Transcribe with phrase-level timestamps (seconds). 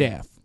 [0.00, 0.39] death.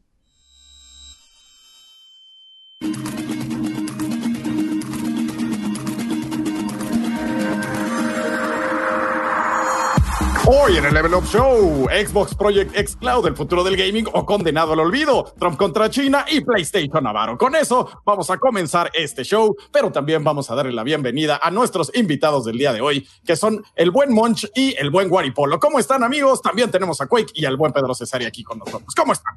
[10.48, 14.28] Hoy en el Level Up Show, Xbox Project X Cloud, el futuro del gaming o
[14.28, 17.36] condenado al olvido, Trump contra China y PlayStation Navarro.
[17.36, 21.50] Con eso vamos a comenzar este show, pero también vamos a darle la bienvenida a
[21.50, 25.60] nuestros invitados del día de hoy, que son el buen Monch y el buen Guaripolo.
[25.60, 26.44] ¿Cómo están amigos?
[26.44, 28.94] También tenemos a Quake y al buen Pedro Cesari aquí con nosotros.
[28.96, 29.36] ¿Cómo están?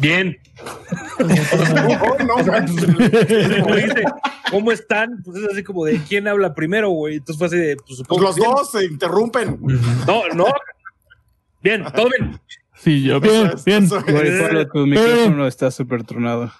[0.00, 0.36] Bien.
[4.50, 5.22] ¿Cómo están?
[5.24, 7.16] Pues es así como de quién habla primero, güey.
[7.16, 7.76] Entonces fue así de.
[7.76, 8.50] Pues, pues los bien.
[8.50, 9.58] dos se interrumpen.
[10.06, 10.46] No, no.
[11.62, 12.40] Bien, todo bien.
[12.76, 13.84] Sí, yo, bien, Eso es- bien.
[13.84, 14.04] eso es.
[14.04, 16.50] Guaripolo, tu micrófono está súper tronado.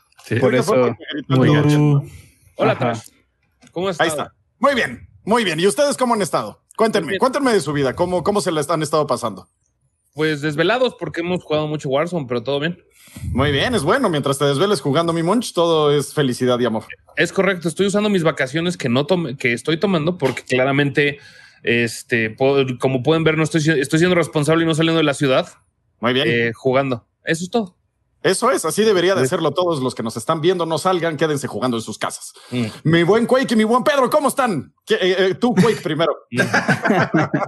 [0.40, 0.96] Por eso.
[1.28, 2.02] Muy gacho.
[2.56, 2.78] Hola.
[2.78, 3.00] Trash.
[3.72, 4.04] ¿Cómo estás?
[4.04, 4.34] Ahí está.
[4.58, 5.58] Muy bien, muy bien.
[5.58, 6.62] ¿Y ustedes cómo han estado?
[6.76, 9.48] Cuéntenme, cuéntenme de su vida, cómo, cómo se la han estado pasando.
[10.14, 12.78] Pues desvelados porque hemos jugado mucho Warzone, pero todo bien.
[13.32, 14.08] Muy bien, es bueno.
[14.08, 16.84] Mientras te desveles jugando mi Monch, todo es felicidad y amor.
[17.16, 17.68] Es correcto.
[17.68, 21.18] Estoy usando mis vacaciones que no tome, que estoy tomando porque claramente,
[21.62, 25.14] este, puedo- como pueden ver, no estoy, estoy siendo responsable y no saliendo de la
[25.14, 25.48] ciudad
[26.00, 26.26] Muy bien.
[26.28, 27.06] eh, jugando.
[27.24, 27.76] Eso es todo.
[28.22, 30.66] Eso es, así debería de hacerlo todos los que nos están viendo.
[30.66, 32.32] No salgan, quédense jugando en sus casas.
[32.50, 32.64] Mm.
[32.84, 34.74] Mi buen Quake y mi buen Pedro, ¿cómo están?
[34.84, 36.14] ¿Qué- eh, eh, tú, Quake, primero.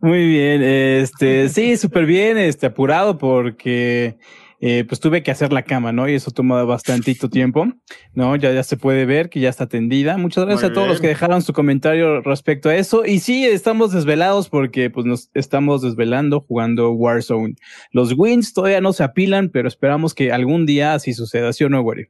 [0.00, 0.62] Muy bien.
[0.62, 2.38] Este, sí, súper bien.
[2.38, 4.18] Este, apurado porque
[4.60, 6.08] eh, pues tuve que hacer la cama, ¿no?
[6.08, 7.66] Y eso toma bastantito tiempo,
[8.14, 8.36] ¿no?
[8.36, 10.16] Ya, ya se puede ver que ya está tendida.
[10.16, 11.02] Muchas gracias Muy a todos los bien.
[11.02, 13.04] que dejaron su comentario respecto a eso.
[13.04, 17.54] Y sí, estamos desvelados porque pues nos estamos desvelando jugando Warzone.
[17.92, 21.68] Los wins todavía no se apilan, pero esperamos que algún día así suceda, ¿sí o
[21.68, 22.06] no, Wari?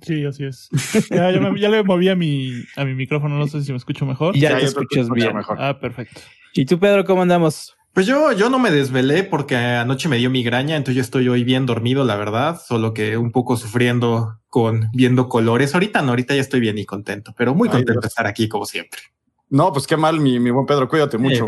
[0.00, 0.68] Sí, así es.
[1.10, 3.76] Ya, ya, me- ya le moví a mi, a mi micrófono, no sé si me
[3.76, 4.34] escucho mejor.
[4.34, 5.36] Ya Ya, te escuchas bien.
[5.36, 5.58] mejor.
[5.60, 6.20] Ah, perfecto.
[6.54, 7.76] ¿Y tú, Pedro, cómo andamos?
[7.92, 11.44] Pues yo, yo no me desvelé porque anoche me dio migraña, entonces yo estoy hoy
[11.44, 15.74] bien dormido, la verdad, solo que un poco sufriendo con viendo colores.
[15.74, 18.64] Ahorita no, ahorita ya estoy bien y contento, pero muy contento de estar aquí como
[18.64, 19.00] siempre.
[19.50, 21.46] No, pues qué mal, mi, mi buen Pedro, cuídate mucho.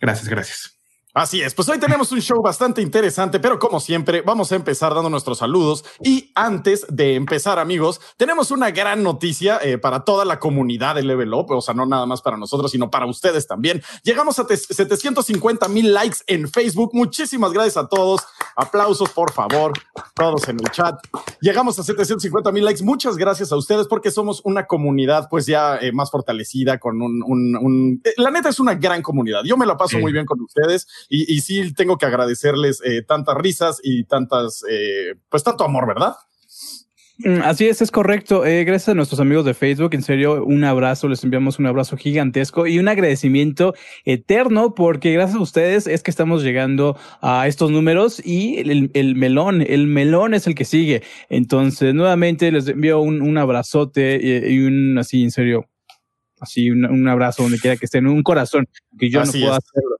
[0.00, 0.73] Gracias, gracias.
[1.16, 4.92] Así es, pues hoy tenemos un show bastante interesante, pero como siempre, vamos a empezar
[4.92, 5.84] dando nuestros saludos.
[6.02, 11.04] Y antes de empezar, amigos, tenemos una gran noticia eh, para toda la comunidad de
[11.04, 13.80] Level Up, o sea, no nada más para nosotros, sino para ustedes también.
[14.02, 16.90] Llegamos a te- 750 mil likes en Facebook.
[16.94, 18.22] Muchísimas gracias a todos.
[18.56, 19.72] Aplausos, por favor,
[20.14, 20.98] todos en el chat.
[21.40, 22.84] Llegamos a 750 mil likes.
[22.84, 27.22] Muchas gracias a ustedes porque somos una comunidad pues ya eh, más fortalecida con un,
[27.24, 29.42] un- un- eh, La neta es una gran comunidad.
[29.44, 30.02] Yo me la paso Sí.
[30.02, 34.64] muy bien con ustedes y, y sí tengo que agradecerles eh, tantas risas y tantas,
[34.68, 36.14] eh, pues tanto amor, ¿verdad?
[37.18, 38.44] Mm, Así es, es correcto.
[38.44, 41.96] Eh, gracias a nuestros amigos de Facebook, en serio, un abrazo, les enviamos un abrazo
[41.96, 47.70] gigantesco y un agradecimiento eterno porque gracias a ustedes es que estamos llegando a estos
[47.70, 51.02] números y el, el melón, el melón es el que sigue.
[51.28, 55.68] Entonces, nuevamente les envío un, un abrazote y, y un así, en serio,
[56.40, 58.66] así un, un abrazo donde quiera que estén, un corazón
[58.98, 59.64] que yo Así no puedo es.
[59.64, 59.96] hacerlo.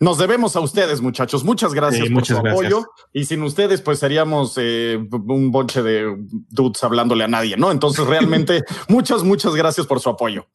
[0.00, 1.42] Nos debemos a ustedes, muchachos.
[1.44, 2.66] Muchas gracias Sí, por muchas su gracias.
[2.72, 2.86] apoyo.
[3.12, 6.14] Y sin ustedes, pues seríamos eh, un bonche de
[6.50, 7.72] dudes hablándole a nadie, ¿no?
[7.72, 10.46] Entonces, realmente, muchas, muchas gracias por su apoyo.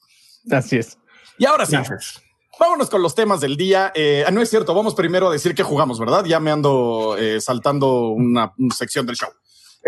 [0.50, 0.98] Así es.
[1.38, 2.22] Y ahora sí, Gracias.
[2.60, 3.92] vámonos con los temas del día.
[3.96, 6.24] Eh, no es cierto, vamos primero a decir qué jugamos, ¿verdad?
[6.26, 9.30] Ya me ando eh, saltando una, una sección del show.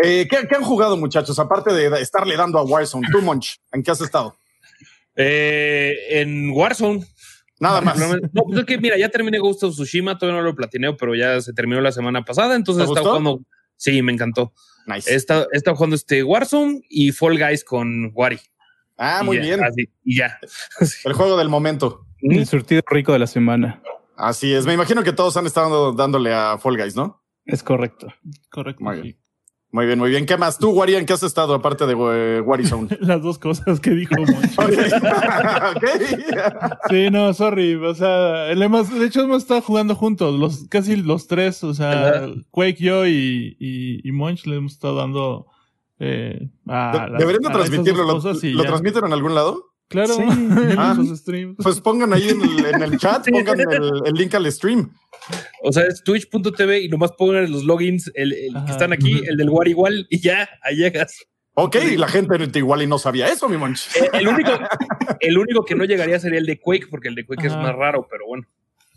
[0.02, 1.38] Eh, ¿qué, qué han jugado, muchachos?
[1.38, 4.36] Aparte de estarle dando a Warzone, tú, Monch, ¿en qué has estado?
[5.14, 7.06] Eh, en Warzone.
[7.58, 7.98] Nada más.
[8.32, 11.14] No, pues es que mira, ya terminé Ghost of Tsushima, todavía no lo platineo, pero
[11.14, 13.20] ya se terminó la semana pasada, entonces ¿Te he estado gustó?
[13.30, 13.46] jugando.
[13.76, 14.52] Sí, me encantó.
[14.86, 15.10] Nice.
[15.10, 18.38] He estado, he estado jugando este Warzone y Fall Guys con Wari.
[18.98, 19.64] Ah, Y muy ya, bien.
[19.64, 20.38] así, y ya.
[21.04, 22.06] El juego del momento.
[22.20, 23.82] El surtido rico de la semana.
[24.16, 24.64] Así es.
[24.64, 27.22] Me imagino que todos han estado dándole a Fall Guys, ¿no?
[27.44, 28.08] Es correcto.
[28.50, 28.82] Correcto.
[28.84, 29.02] Muy sí.
[29.02, 29.16] bien.
[29.76, 30.24] Muy bien, muy bien.
[30.24, 30.58] ¿Qué más?
[30.58, 32.96] Tú, Wari, ¿en qué has estado aparte de eh, Warzone?
[33.00, 34.14] Las dos cosas que dijo.
[36.88, 37.74] Sí, no, sorry.
[37.74, 41.62] O sea, le hemos, de hecho hemos estado jugando juntos, los, casi los tres.
[41.62, 42.26] O sea.
[42.50, 45.46] Quake, yo y, y, y Monch le hemos estado dando
[45.98, 48.04] eh, a las- Deberían de transmitirlo.
[48.04, 49.74] ¿Lo, lo transmiten en algún lado?
[49.88, 50.22] Claro, Sí.
[50.22, 50.94] en Ah.
[50.96, 51.56] sus streams.
[51.62, 54.92] Pues pongan ahí en el, en el chat, pongan el, el link al stream.
[55.62, 59.36] O sea, es twitch.tv y nomás pongan los logins, el, el que están aquí, el
[59.36, 61.24] del War igual, y ya, ahí llegas.
[61.54, 63.86] Ok, y la gente igual y no sabía eso, mi Monch.
[63.96, 64.50] Eh, El único,
[65.20, 67.74] el único que no llegaría sería el de Quake, porque el de Quake es más
[67.74, 68.46] raro, pero bueno.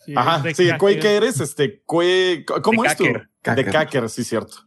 [0.05, 0.69] Sí, Ajá, sí.
[0.77, 3.03] Quake eres, este, Quake, ¿cómo De es tú?
[3.05, 3.65] De.
[3.65, 4.57] Cacker, sí, cierto.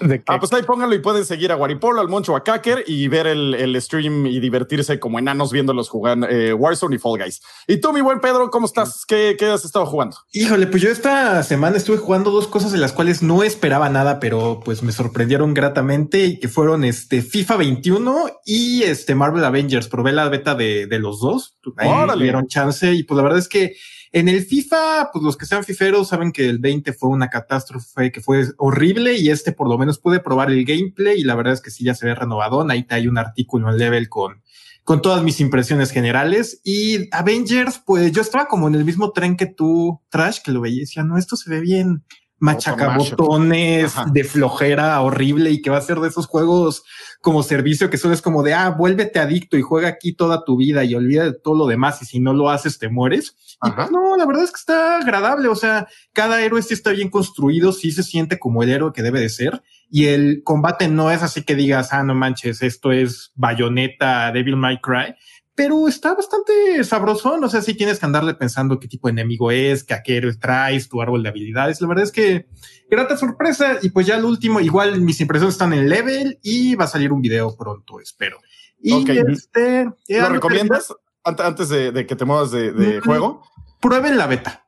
[0.26, 3.26] Ah, pues ahí pónganlo y pueden seguir a Guaripolo, al Moncho, a Kaker y ver
[3.26, 7.42] el, el stream y divertirse como enanos viéndolos jugar eh, Warzone y Fall Guys.
[7.66, 9.04] Y tú, mi buen Pedro, ¿cómo estás?
[9.06, 10.16] ¿Qué, qué has estado jugando?
[10.32, 14.20] Híjole, pues yo esta semana estuve jugando dos cosas de las cuales no esperaba nada,
[14.20, 19.88] pero pues me sorprendieron gratamente y que fueron este FIFA 21 y este Marvel Avengers.
[19.88, 21.56] Probé la beta de, de los dos.
[21.76, 22.14] Ahí Órale.
[22.14, 23.76] tuvieron chance y pues la verdad es que
[24.12, 28.12] en el FIFA, pues los que sean fiferos saben que el 20 fue una catástrofe
[28.12, 31.54] que fue horrible y este por lo menos pude probar el gameplay y la verdad
[31.54, 32.70] es que sí ya se ve renovadón.
[32.70, 34.42] Ahí te hay un artículo en level con,
[34.84, 39.36] con todas mis impresiones generales y Avengers, pues yo estaba como en el mismo tren
[39.36, 42.04] que tú, Trash, que lo veía y decía, no, esto se ve bien
[42.38, 46.84] machacabotones de flojera horrible y que va a ser de esos juegos
[47.20, 50.56] como servicio que solo es como de, ah, vuélvete adicto y juega aquí toda tu
[50.56, 53.36] vida y olvida de todo lo demás y si no lo haces te mueres.
[53.64, 56.90] Y pues no, la verdad es que está agradable, o sea, cada héroe sí está
[56.90, 60.88] bien construido, sí se siente como el héroe que debe de ser y el combate
[60.88, 65.14] no es así que digas, ah, no manches, esto es bayoneta, Devil May Cry,
[65.56, 67.42] pero está bastante sabrosón.
[67.42, 70.18] O sea, sí tienes que andarle pensando qué tipo de enemigo es, qué a qué
[70.18, 71.80] héroe traes, tu árbol de habilidades.
[71.80, 72.46] La verdad es que
[72.90, 73.78] grata sorpresa.
[73.82, 77.10] Y pues ya el último, igual mis impresiones están en level y va a salir
[77.12, 78.38] un video pronto, espero.
[78.80, 79.08] Y Ok.
[79.08, 80.92] este, ya ¿Lo recomiendas
[81.24, 83.42] ant- antes de, de que te muevas de, de Mm, juego?
[83.80, 84.66] Prueben la beta.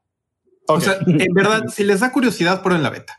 [0.69, 3.18] O sea, en verdad, si les da curiosidad, prueben la beta.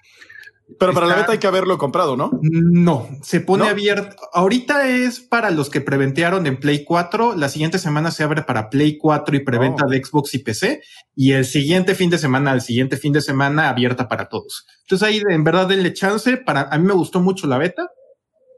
[0.78, 2.32] Pero para la beta hay que haberlo comprado, ¿no?
[2.42, 3.70] No, se pone ¿No?
[3.70, 4.16] abierto.
[4.34, 7.36] Ahorita es para los que preventearon en Play 4.
[7.36, 9.90] La siguiente semana se abre para Play 4 y preventa Oh.
[9.90, 10.82] de Xbox y PC.
[11.16, 14.66] Y el siguiente fin de semana, el siguiente fin de semana abierta para todos.
[14.82, 16.38] Entonces ahí en verdad denle chance.
[16.38, 17.90] Para a mí me gustó mucho la beta.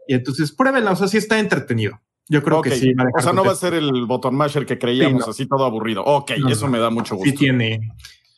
[0.08, 0.92] Y entonces pruébenla.
[0.92, 2.02] O sea, sí está entretenido.
[2.28, 2.94] Yo creo que sí.
[3.18, 5.32] o sea, no va a ser el botón masher que creíamos Sí, no.
[5.32, 6.04] así todo aburrido.
[6.06, 7.30] Ok, No, eso me da mucho gusto.
[7.30, 7.80] Sí tiene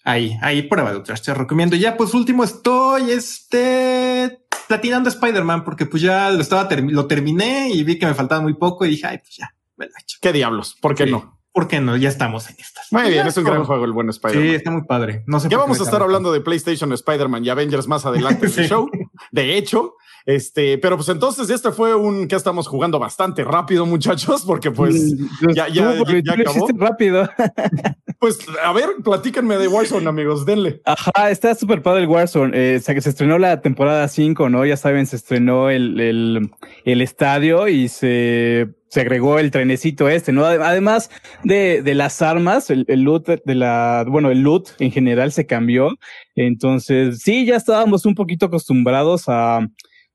[0.04, 1.76] ahí, ahí pruébalo, Trash, te recomiendo.
[1.76, 7.84] Ya, pues último estoy, este, platinando Spider-Man porque pues ya lo estaba, lo terminé y
[7.84, 10.18] vi que me faltaba muy poco y dije, ay, pues ya, me lo he hecho.
[10.22, 10.78] ¿Qué diablos?
[10.82, 11.12] ¿Por qué Sí.
[11.12, 11.40] no?
[11.52, 11.96] ¿Por qué no?
[11.98, 12.92] Ya estamos en estas.
[12.92, 14.48] Muy bien, es un gran juego el buen Spider-Man.
[14.48, 15.24] Sí, está muy padre.
[15.28, 18.54] No sé Ya vamos a estar hablando de PlayStation, Spider-Man y Avengers más adelante en
[18.58, 18.90] el show.
[19.32, 19.96] De hecho,
[20.26, 25.18] este, pero pues entonces este fue un que estamos jugando bastante rápido, muchachos, porque pues,
[25.54, 25.94] ya- ya-
[26.24, 26.68] ya lo acabó.
[26.78, 27.30] rápido.
[28.20, 30.82] pues, a ver, platíquenme de Warzone, amigos, denle.
[30.86, 32.52] Ajá, está súper padre el Warzone.
[32.58, 34.66] Eh, o sea, que se estrenó la temporada 5, ¿no?
[34.66, 36.52] Ya saben, se estrenó el, el,
[36.86, 40.46] el estadio y se, se agregó el trenecito este, ¿no?
[40.46, 41.10] Ade- Además
[41.44, 45.48] de, de las armas, el, el loot de la, bueno, el loot en general se
[45.48, 45.90] cambió.
[46.36, 49.68] Entonces, sí, ya estábamos un poquito acostumbrados a,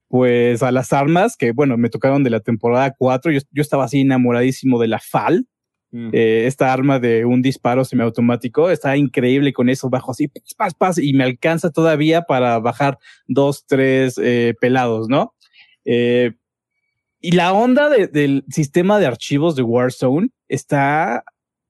[0.06, 3.32] pues, a las armas que, bueno, me tocaron de la temporada 4.
[3.32, 5.46] Yo, yo estaba así enamoradísimo de la FAL.
[6.12, 10.74] Eh, esta arma de un disparo semiautomático está increíble con eso bajo así pas, pas,
[10.74, 15.34] pas, y me alcanza todavía para bajar dos, tres eh, pelados, ¿no?
[15.86, 16.32] Eh,
[17.20, 21.24] y la onda de- del sistema de archivos de Warzone está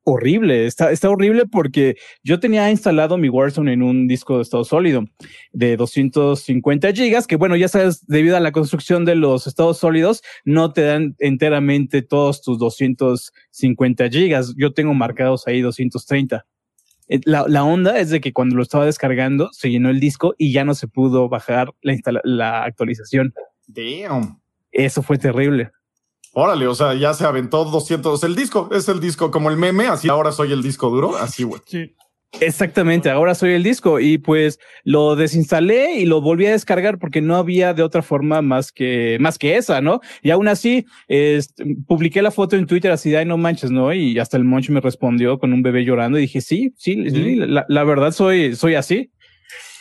[0.05, 4.65] horrible, está, está horrible porque yo tenía instalado mi Warzone en un disco de estado
[4.65, 5.05] sólido
[5.53, 10.23] de 250 gigas, que bueno, ya sabes, debido a la construcción de los estados sólidos,
[10.47, 14.55] no te dan enteramente todos tus 250 gigas.
[14.57, 16.47] Yo tengo marcados ahí 230.
[17.09, 20.35] Eh, La, la onda es de que cuando lo estaba descargando, se llenó el disco
[20.39, 23.35] y ya no se pudo bajar la, la actualización.
[23.67, 24.38] Damn.
[24.79, 25.73] Eso fue terrible.
[26.33, 28.23] Órale, o sea, ya se aventó 200.
[28.23, 31.43] El disco es el disco como el meme, así ahora soy el disco duro, así,
[31.43, 31.61] güey.
[31.67, 31.95] Sí.
[32.41, 37.23] Exactamente, ahora soy el disco y pues lo desinstalé y lo volví a descargar porque
[37.23, 40.01] no había de otra forma más que más que esa, ¿no?
[40.23, 43.95] Y aún así, este, publiqué la foto en Twitter así de ay no manches, ¿no?
[43.95, 47.37] Y hasta el Monch me respondió con un bebé llorando y dije sí, sí, sí,
[47.37, 49.11] la, la verdad soy soy así.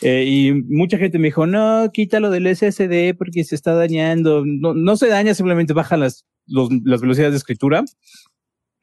[0.01, 4.43] Eh, y mucha gente me dijo no, quítalo del SSD porque se está dañando.
[4.45, 7.83] No, no se daña, simplemente baja las los- las velocidades de escritura.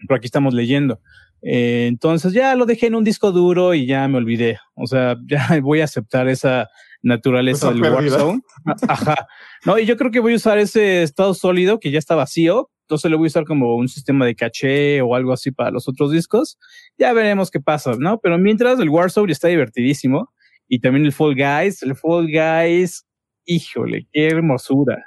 [0.06, 1.00] Pero aquí estamos leyendo.
[1.42, 4.58] Eh, entonces ya lo dejé en un disco duro y ya me olvidé.
[4.74, 6.68] O sea, ya voy a aceptar esa
[7.02, 7.92] naturaleza Esa del.
[7.92, 8.40] Warzone.
[8.88, 9.26] Ajá.
[9.64, 12.70] No, y yo creo que voy a usar ese estado sólido que ya está vacío.
[12.86, 15.88] Entonces lo voy a usar como un sistema de caché o algo así para los
[15.88, 16.58] otros discos.
[16.98, 18.18] Ya veremos qué pasa, ¿no?
[18.18, 20.30] Pero mientras el Warzone está divertidísimo
[20.68, 23.06] y también el Fall Guys, el Fall Guys,
[23.44, 25.02] híjole, qué hermosura.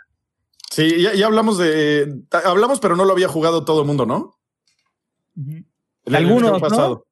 [0.72, 2.22] Sí, ya, ya hablamos de.
[2.46, 4.36] Hablamos, pero no lo había jugado todo el mundo, ¿no?
[5.36, 5.66] El-
[6.06, 7.04] el Algunos, show ¿no?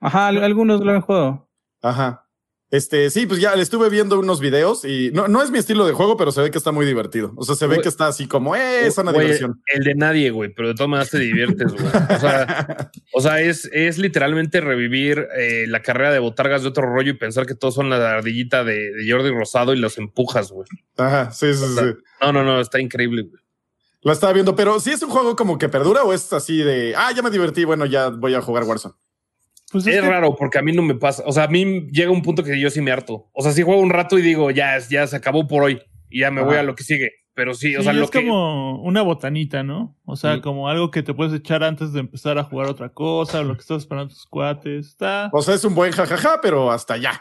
[0.00, 1.48] Ajá, al- algunos lo han jugado.
[1.82, 2.23] Ajá.
[2.74, 5.86] Este, sí, pues ya le estuve viendo unos videos y no, no es mi estilo
[5.86, 7.32] de juego, pero se ve que está muy divertido.
[7.36, 9.62] O sea, se ve que está así como, eh, es una diversión.
[9.66, 11.86] El de nadie, güey, pero de todas maneras te diviertes, güey.
[11.86, 16.92] O sea, o sea es, es literalmente revivir eh, la carrera de botargas de otro
[16.92, 20.50] rollo y pensar que todos son la ardillita de, de Jordi Rosado y los empujas,
[20.50, 20.66] güey.
[20.96, 21.94] Ajá, sí, sí, sí.
[22.20, 23.40] No, no, no, está increíble, güey.
[24.02, 26.94] La estaba viendo, pero sí es un juego como que perdura o es así de,
[26.96, 28.96] ah, ya me divertí, bueno, ya voy a jugar Warzone.
[29.74, 31.24] Pues Es que- raro porque a mí no me pasa.
[31.26, 33.28] O sea, a mí llega un punto que yo sí me harto.
[33.32, 36.20] O sea, sí juego un rato y digo, ya, ya se acabó por hoy y
[36.20, 37.10] ya me voy a lo que sigue.
[37.34, 39.98] Pero sí, o Sí, sea, lo es que como una botanita, ¿no?
[40.04, 40.40] O sea, Mm.
[40.42, 43.54] como algo que te puedes echar antes de empezar a jugar otra cosa, o lo
[43.56, 44.86] que estás esperando tus cuates.
[44.86, 45.30] Está.
[45.32, 47.20] O sea, es un buen jajaja, pero hasta allá.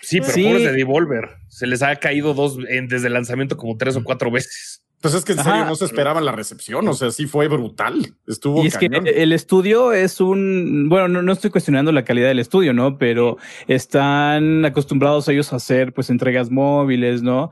[0.00, 0.44] sí, pero Sí.
[0.44, 1.28] pobres de Devolver.
[1.48, 4.82] Se les ha caído dos en- desde el lanzamiento como tres o cuatro veces.
[5.00, 5.50] Pues es que en Ajá.
[5.52, 8.14] serio no se esperaban la recepción, o sea, sí fue brutal.
[8.26, 12.26] Estuvo Y es que el estudio es un, bueno, no, no estoy cuestionando la calidad
[12.28, 12.98] del estudio, ¿no?
[12.98, 13.36] Pero
[13.68, 17.50] están acostumbrados ellos a hacer pues entregas móviles, ¿no?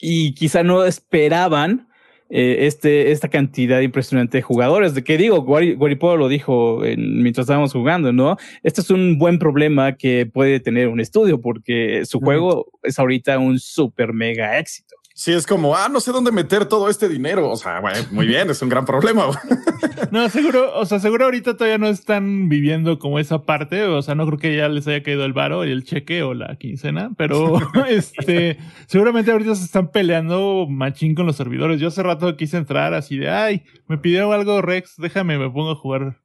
[0.00, 1.88] Y quizá no esperaban
[2.30, 4.94] eh, este, esta cantidad impresionante de jugadores.
[4.94, 8.36] De que digo, Guari- Guaripodo lo dijo en- mientras estábamos jugando, ¿no?
[8.62, 13.38] Este es un buen problema que puede tener un estudio porque su juego es ahorita
[13.38, 14.87] un super mega éxito.
[15.18, 17.50] Sí, es como, ah, no sé dónde meter todo este dinero.
[17.50, 19.24] O sea, bueno, muy bien, es un gran problema.
[20.12, 23.82] No, seguro, o sea, seguro ahorita todavía no están viviendo como esa parte.
[23.82, 26.32] O sea, no creo que ya les haya caído el varo y el cheque o
[26.34, 27.58] la quincena, pero
[27.88, 31.80] este, seguramente ahorita se están peleando machín con los servidores.
[31.80, 35.72] Yo hace rato quise entrar así de, ay, me pidieron algo Rex, déjame, me pongo
[35.72, 36.16] a jugar.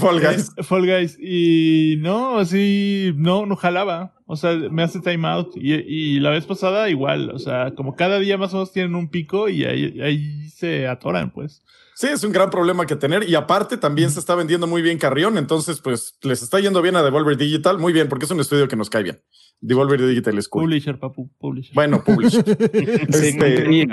[0.00, 0.50] Fall Guys.
[0.62, 1.18] Fall Guys.
[1.20, 4.14] Y no, así, no, no jalaba.
[4.26, 5.56] O sea, me hace timeout.
[5.56, 7.30] Y, y la vez pasada igual.
[7.30, 10.86] O sea, como cada día más o menos tienen un pico y ahí, ahí se
[10.86, 11.62] atoran, pues.
[11.94, 13.28] Sí, es un gran problema que tener.
[13.28, 15.38] Y aparte, también se está vendiendo muy bien Carrión.
[15.38, 17.78] Entonces, pues les está yendo bien a Devolver Digital.
[17.78, 19.22] Muy bien, porque es un estudio que nos cae bien.
[19.60, 20.64] Devolver Digital es cool.
[20.64, 21.74] Publisher, papu, publisher.
[21.74, 22.42] Bueno, publisher.
[23.12, 23.88] Sí, Este,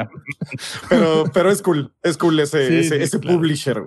[0.89, 1.93] pero, pero es cool.
[2.01, 3.37] Es cool ese, Sí, ese, sí, ese claro.
[3.37, 3.83] publisher.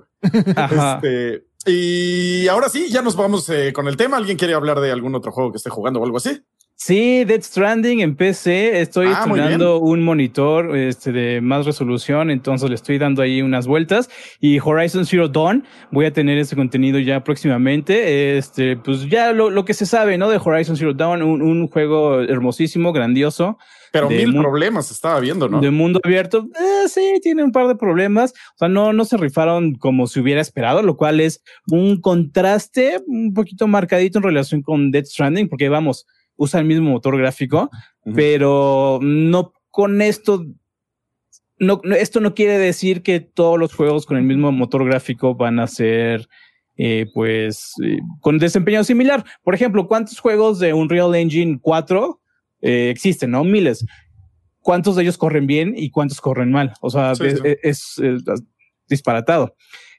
[0.57, 1.00] Ajá.
[1.02, 4.16] Este, y ahora sí, ya nos vamos eh, con el tema.
[4.16, 6.40] ¿Alguien quiere hablar de algún otro juego que esté jugando o algo así?
[6.74, 8.80] Sí, Dead Stranding en PC.
[8.80, 13.68] Estoy Ah, estrenando un monitor este, de más resolución, entonces le estoy dando ahí unas
[13.68, 14.10] vueltas.
[14.40, 18.36] Y Horizon Zero Dawn, voy a tener ese contenido ya próximamente.
[18.36, 20.28] Este, pues ya lo, lo que se sabe, ¿no?
[20.28, 23.58] De Horizon Zero Dawn, un, un juego hermosísimo, grandioso,
[23.92, 25.60] Pero mil problemas estaba viendo, ¿no?
[25.60, 26.48] de mundo abierto.
[26.58, 28.32] Eh, sí, tiene un par de problemas.
[28.54, 33.00] O sea, no, no se rifaron como se hubiera esperado, lo cual es un contraste
[33.06, 37.70] un poquito marcadito en relación con Dead Stranding, porque vamos, usa el mismo motor gráfico,
[38.14, 40.44] pero no con esto.
[41.58, 45.34] No, no- esto no quiere decir que todos los juegos con el mismo motor gráfico
[45.34, 46.26] van a ser,
[46.76, 49.24] eh, pues, eh, con desempeño similar.
[49.44, 52.20] Por ejemplo, ¿cuántos juegos de Unreal Engine 4
[52.62, 53.30] eh, existen?
[53.30, 53.84] No, miles.
[54.60, 56.72] ¿Cuántos de ellos corren bien y cuántos corren mal?
[56.80, 57.48] O sea, Sí, es, sí.
[57.62, 58.24] es- es
[58.88, 59.54] disparatado.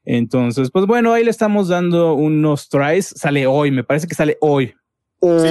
[0.05, 3.07] Entonces, pues bueno, ahí le estamos dando unos tries.
[3.15, 4.73] Sale hoy, me parece que sale hoy.
[5.23, 5.47] Sí,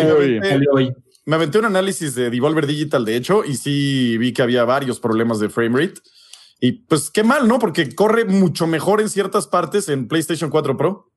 [1.25, 5.01] me aventé- un análisis de Devolver Digital, de hecho, y sí vi que había varios
[5.01, 6.01] problemas de frame rate.
[6.61, 7.59] Y pues qué mal, ¿no?
[7.59, 11.11] Porque corre mucho mejor en ciertas partes en PlayStation 4 Pro.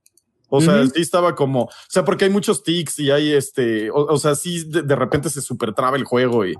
[0.47, 0.91] O sea, Ujú.
[0.95, 4.35] sí estaba como, o sea, porque hay muchos tics y hay este, o, o sea,
[4.35, 6.53] sí de, de repente se super traba el juego y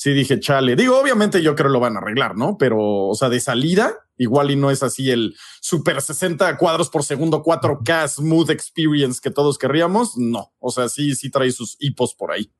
[0.00, 0.76] sí dije, chale.
[0.76, 2.56] Digo, obviamente yo creo lo van a arreglar, ¿no?
[2.56, 7.04] Pero, o sea, de salida, igual y no es así el super 60 cuadros por
[7.04, 10.16] segundo, 4K smooth experience que todos querríamos.
[10.16, 12.50] No, o sea, sí, sí trae sus hipos por ahí.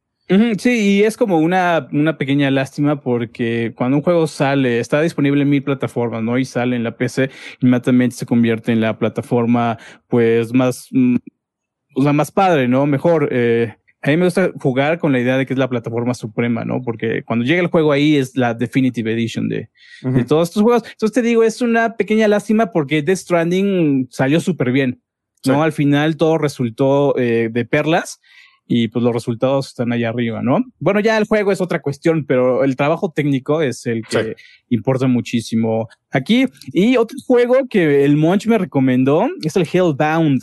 [0.58, 5.40] Sí, y es como una, una pequeña lástima porque cuando un juego sale, está disponible
[5.40, 6.36] en mil plataformas, ¿no?
[6.36, 7.30] Y sale en la PC,
[7.62, 9.78] inmediatamente se convierte en la plataforma,
[10.08, 11.16] pues, más, mm,
[11.96, 12.84] o sea, más padre, ¿no?
[12.84, 13.30] Mejor.
[13.32, 16.64] Eh, a mí me gusta jugar con la idea de que es la plataforma suprema,
[16.64, 16.80] ¿no?
[16.82, 19.68] Porque cuando llega el juego ahí es la Definitive Edition de,
[20.02, 20.84] de todos estos juegos.
[20.90, 25.02] Entonces te digo, es una pequeña lástima porque Death Stranding salió súper bien,
[25.44, 25.54] ¿no?
[25.54, 25.60] Sí.
[25.60, 28.20] Al final todo resultó eh, de perlas
[28.66, 30.64] y pues los resultados están allá arriba, ¿no?
[30.78, 34.42] Bueno, ya el juego es otra cuestión, pero el trabajo técnico es el que Sí.
[34.70, 36.46] importa muchísimo aquí.
[36.72, 40.40] Y otro juego que el Monch me recomendó es el Hellbound.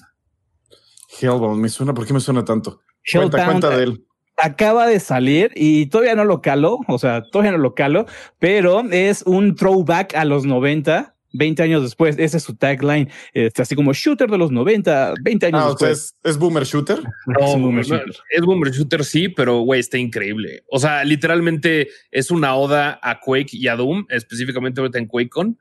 [1.22, 2.82] Hellbound, me suena, ¿por qué me suena tanto?
[3.12, 4.04] Cuenta, cuenta de él.
[4.38, 8.06] acaba de salir y todavía no lo calo, o sea, todavía no lo calo,
[8.40, 12.18] pero es un throwback a los 90, 20 años después.
[12.20, 15.78] Ese es su tagline, este, así como shooter de los 90, 20 años Ah, o
[15.78, 16.16] sea, después.
[16.24, 17.00] es, es Boomer Shooter.
[17.28, 18.16] No, Es un boomer no, shooter.
[18.30, 20.64] es boomer shooter, sí, pero güey, está increíble.
[20.72, 25.58] O sea, literalmente es una oda a Quake y a Doom, específicamente ahorita en QuakeCon.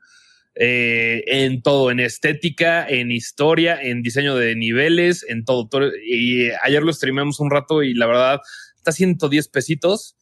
[0.59, 5.67] Eh, en todo, en estética, en historia, en diseño de niveles, en todo.
[6.05, 8.39] Y ayer lo streamamos un rato y la verdad
[8.75, 10.15] está 110 pesitos.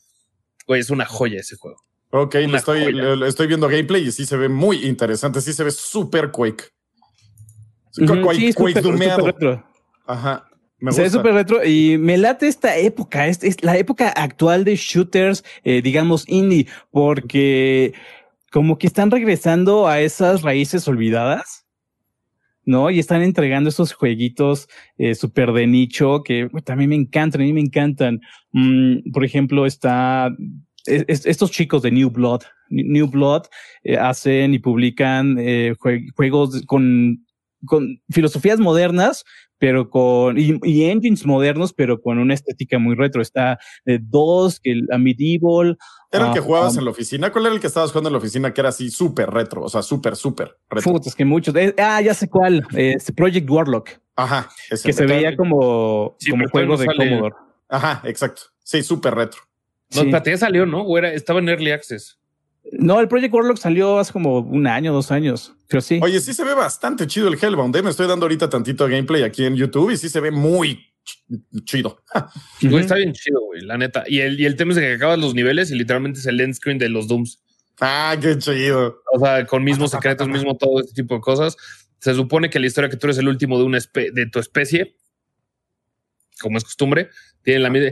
[0.67, 1.77] Güey, es una joya ese juego.
[2.11, 5.41] Ok, Una estoy, le- estoy viendo gameplay y sí se ve muy interesante.
[5.41, 6.65] Sí se ve súper Quake.
[7.97, 9.19] Quake, sí, Quake súper- dumeado.
[9.19, 9.69] súper retro.
[10.05, 10.47] Ajá.
[10.77, 11.19] Me Se ve gusta.
[11.19, 15.81] súper retro y me late esta época, es, es la época actual de shooters, eh,
[15.81, 17.93] digamos indie, porque
[18.55, 21.65] como que están regresando a esas raíces olvidadas,
[22.63, 22.89] ¿no?
[22.89, 27.51] Y están entregando esos jueguitos eh, súper de nicho que también me encantan, a mí
[27.51, 28.21] me encantan.
[28.53, 30.29] Mm, por ejemplo, está
[30.85, 33.41] es- es- estos chicos de New Blood, New Blood
[33.83, 37.24] eh, hacen y publican eh, jue- juegos con,
[37.65, 39.23] con filosofías modernas,
[39.57, 43.21] pero con y, y engines modernos, pero con una estética muy retro.
[43.21, 45.77] Está eh, dos, que el a Medieval.
[46.11, 47.31] ¿Era el que ah, jugabas ah, en la oficina?
[47.31, 49.63] ¿Cuál era el que estabas jugando en la oficina que era así súper retro?
[49.63, 50.91] O sea, súper, súper retro.
[50.91, 51.55] puta, es que muchos.
[51.55, 52.65] eh, ah, ya sé cuál.
[52.73, 54.49] Este Project Warlock, Ajá.
[54.69, 57.09] ese que se veía como, Sí, como juego de sale.
[57.09, 57.35] Commodore.
[57.69, 58.43] Ajá, exacto.
[58.63, 59.41] Sí, súper retro.
[59.95, 60.11] No, Sí.
[60.11, 60.81] ya salió, ¿no?
[60.81, 62.17] O era, estaba en Early Access.
[62.71, 65.53] No, el Project Warlock salió hace como un año, dos años.
[65.67, 65.99] Pero sí.
[66.01, 67.75] Oye, sí se ve bastante chido el Hellbound.
[67.75, 67.83] ¿eh?
[67.83, 71.63] Me estoy dando ahorita tantito gameplay aquí en YouTube y sí se ve muy ch-
[71.65, 72.01] chido.
[72.61, 74.03] Güey, está bien chido, güey, la neta.
[74.07, 76.55] Y el, y el tema es que acabas los niveles y literalmente es el end
[76.55, 77.39] screen de los Dooms.
[77.79, 79.01] Ah, qué chido.
[79.13, 81.57] O sea, con mismos secretos, mismo todo este tipo de cosas.
[81.99, 84.39] Se supone que la historia que tú eres el último de una espe- de tu
[84.39, 84.95] especie,
[86.39, 87.09] como es costumbre,
[87.45, 87.91] tiene la, mi-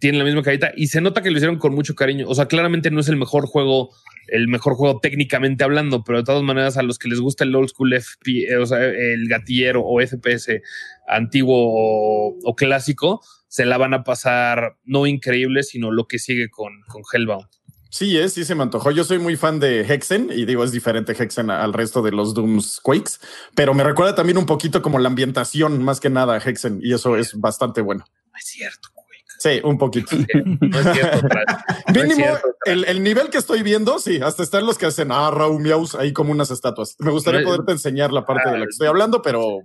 [0.00, 2.26] tiene la misma carita y se nota que lo hicieron con mucho cariño.
[2.26, 3.90] O sea, claramente no es el mejor juego,
[4.28, 7.54] el mejor juego técnicamente hablando, pero de todas maneras a los que les gusta el
[7.54, 10.60] old school FP, eh, o sea, el gatillero o FPS
[11.06, 16.72] antiguo o, clásico, se la van a pasar no increíble, sino lo que sigue con,
[16.88, 17.46] con Hellbound.
[17.90, 18.90] Sí, es, sí se me antojó.
[18.90, 22.34] Yo soy muy fan de Hexen y digo, es diferente Hexen al resto de los
[22.34, 23.20] Dooms Quakes,
[23.54, 26.92] pero me recuerda también un poquito como la ambientación más que nada a Hexen y
[26.92, 28.04] eso es bastante bueno.
[28.34, 29.20] No es cierto, güey.
[29.38, 30.16] Sí, un poquito.
[30.60, 31.46] No es cierto, Trash.
[31.86, 34.86] No es Mínimo, cierto, el, el nivel que estoy viendo, sí, hasta están los que
[34.86, 36.96] hacen ah, Raúl Miaus ahí como unas estatuas.
[36.98, 39.60] Me gustaría No poderte enseñar la parte de la que estoy hablando, pero.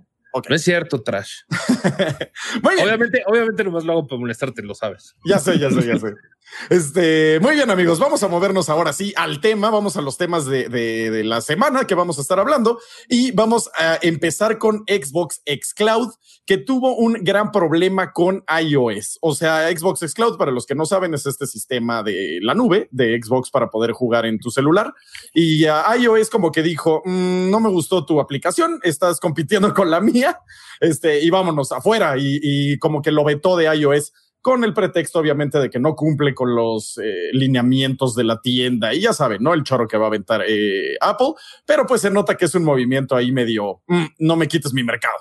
[0.48, 1.40] No es cierto, Trash.
[2.62, 2.86] Muy bien.
[2.86, 5.16] Obviamente, obviamente nomás lo hago para molestarte, lo sabes.
[5.24, 6.14] Ya sé, ya sé, ya sé.
[6.68, 9.70] Este, muy bien, amigos, vamos a movernos ahora sí al tema.
[9.70, 12.78] Vamos a los temas de, la semana que vamos a estar hablando
[13.08, 16.12] y vamos a empezar con Xbox Xcloud,
[16.46, 19.18] que tuvo un gran problema con iOS.
[19.20, 22.88] O sea, Xbox Xcloud, para los que no saben, es este sistema de la nube
[22.90, 24.92] de Xbox para poder jugar en tu celular.
[25.32, 29.90] Y uh, iOS como que dijo, "Mm, no me gustó tu aplicación, estás compitiendo con
[29.90, 30.40] la mía,
[30.80, 32.16] este, y vámonos afuera.
[32.18, 35.94] Y, y como que lo vetó de iOS con el pretexto, obviamente, de que no
[35.94, 38.94] cumple con los eh, lineamientos de la tienda.
[38.94, 39.52] Y ya saben, ¿no?
[39.54, 41.34] El chorro que va a aventar eh, Apple,
[41.66, 44.82] pero pues se nota que es un movimiento ahí medio, "Mm, no me quites mi
[44.84, 45.14] mercado.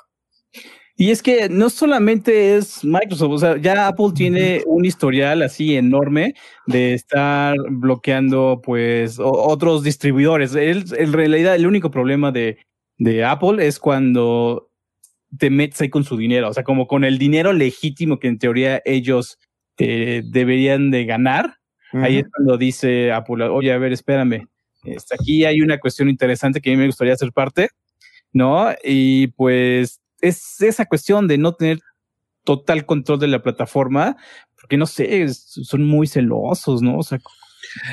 [1.01, 5.77] Y es que no solamente es Microsoft, o sea, ya Apple tiene un historial así
[5.77, 6.33] enorme
[6.67, 10.53] de estar bloqueando pues otros distribuidores.
[10.55, 12.57] En realidad el único problema de,
[12.97, 14.68] de Apple es cuando
[15.37, 18.39] te metes ahí con su dinero, o sea, como con el dinero legítimo que en
[18.39, 19.37] teoría ellos
[19.77, 21.55] eh, deberían de ganar.
[21.91, 24.47] Ahí es cuando dice Apple, oye, a ver, espérame,
[24.83, 27.69] este, aquí hay una cuestión interesante que a mí me gustaría ser parte,
[28.31, 28.67] ¿no?
[28.83, 31.79] Y pues es esa cuestión de no tener
[32.43, 34.17] total control de la plataforma,
[34.59, 36.99] porque no sé, son muy celosos, ¿no?
[36.99, 37.19] O sea,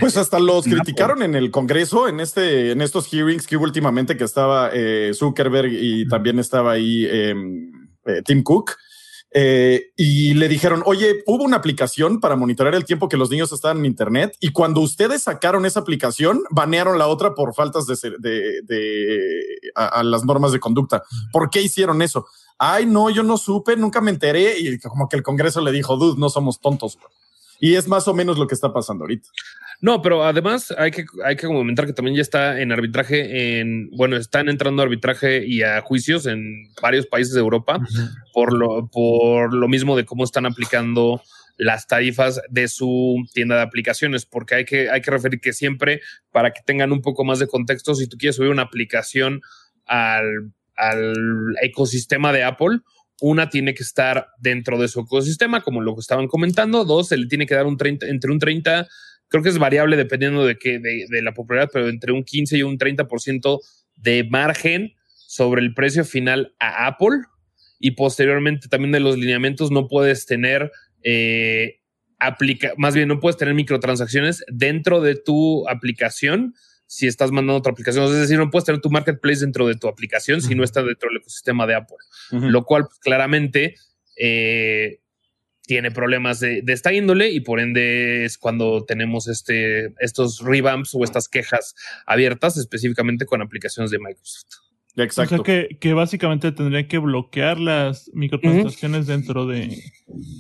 [0.00, 4.16] Pues hasta los criticaron en el Congreso, en este, en estos hearings que hubo últimamente,
[4.16, 7.70] que estaba eh, Zuckerberg y también estaba ahí em,
[8.06, 8.72] eh, Tim Cook.
[9.38, 13.52] eh, y le dijeron, oye, hubo una aplicación para monitorear el tiempo que los niños
[13.52, 17.96] estaban en Internet y cuando ustedes sacaron esa aplicación, banearon la otra por faltas de,
[18.18, 21.02] de, de- a, a las normas de conducta.
[21.32, 22.26] ¿Por qué hicieron eso?
[22.58, 25.96] Ay, no, yo no supe, nunca me enteré y como que el Congreso le dijo,
[25.98, 26.96] dude, no somos tontos.
[26.96, 27.08] güey".
[27.60, 29.28] Y es más o menos lo que está pasando ahorita.
[29.80, 33.90] No, pero además hay que, hay que comentar que también ya está en arbitraje en,
[33.90, 37.78] bueno, están entrando a arbitraje y a juicios en varios países de Europa
[38.32, 41.20] por lo, por lo mismo de cómo están aplicando
[41.58, 46.00] las tarifas de su tienda de aplicaciones, porque hay que, hay que referir que siempre,
[46.30, 49.40] para que tengan un poco más de contexto, si tú quieres subir una aplicación
[49.86, 51.14] al, al
[51.62, 52.80] ecosistema de Apple,
[53.20, 56.84] una tiene que estar dentro de su ecosistema, como lo que estaban comentando.
[56.84, 58.86] Dos, se le tiene que dar un 30, entre un 30,
[59.28, 62.58] creo que es variable dependiendo de, qué, de, de la popularidad, pero entre un 15
[62.58, 63.60] y un 30%
[63.96, 64.92] de margen
[65.26, 67.22] sobre el precio final a Apple.
[67.78, 71.80] Y posteriormente también de los lineamientos no puedes tener, eh,
[72.18, 76.54] aplica más bien no puedes tener microtransacciones dentro de tu aplicación
[76.86, 78.04] si estás mandando otra aplicación.
[78.04, 81.08] Es decir, no puedes tener tu marketplace dentro de tu aplicación si no está dentro
[81.08, 81.96] del ecosistema de Apple,
[82.30, 83.74] lo cual pues, claramente
[84.16, 85.00] eh,
[85.66, 91.02] tiene problemas de, esta índole y por ende es cuando tenemos este, estos revamps o
[91.04, 91.74] estas quejas
[92.06, 94.66] abiertas específicamente con aplicaciones de Microsoft.
[94.96, 95.34] Exacto.
[95.34, 99.76] O sea que, que básicamente tendría que bloquear las microtransacciones dentro de.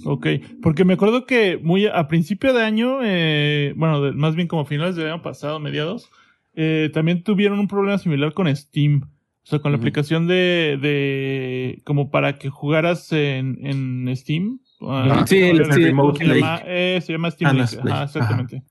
[0.06, 0.26] Ok.
[0.62, 4.96] Porque me acuerdo que muy a principio de año, eh, bueno, más bien como finales
[4.96, 6.10] del año pasado, mediados,
[6.56, 9.02] eh, también tuvieron un problema similar con Steam.
[9.44, 11.82] O sea, con la aplicación de, de.
[11.84, 14.58] como para que jugaras en, en Steam.
[14.80, 17.68] Ah, sí, el, Remote se, llama, eh, se llama Steam Link.
[18.02, 18.64] exactamente.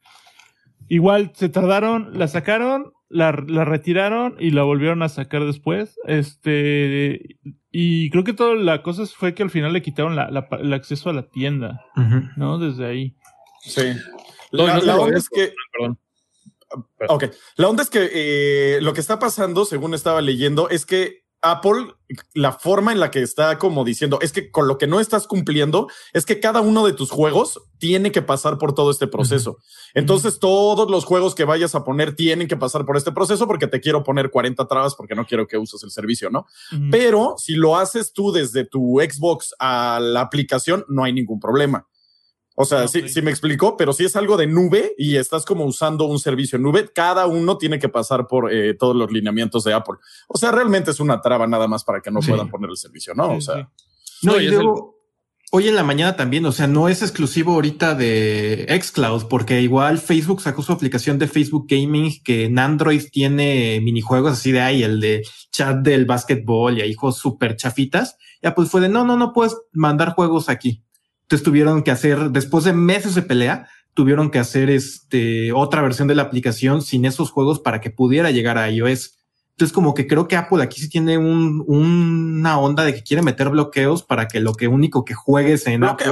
[0.90, 5.98] Igual se tardaron, la sacaron, la, la, retiraron y la volvieron a sacar después.
[6.08, 7.38] Este,
[7.72, 10.74] y creo que toda la cosa fue que al final le quitaron la, la, el
[10.74, 11.86] acceso a la tienda,
[12.36, 12.60] ¿no?
[12.60, 13.16] Desde ahí.
[13.62, 13.94] Sí.
[14.52, 14.78] La,
[15.16, 15.54] es que.
[15.72, 16.00] Perdón.
[17.08, 17.26] Ok.
[17.58, 21.94] La onda es que eh, lo que está pasando, según estaba leyendo, es que Apple,
[22.34, 25.28] la forma en la que está como diciendo, es que con lo que no estás
[25.28, 29.58] cumpliendo, es que cada uno de tus juegos tiene que pasar por todo este proceso.
[29.94, 33.68] Entonces, todos los juegos que vayas a poner tienen que pasar por este proceso porque
[33.68, 36.48] te quiero poner 40 trabas porque no quiero que uses el servicio, ¿no?
[36.90, 41.88] Pero si lo haces tú desde tu Xbox a la aplicación, no hay ningún problema.
[42.56, 45.66] O sea, sí, sí me explicó, pero si es algo de nube y estás como
[45.66, 49.66] usando un servicio en nube, cada uno tiene que pasar por eh, todos los lineamientos
[49.66, 49.96] de Apple.
[50.30, 53.14] O sea, realmente es una traba nada más para que no puedan poner el servicio,
[53.14, 53.34] ¿no?
[53.34, 53.70] o sea.
[54.22, 54.96] No, y luego,
[55.52, 59.98] hoy en la mañana también, o sea, no es exclusivo ahorita de Xcloud, porque igual
[59.98, 64.82] Facebook sacó su aplicación de Facebook Gaming que en Android tiene minijuegos así de ahí,
[64.82, 68.18] el de chat del básquetbol y ahí juegos súper chafitas.
[68.42, 70.85] Ya pues fue de no, no, no puedes mandar juegos aquí.
[71.26, 76.08] Entonces tuvieron que hacer, después de meses de pelea, tuvieron que hacer este otra versión
[76.08, 79.18] de la aplicación sin esos juegos para que pudiera llegar a iOS.
[79.52, 83.24] Entonces, como que creo que Apple aquí sí tiene un, una onda de que quiere
[83.24, 86.12] meter bloqueos para que lo que único que juegues en Apple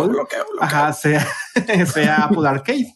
[0.61, 1.27] Ajá, sea,
[1.93, 2.93] sea Apple Arcade.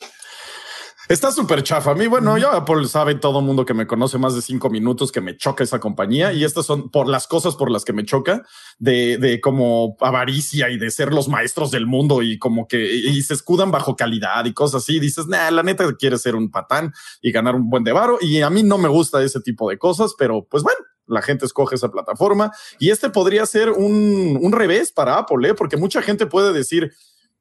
[1.10, 1.92] Está súper chafa.
[1.92, 4.70] A mí, bueno, yo Apple sabe todo el mundo que me conoce más de cinco
[4.70, 7.94] minutos que me choca esa compañía y estas son por las cosas por las que
[7.94, 8.44] me choca
[8.78, 13.22] de, de como avaricia y de ser los maestros del mundo y como que y
[13.22, 15.00] se escudan bajo calidad y cosas así.
[15.00, 16.92] Dices, nah, la neta quiere ser un patán
[17.22, 19.78] y ganar un buen de varo y a mí no me gusta ese tipo de
[19.78, 24.52] cosas, pero pues bueno, la gente escoge esa plataforma y este podría ser un, un
[24.52, 25.54] revés para Apple, ¿eh?
[25.54, 26.92] porque mucha gente puede decir,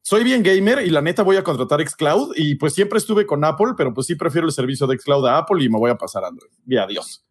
[0.07, 3.45] soy bien gamer y la neta voy a contratar Xcloud y pues siempre estuve con
[3.45, 5.97] Apple, pero pues sí prefiero el servicio de Xcloud a Apple y me voy a
[5.97, 6.53] pasar a Android.
[6.65, 7.25] Y adiós.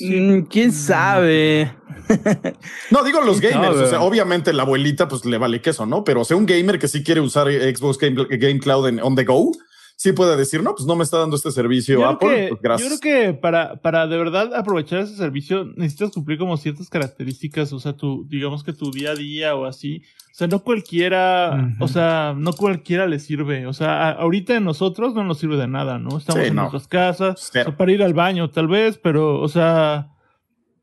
[0.00, 1.76] Mm, ¿Quién sabe?
[2.90, 3.76] no, digo los gamers.
[3.76, 6.04] o sea, obviamente la abuelita pues le vale queso, ¿no?
[6.04, 9.14] Pero o sea, un gamer que sí quiere usar Xbox Game, Game Cloud en on
[9.14, 9.52] the go,
[9.96, 12.48] sí puede decir, no, pues no me está dando este servicio Apple.
[12.50, 12.90] pues gracias.
[12.90, 17.72] Yo creo que para, para de verdad aprovechar ese servicio necesitas cumplir como ciertas características,
[17.72, 20.02] o sea, tu, digamos que tu día a día o así.
[20.32, 23.66] O sea, no cualquiera, o sea, no cualquiera le sirve.
[23.66, 26.18] O sea, ahorita en nosotros no nos sirve de nada, ¿no?
[26.18, 30.10] Estamos en nuestras casas, para ir al baño tal vez, pero, o sea,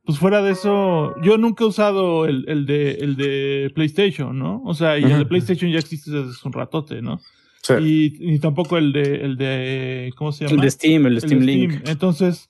[0.06, 4.63] pues fuera de eso, yo nunca he usado el, el, de, el de PlayStation, ¿no?
[4.65, 7.21] O sea, y el de PlayStation ya existe desde hace un ratote, ¿no?
[7.80, 10.56] Y, ni tampoco el de, el de, ¿cómo se llama?
[10.56, 11.88] El de Steam, el de Steam, Link.
[11.88, 12.49] Entonces,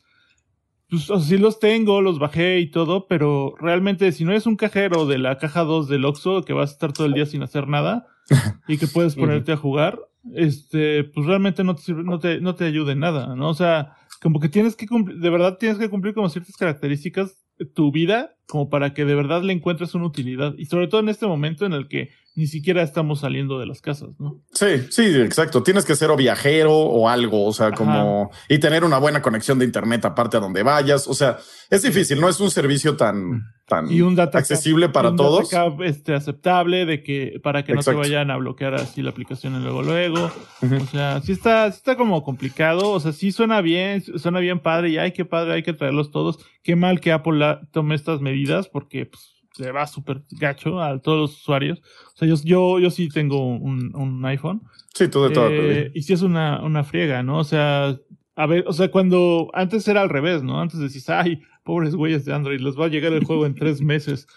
[0.90, 4.46] pues, o sea, sí los tengo, los bajé y todo, pero realmente si no eres
[4.48, 7.26] un cajero de la caja 2 del Oxxo, que vas a estar todo el día
[7.26, 8.08] sin hacer nada
[8.68, 10.00] y que puedes ponerte a jugar,
[10.34, 13.50] este, pues realmente no te, no te, no te ayude en nada, ¿no?
[13.50, 17.44] O sea, como que tienes que cumplir, de verdad tienes que cumplir como ciertas características
[17.58, 20.54] de tu vida como para que de verdad le encuentres una utilidad.
[20.58, 23.82] Y sobre todo en este momento en el que ni siquiera estamos saliendo de las
[23.82, 24.42] casas, ¿no?
[24.54, 25.62] Sí, sí, exacto.
[25.62, 29.60] Tienes que ser o viajero o algo, o sea, como y tener una buena conexión
[29.60, 31.08] de internet aparte a donde vayas.
[31.08, 31.38] O sea,
[31.70, 35.52] es difícil, no es un servicio tan, tan y un data accesible para un todos.
[35.52, 39.62] Data este, aceptable de que para que no se vayan a bloquear así la aplicación
[39.62, 40.32] luego luego.
[40.62, 42.90] O sea, sí está, sí está como complicado.
[42.90, 46.10] O sea, sí suena bien, suena bien padre y ay, qué padre, hay que traerlos
[46.10, 46.40] todos.
[46.64, 51.20] Qué mal que Apple tome estas medidas porque pues, se va súper gacho a todos
[51.20, 51.80] los usuarios.
[52.14, 54.62] O sea, yo, yo, yo sí tengo un, un iPhone.
[54.94, 55.48] Sí, tú de todo.
[55.50, 57.40] Eh, y sí es una, una friega, ¿no?
[57.40, 57.98] O sea,
[58.36, 60.60] a ver, o sea, cuando antes era al revés, ¿no?
[60.60, 63.82] Antes decís, ay, pobres güeyes de Android, les va a llegar el juego en tres
[63.82, 64.28] meses.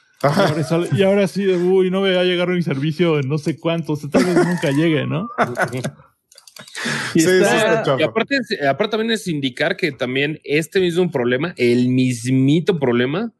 [0.96, 3.92] Y ahora, sí, uy, no me va a llegar mi servicio en no sé cuánto,
[3.92, 5.28] o sea, tal vez nunca llegue, ¿no?
[7.14, 7.28] y, sí,
[7.98, 13.32] y aparte, aparte también es indicar que también este mismo problema, el mismito problema,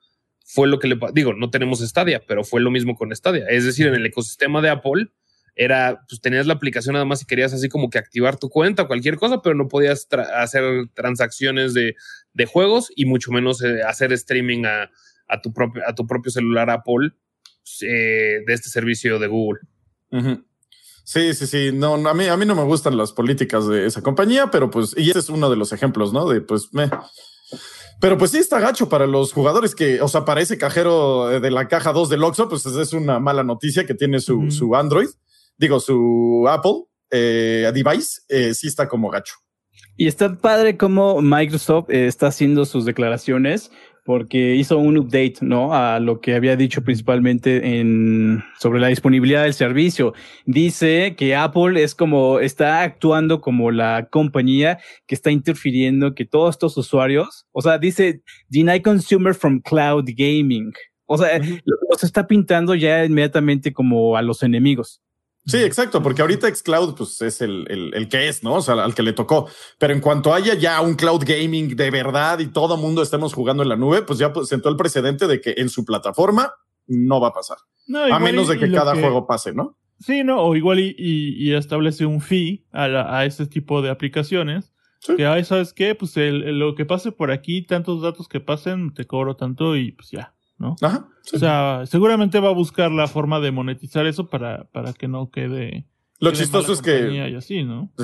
[0.47, 3.47] fue lo que le digo, no tenemos Stadia, pero fue lo mismo con Stadia.
[3.49, 5.09] Es decir, en el ecosistema de Apple,
[5.57, 8.83] era, pues tenías la aplicación nada más si querías así como que activar tu cuenta
[8.85, 10.07] o cualquier cosa, pero no podías
[10.37, 11.97] hacer transacciones de,
[12.33, 14.91] de, juegos y mucho menos eh, hacer streaming a,
[15.27, 17.11] a, tu propio, a tu propio celular Apple
[17.83, 19.61] eh, de este servicio de Google.
[21.03, 21.71] Sí, sí, sí.
[21.73, 24.95] No, a mí, a mí no me gustan las políticas de esa compañía, pero pues,
[24.97, 26.29] y ese es uno de los ejemplos, ¿no?
[26.29, 26.89] De pues, me.
[28.01, 31.51] Pero pues sí está gacho para los jugadores que, o sea, para ese cajero de
[31.51, 35.09] la caja 2 del Oxxo, pues es una mala noticia que tiene su, su Android,
[35.57, 39.37] digo, su Apple eh, device, eh, sí está como gacho.
[39.97, 43.71] Y está padre como Microsoft eh, está haciendo sus declaraciones
[44.07, 45.75] porque hizo un update, ¿no?
[45.75, 50.15] A lo que había dicho principalmente en sobre la disponibilidad del servicio.
[50.47, 56.55] Dice que Apple es como está actuando como la compañía que está interfiriendo que todos
[56.55, 60.73] estos usuarios, o sea, dice deny consumer from cloud gaming.
[61.07, 65.01] O sea, los está pintando ya inmediatamente como a los enemigos.
[65.47, 68.55] Sí, exacto, porque ahorita Xcloud pues es el, el, que es, ¿no?
[68.55, 69.49] O sea, al que le tocó.
[69.79, 73.63] Pero en cuanto haya ya un cloud gaming de verdad y todo mundo estemos jugando
[73.63, 76.53] en la nube, pues ya pues, sentó el precedente de que en su plataforma
[76.89, 77.59] no va a pasar.
[78.11, 79.79] a menos de que cada juego pase, ¿no?
[80.01, 84.75] Sí, no, o igual y, y, establece un fee a, a este tipo de aplicaciones.
[85.17, 85.95] Que, ahí ¿sabes qué?
[85.95, 89.93] Pues el, lo que pase por aquí, tantos datos que pasen, te cobro tanto y
[89.93, 90.35] pues ya.
[90.59, 90.77] ¿No?
[90.81, 95.09] Ajá, O sea, seguramente va a buscar la forma de monetizar eso para, para que
[95.09, 95.87] no quede.
[96.19, 97.39] Lo chistoso es que,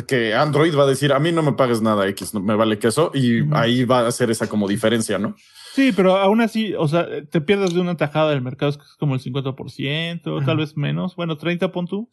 [0.06, 2.78] que Android va a decir, a mí no me pagues nada X, no me vale
[2.78, 5.34] que eso, y ahí va a hacer esa como diferencia, ¿no?
[5.72, 9.14] Sí, pero aún así, o sea, te pierdes de una tajada del mercado, es como
[9.14, 12.10] el 50%, tal vez menos, bueno, 30 pon tú.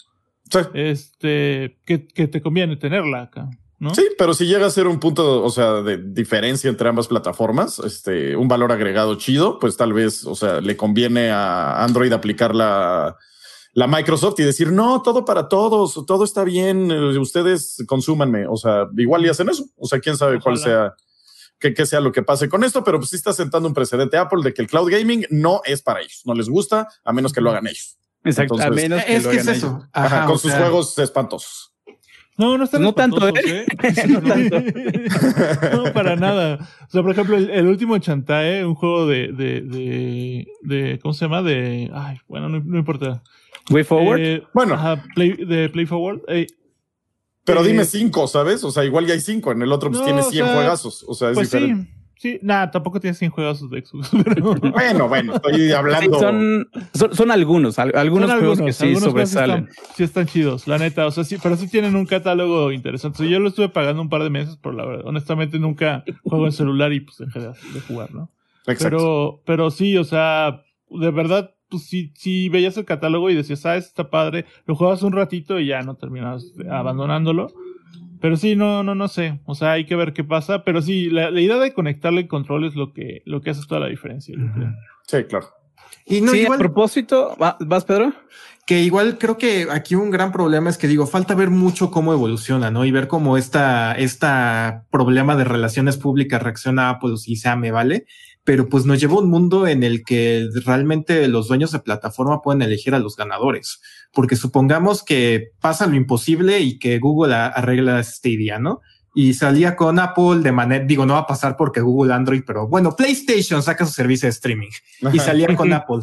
[0.50, 0.60] Sí.
[0.74, 3.50] Este, que, que te conviene tenerla acá.
[3.94, 7.80] Sí, pero si llega a ser un punto, o sea, de diferencia entre ambas plataformas,
[7.80, 12.54] este, un valor agregado chido, pues tal vez, o sea, le conviene a Android aplicar
[12.54, 13.16] la,
[13.74, 18.48] la Microsoft y decir, no, todo para todos, todo está bien, eh, ustedes consúmanme.
[18.48, 19.66] O sea, igual y hacen eso.
[19.78, 20.94] O sea, quién sabe cuál sea,
[21.58, 24.18] qué, qué, sea lo que pase con esto, pero pues sí está sentando un precedente
[24.18, 27.32] Apple de que el cloud gaming no es para ellos, no les gusta, a menos
[27.32, 27.98] que lo hagan ellos.
[28.26, 29.88] Exacto, a menos que es lo hagan es eso.
[29.94, 31.74] Ajá, con sus juegos espantosos.
[32.40, 33.66] No, no están No tanto, ¿eh?
[34.08, 34.62] no tanto.
[35.76, 36.70] no, para nada.
[36.88, 41.26] O sea, por ejemplo, el, último Chantae, un juego de, de, de, de, ¿cómo se
[41.26, 41.44] llama?
[41.44, 43.22] De, ay, bueno, no, importa.
[43.70, 44.20] Way Forward.
[44.22, 44.80] Eh, bueno.
[45.16, 46.22] play, de Play Forward.
[46.30, 46.48] Eh,
[47.44, 48.64] pero dime eh, cinco, ¿sabes?
[48.64, 49.52] O sea, igual ya hay cinco.
[49.52, 51.04] En el otro pues tiene 100 juegazos.
[51.10, 51.92] O sea, es pues diferente.
[51.92, 51.99] Sí.
[52.20, 54.12] Sí, nada, tampoco tiene 100 juegos de Xbox.
[54.74, 56.20] bueno, bueno, estoy hablando.
[56.20, 56.68] son,
[57.14, 59.70] son, algunos, algunos, juegos que sí sobresalen.
[59.96, 61.08] sí están chidos, la neta.
[61.08, 63.30] O sea, sí, pero sí tienen un catálogo interesante.
[63.30, 65.06] yo lo estuve pagando un par de meses, por la verdad.
[65.08, 68.30] Honestamente, nunca juego en celular y pues en general de jugar, ¿no?
[68.68, 68.98] Exacto.
[68.98, 73.66] Pero, pero sí, o sea, de verdad, pues si, si veías el catálogo y decías,
[73.66, 77.48] ah, está padre, lo jugabas un ratito y ya no terminas abandonándolo.
[78.22, 79.40] Pero sí, no, no, no sé.
[79.46, 80.64] O sea, hay que ver qué pasa.
[80.64, 83.82] Pero sí, la, idea de conectarle el control es lo que, lo que hace toda
[83.82, 84.36] la diferencia.
[85.08, 85.48] Sí, claro.
[86.06, 88.14] Y no, igual, a propósito, ¿vas, Pedro?
[88.66, 92.14] Que igual creo que aquí un gran problema es que digo, falta ver mucho cómo
[92.14, 92.86] evoluciona, ¿no?
[92.86, 97.72] Y ver cómo esta, esta problema de relaciones públicas reacciona a Apple si se me
[97.72, 98.06] vale
[98.44, 102.42] pero pues nos lleva a un mundo en el que realmente los dueños de plataforma
[102.42, 103.80] pueden elegir a los ganadores,
[104.12, 108.82] porque supongamos que pasa lo imposible y que Google arregla Stadia, ¿no?
[109.14, 112.68] Y salía con Apple de manera, digo, no va a pasar porque Google Android, pero
[112.68, 114.70] bueno, PlayStation saca su servicio de streaming
[115.12, 116.02] y salía con Apple.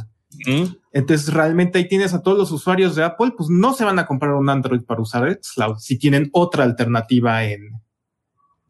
[0.92, 4.06] Entonces, realmente ahí tienes a todos los usuarios de Apple, pues no se van a
[4.06, 7.70] comprar un Android para usar Cloud si tienen otra alternativa en,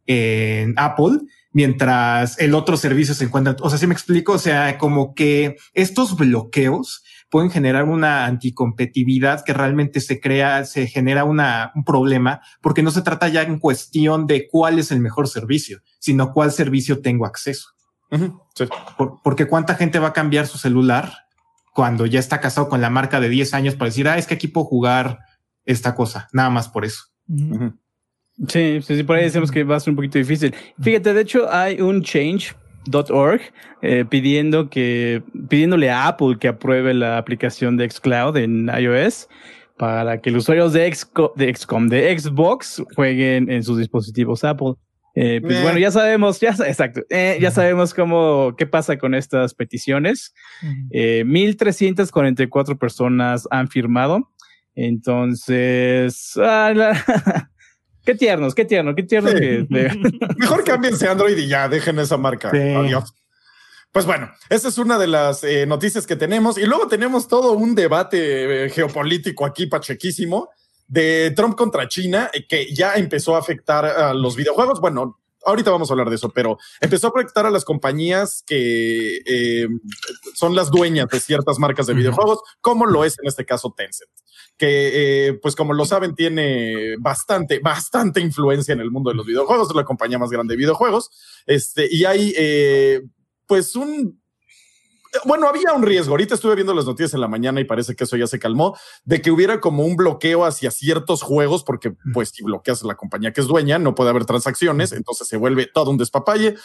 [0.06, 1.20] en Apple
[1.56, 3.56] mientras el otro servicio se encuentra.
[3.62, 9.42] O sea, si me explico, o sea, como que estos bloqueos pueden generar una anticompetitividad
[9.42, 13.58] que realmente se crea, se genera una, un problema, porque no se trata ya en
[13.58, 17.70] cuestión de cuál es el mejor servicio, sino cuál servicio tengo acceso.
[19.24, 21.10] porque cuánta gente va a cambiar su celular
[21.72, 24.34] cuando ya está casado con la marca de 10 años para decir, ah, es que
[24.34, 25.20] aquí puedo jugar
[25.64, 27.04] esta cosa, nada más por eso.
[28.48, 30.54] Sí, sí, por ahí decimos que va a ser un poquito difícil.
[30.80, 33.40] Fíjate, de hecho, hay un change.org
[33.82, 39.28] eh, pidiendo que, pidiéndole a Apple que apruebe la aplicación de Xcloud en iOS
[39.78, 40.94] para que los usuarios de,
[41.36, 44.74] de XCOM, de Xbox, jueguen en sus dispositivos Apple.
[45.18, 49.54] Eh, pues bueno, ya sabemos, ya, exacto, eh, ya sabemos cómo, qué pasa con estas
[49.54, 50.34] peticiones.
[50.90, 54.30] Eh, 1344 personas han firmado.
[54.74, 57.50] Entonces, ah, la,
[58.06, 59.66] Qué tiernos, qué tierno, qué tierno que.
[60.36, 62.50] Mejor cámbiense Android y ya, dejen esa marca.
[62.50, 63.12] Adiós.
[63.90, 66.56] Pues bueno, esa es una de las eh, noticias que tenemos.
[66.56, 70.50] Y luego tenemos todo un debate eh, geopolítico aquí, pachequísimo,
[70.86, 74.80] de Trump contra China, eh, que ya empezó a afectar a los videojuegos.
[74.80, 79.20] Bueno, ahorita vamos a hablar de eso, pero empezó a afectar a las compañías que
[79.24, 79.68] eh,
[80.34, 84.10] son las dueñas de ciertas marcas de videojuegos, como lo es en este caso Tencent,
[84.58, 89.26] que eh, pues como lo saben tiene bastante, bastante influencia en el mundo de los
[89.26, 91.10] videojuegos, es la compañía más grande de videojuegos,
[91.46, 93.02] este, y hay eh,
[93.46, 94.20] pues un
[95.24, 96.12] bueno, había un riesgo.
[96.12, 98.76] Ahorita estuve viendo las noticias en la mañana y parece que eso ya se calmó,
[99.04, 103.32] de que hubiera como un bloqueo hacia ciertos juegos, porque pues si bloqueas la compañía
[103.32, 106.56] que es dueña, no puede haber transacciones, entonces se vuelve todo un despapalle.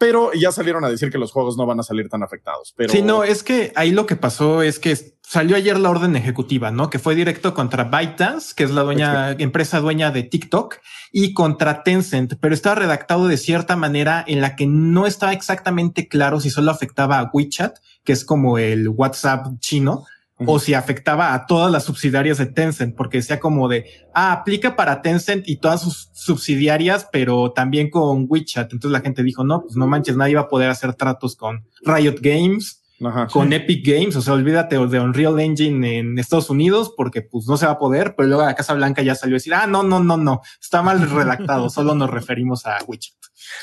[0.00, 2.72] Pero ya salieron a decir que los juegos no van a salir tan afectados.
[2.74, 6.16] Pero sí, no, es que ahí lo que pasó es que salió ayer la orden
[6.16, 6.88] ejecutiva, ¿no?
[6.88, 10.78] Que fue directo contra ByteDance, que es la dueña, empresa dueña de TikTok,
[11.12, 16.08] y contra Tencent, pero estaba redactado de cierta manera en la que no estaba exactamente
[16.08, 20.06] claro si solo afectaba a WeChat, que es como el WhatsApp chino,
[20.46, 24.76] o si afectaba a todas las subsidiarias de Tencent, porque decía como de, ah, aplica
[24.76, 28.72] para Tencent y todas sus subsidiarias, pero también con WeChat.
[28.72, 31.66] Entonces la gente dijo, no, pues no manches, nadie va a poder hacer tratos con
[31.82, 33.54] Riot Games, Ajá, con sí.
[33.54, 37.66] Epic Games, o sea, olvídate de Unreal Engine en Estados Unidos porque pues no se
[37.66, 40.02] va a poder, pero luego la Casa Blanca ya salió a decir, ah, no, no,
[40.02, 43.14] no, no, está mal redactado, solo nos referimos a WeChat.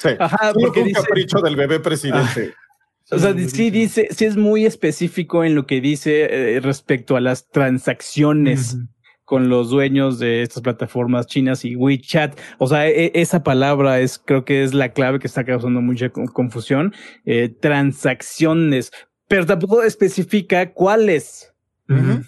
[0.01, 1.01] Sí, Ajá, porque un dice...
[1.01, 2.53] capricho del bebé presidente.
[2.55, 2.66] Ah.
[3.09, 7.21] O sea, sí dice, sí es muy específico en lo que dice eh, respecto a
[7.21, 8.87] las transacciones uh -huh.
[9.23, 12.37] con los dueños de estas plataformas chinas y WeChat.
[12.57, 16.09] O sea, e esa palabra es, creo que es la clave que está causando mucha
[16.09, 16.93] confusión.
[17.25, 18.91] Eh, transacciones,
[19.29, 21.53] pero tampoco especifica cuáles.
[21.87, 22.25] Uh -huh.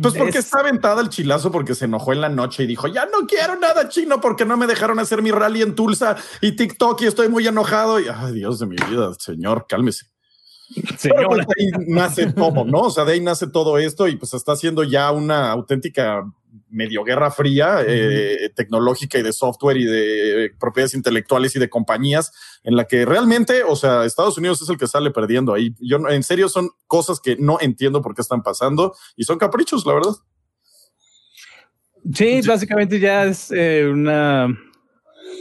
[0.00, 0.46] Pues porque es...
[0.46, 3.56] está aventada el chilazo porque se enojó en la noche y dijo, ya no quiero
[3.56, 7.28] nada chino porque no me dejaron hacer mi rally en Tulsa y TikTok y estoy
[7.28, 8.00] muy enojado.
[8.00, 10.06] Y, ay, Dios de mi vida, señor, cálmese.
[10.96, 11.26] Señor.
[11.26, 12.80] Pues de ahí nace todo, ¿no?
[12.80, 16.24] O sea, de ahí nace todo esto y pues está haciendo ya una auténtica
[16.72, 22.32] medio guerra fría, eh, tecnológica y de software y de propiedades intelectuales y de compañías
[22.64, 25.74] en la que realmente, o sea, Estados Unidos es el que sale perdiendo ahí.
[25.80, 29.86] Yo en serio son cosas que no entiendo por qué están pasando y son caprichos,
[29.86, 30.12] la verdad.
[32.12, 34.48] Sí, básicamente ya es eh, una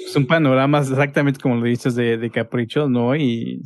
[0.05, 3.15] es un panorama exactamente como lo dices de, de caprichos, ¿no?
[3.15, 3.63] Y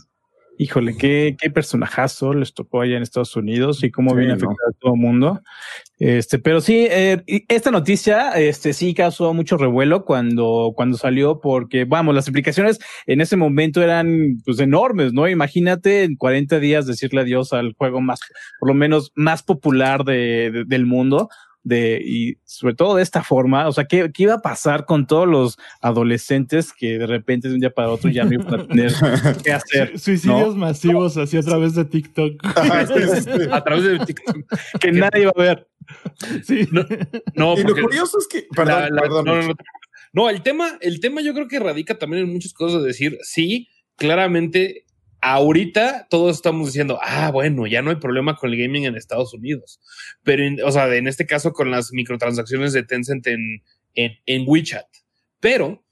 [0.57, 4.35] híjole, qué, qué personajazo les tocó allá en Estados Unidos y cómo sí, viene a
[4.35, 4.75] afectar no.
[4.75, 5.41] a todo el mundo.
[5.97, 11.85] Este, pero sí, eh, esta noticia, este, sí causó mucho revuelo cuando, cuando salió, porque
[11.85, 15.27] vamos, las implicaciones en ese momento eran pues enormes, ¿no?
[15.27, 18.19] Imagínate en 40 días decirle adiós al juego más,
[18.59, 21.29] por lo menos más popular de, de del mundo
[21.65, 25.07] de, y sobre todo de esta forma, o sea, ¿qué, ¿qué, iba a pasar con
[25.07, 28.67] todos los adolescentes que de repente de un día para otro ya no iban a
[28.67, 28.93] tener
[29.43, 29.99] qué hacer?
[29.99, 30.61] Suicidios ¿no?
[30.61, 32.33] masivos así a través de TikTok.
[33.51, 34.37] a través de TikTok.
[34.79, 35.67] que nadie iba a ver.
[36.43, 36.67] Sí.
[36.71, 36.85] No,
[37.33, 39.25] no y lo curioso es que, perdón, la, la, perdón.
[39.25, 39.55] No, no,
[40.13, 43.17] no, el tema, el tema yo creo que radica también en muchas cosas de decir,
[43.23, 44.85] sí, claramente
[45.25, 49.33] ahorita todos estamos diciendo, ah, bueno, ya no hay problema con el gaming en Estados
[49.33, 49.79] Unidos.
[50.21, 53.63] Pero, en, o sea, en este caso con las microtransacciones de Tencent en,
[53.95, 54.85] en, en WeChat.
[55.39, 55.83] Pero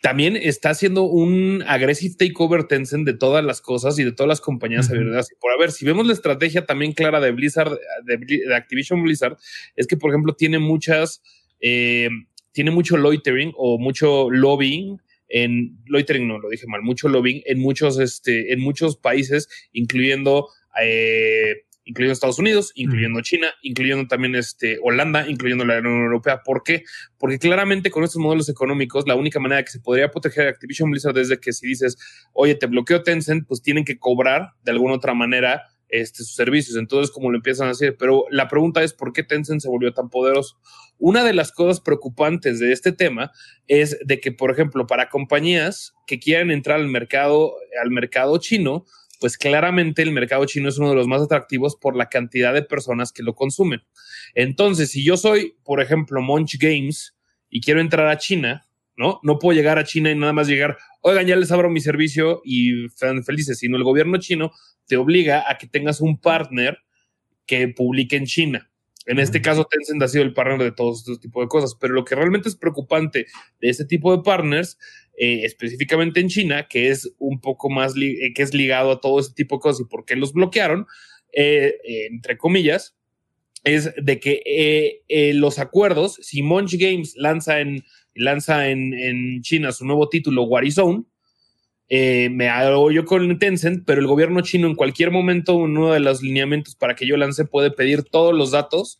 [0.00, 4.40] también está haciendo un aggressive takeover Tencent de todas las cosas y de todas las
[4.40, 5.00] compañías uh -huh.
[5.00, 5.28] abiertas.
[5.38, 9.36] Por a ver, si vemos la estrategia también clara de Blizzard, de, de Activision Blizzard,
[9.74, 11.22] es que, por ejemplo, tiene muchas,
[11.60, 12.08] eh,
[12.52, 17.58] tiene mucho loitering o mucho lobbying en loitering no lo dije mal, mucho lobbying en
[17.58, 20.48] muchos, este, en muchos países, incluyendo,
[20.80, 23.22] eh, incluyendo Estados Unidos, incluyendo mm.
[23.22, 26.42] China, incluyendo también este, Holanda, incluyendo la Unión Europea.
[26.44, 26.84] ¿Por qué?
[27.18, 30.90] Porque claramente con estos modelos económicos, la única manera que se podría proteger a Activision
[30.90, 31.96] Blizzard es de que si dices,
[32.32, 36.76] oye, te bloqueo Tencent, pues tienen que cobrar de alguna otra manera este, sus servicios.
[36.76, 39.92] Entonces, como lo empiezan a hacer, pero la pregunta es por qué Tencent se volvió
[39.92, 40.58] tan poderoso.
[40.98, 43.32] Una de las cosas preocupantes de este tema
[43.66, 48.84] es de que, por ejemplo, para compañías que quieran entrar al mercado, al mercado chino,
[49.20, 52.62] pues claramente el mercado chino es uno de los más atractivos por la cantidad de
[52.62, 53.82] personas que lo consumen.
[54.34, 57.16] Entonces, si yo soy, por ejemplo, Munch Games
[57.48, 58.65] y quiero entrar a China,
[58.96, 59.20] ¿no?
[59.22, 62.40] No puedo llegar a China y nada más llegar, oigan, ya les abro mi servicio
[62.44, 64.52] y están felices, sino el gobierno chino
[64.86, 66.78] te obliga a que tengas un partner
[67.46, 68.70] que publique en China.
[69.06, 71.94] En este caso, Tencent ha sido el partner de todos estos tipos de cosas, pero
[71.94, 73.26] lo que realmente es preocupante
[73.60, 74.78] de este tipo de partners,
[75.16, 79.20] eh, específicamente en China, que es un poco más, eh, que es ligado a todo
[79.20, 80.86] este tipo de cosas y por qué los bloquearon,
[81.32, 81.76] eh,
[82.10, 82.96] entre comillas,
[83.62, 87.84] es de que los acuerdos, si Munch Games lanza en,
[88.16, 91.04] lanza en, en China su nuego título, Warzone,
[91.88, 96.00] eh, me hago yo con Tencent, pero el gobierno chino en cualquier momento, uno de
[96.00, 98.98] los lineamientos para que yo lance puede pedir todos los datos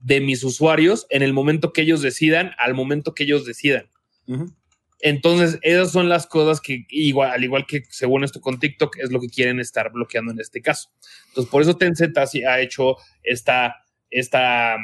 [0.00, 3.88] de mis usuarios en el momento que ellos decidan, al momento que ellos decidan.
[5.00, 9.12] Entonces, esas son las cosas que, igual, al igual que según esto con TikTok, es
[9.12, 10.90] lo que quieren estar bloqueando en este caso.
[11.28, 13.76] Entonces, por eso Tencent ha hecho esta,
[14.10, 14.76] esta,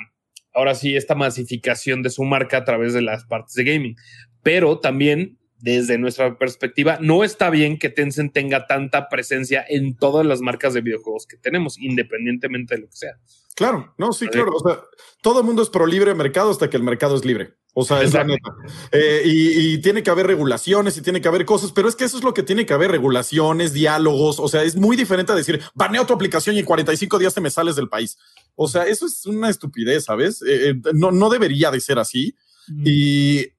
[0.55, 3.97] ahora sí, esta masificación de su marca a través de las partes de gaming.
[4.43, 10.27] Pero también desde nuestra perspectiva, no está bien que Tencent tenga tanta presencia en todas
[10.27, 13.19] las marcas de videojuegos que tenemos, independientemente de lo que sea.
[13.57, 14.53] Claro, no, sí, claro.
[14.55, 14.83] O sea,
[15.23, 17.55] todo el mundo es pro libre mercado hasta que el mercado es libre.
[17.73, 18.51] O sea, es la neta.
[18.93, 22.19] Eh, y, tiene que haber regulaciones y tiene que haber cosas, pero es que eso
[22.19, 24.41] es lo que tiene que haber, regulaciones, diálogos.
[24.41, 27.41] O sea, es muy diferente a decir, baneo tu aplicación y en 45 días te
[27.41, 28.19] me sales del país.
[28.55, 30.43] O sea, eso es una estupidez, ¿sabes?
[30.43, 32.37] Eh, eh, no, no debería de ser así.
[32.85, 33.54] Y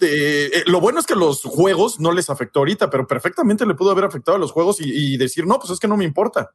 [0.00, 3.90] eh, lo bueno es que los juegos no les afectó ahorita, pero perfectamente le pudo
[3.90, 6.50] haber afectado a los juegos y, decir, no, pues es que no me importa.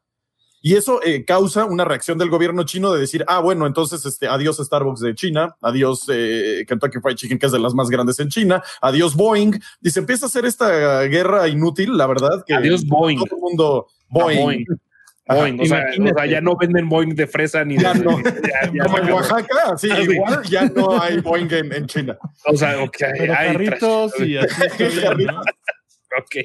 [0.63, 4.27] Y eso eh, causa una reacción del gobierno chino de decir, ah, bueno, entonces este,
[4.27, 8.19] adiós Starbucks de China, adiós eh, Kentucky Fried Chicken, que es de las más grandes
[8.19, 9.59] en China, adiós Boeing.
[9.81, 12.43] Y se empieza a hacer esta guerra inútil, la verdad.
[12.45, 13.17] Que adiós Boeing.
[13.17, 14.65] Todo el mundo, Boeing.
[15.33, 15.59] Boeing.
[15.59, 18.03] O sea, ya no venden Boeing de fresa ni ya de.
[18.03, 18.17] No.
[18.83, 22.17] Como en Oaxaca, sí, ah, igual ya no hay Boeing en, China.
[22.45, 22.97] O sea, ok.
[23.17, 24.61] Pero hay carritos y así.
[26.17, 26.35] ok.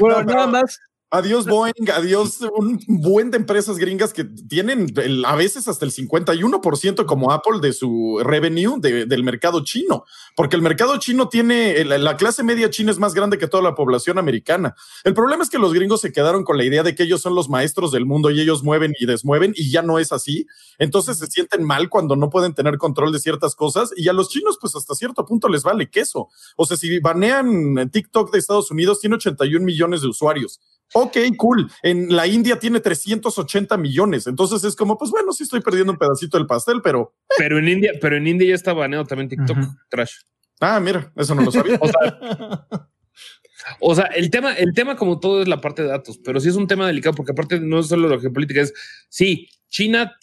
[0.00, 0.80] Bueno, nada más
[1.10, 4.88] Adiós Boeing, adiós un buen de empresas gringas que tienen
[5.24, 10.04] a veces hasta el 51% como Apple de su revenue del mercado chino,
[10.36, 13.74] porque el mercado chino tiene, la clase media china es más grande que toda la
[13.74, 14.74] población americana.
[15.02, 17.34] El problema es que los gringos se quedaron con la idea de que ellos son
[17.34, 20.46] los maestros del mundo y ellos mueven y desmueven y ya no es así.
[20.78, 24.28] Entonces se sienten mal cuando no pueden tener control de ciertas cosas y a los
[24.28, 26.28] chinos pues hasta cierto punto les vale queso.
[26.56, 30.60] O sea, si banean TikTok de Estados Unidos, tiene 81 millones de usuarios.
[30.94, 31.70] Ok, cool.
[31.82, 34.26] En la India tiene 380 millones.
[34.26, 37.14] Entonces es como, pues bueno, sí estoy perdiendo un pedacito del pastel, pero.
[37.36, 39.58] Pero en India, pero en India ya está baneado también TikTok,
[39.88, 40.12] trash.
[40.60, 41.78] Ah, mira, eso no lo sabía.
[43.80, 46.48] o, sea, el tema, el tema como todo es la parte de datos, pero sí
[46.48, 48.72] es un tema delicado porque aparte no es solo lo que política es,
[49.08, 50.16] sí, China,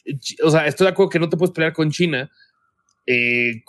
[0.44, 2.30] o sea, estoy de acuerdo que no te puedes pelear con China
[3.06, 3.62] eh,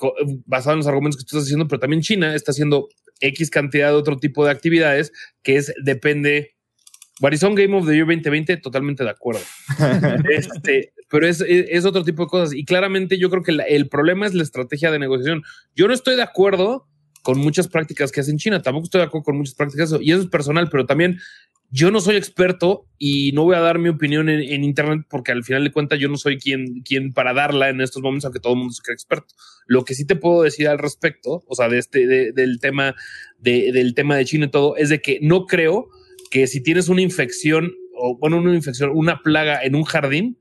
[0.46, 2.88] basado en los argumentos que tú estás diciendo, pero también China está haciendo
[3.20, 6.55] X cantidad de otro tipo de actividades que es depende
[7.20, 9.40] Warizon Game of the Year 2020, totalmente de acuerdo.
[10.30, 12.54] este, pero es, es, otro tipo de cosas.
[12.54, 15.42] Y claramente yo creo que el problema es la estrategia de negociación.
[15.74, 16.86] Yo no estoy de acuerdo
[17.22, 20.20] con muchas prácticas que hacen China, tampoco estoy de acuerdo con muchas prácticas, y eso
[20.20, 21.18] es personal, pero también
[21.70, 25.42] yo no soy experto y no voy a dar mi opinión en, Internet porque al
[25.42, 28.52] final de cuentas yo no soy quien, quien para darla en estos momentos, aunque todo
[28.52, 29.34] el mundo se cree experto.
[29.66, 32.94] Lo que sí te puedo decir al respecto, o sea, de este, del tema
[33.40, 35.88] de, del tema de China y todo, es de que no creo
[36.28, 40.38] que si tienes una infección o bueno, una infección, una plaga en un jardín,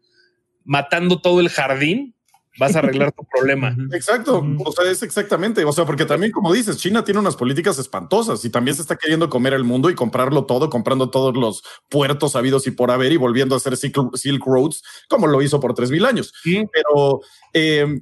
[0.64, 2.16] matando todo el jardín,
[2.58, 3.76] vas a arreglar tu problema.
[3.92, 7.78] Exacto, o sea, es exactamente, o sea, porque también como dices, China tiene unas políticas
[7.80, 11.64] espantosas y también se está queriendo comer el mundo y comprarlo todo, comprando todos los
[11.90, 15.74] puertos habidos y por haber y volviendo a hacer Silk, Roads como lo hizo por
[15.74, 16.34] tres mil años.
[16.44, 17.22] Pero
[17.54, 18.02] eh,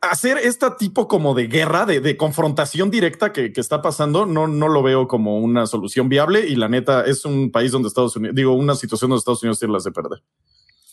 [0.00, 4.82] hacer este tipo como de guerra, de, confrontación directa que, está pasando, no, no lo
[4.82, 8.52] veo como una solución viable y la neta es un país donde Estados Unidos, digo,
[8.54, 10.22] una situación donde Estados Unidos tiene las de perder.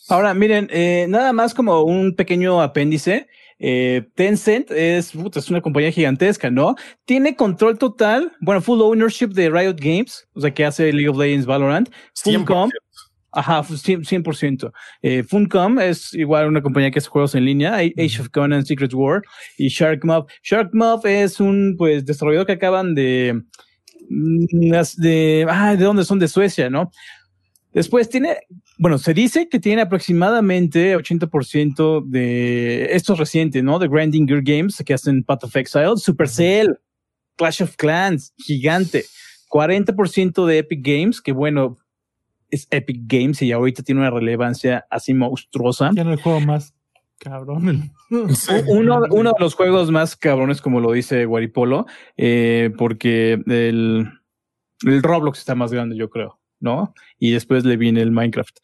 [0.08, 3.28] Ahora, miren, eh, nada más como un pequeño apéndice.
[3.60, 6.74] Eh, Tencent es, es una compañía gigantesca, ¿no?
[7.04, 11.18] Tiene control total, bueno, full ownership de Riot Games, o sea, que hace League of
[11.18, 12.70] Legends Valorant, Fullcom,
[13.32, 14.72] Ajá, 100%.
[15.02, 18.92] Eh, Funcom es igual una compañía que hace juegos en línea, Age of Conan, Secret
[18.92, 19.22] War
[19.56, 20.26] y SharkMob.
[20.42, 23.40] SharkMob es un pues desarrollador que acaban de
[24.08, 26.90] mm, de ah, de dónde son de Suecia, ¿no?
[27.72, 28.36] Después tiene,
[28.78, 33.78] bueno, se dice que tiene aproximadamente 80% de estos recientes, ¿no?
[33.78, 36.76] De Grinding Gear Games que hacen Path of Exile, Supercell,
[37.36, 39.04] Clash of Clans, gigante.
[39.50, 41.76] 40% de Epic Games, que bueno,
[42.50, 45.90] es Epic Games y ahorita tiene una relevancia así monstruosa.
[45.94, 46.74] Ya no el juego más
[47.20, 47.92] cabrón.
[48.10, 51.86] uno, uno, de los juegos más cabrones, como lo dice Guaripolo,
[52.16, 54.10] eh, porque el,
[54.84, 56.94] el, Roblox está más grande, yo creo, ¿no?
[57.18, 58.56] Y después le viene el Minecraft.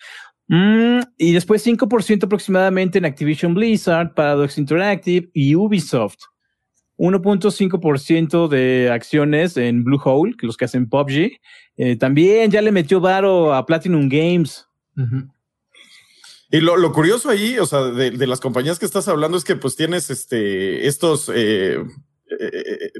[0.49, 6.19] Mm, y después 5% aproximadamente en Activision Blizzard, Paradox Interactive y Ubisoft.
[6.99, 11.39] 1.5% de acciones en Bluehole, que los que hacen PUBG.
[11.77, 14.67] Eh, también ya le metió varo a Platinum Games.
[16.51, 19.77] Y lo, curioso ahí, o sea, de, las compañías que estás hablando es que pues
[19.77, 21.77] tienes este, estos, eh,
[22.31, 22.91] eh,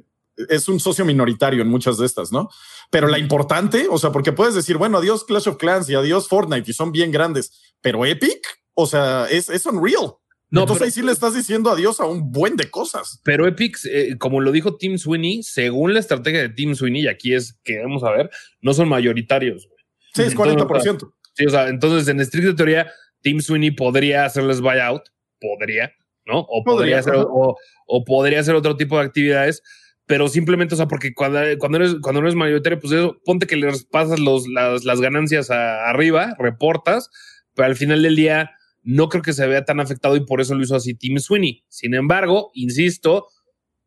[0.49, 2.51] es un socio minoritario en muchas de estas, ¿no?
[2.91, 6.29] Pero la importante, o sea, porque puedes decir, bueno, adiós Clash of Clans y adiós
[6.29, 10.17] Fortnite y son bien grandes, pero Epic, o sea, es, es unreal.
[10.57, 13.21] No, Entonces ahí sí le estás diciendo adiós a un buen de cosas.
[13.25, 17.09] Pero Epic, eh, como lo dijo Tim Sweeney, según la estrategia de Tim Sweeney, y
[17.09, 18.31] aquí es que vamos a ver,
[18.63, 19.69] no son mayoritarios.
[20.15, 21.13] Sí, es 40%.
[21.35, 22.91] sí, o sea, entonces en estricta teoría,
[23.21, 25.03] Tim Sweeney podría hacerles buyout,
[25.39, 25.93] podría,
[26.25, 26.41] ¿no?
[26.41, 29.63] O podría, hacer, o, o, podría hacer otro tipo de actividades,
[30.07, 33.57] pero simplemente, o sea, porque cuando, cuando eres, cuando eres mayoritario, pues eso, ponte que
[33.57, 37.11] les pasas los, las, las ganancias arriba, reportas,
[37.55, 38.56] pero al final del día
[38.87, 41.65] no creo que se vea tan afectado y por eso lo hizo así Tim Sweeney.
[41.69, 43.27] Sin embargo, insisto,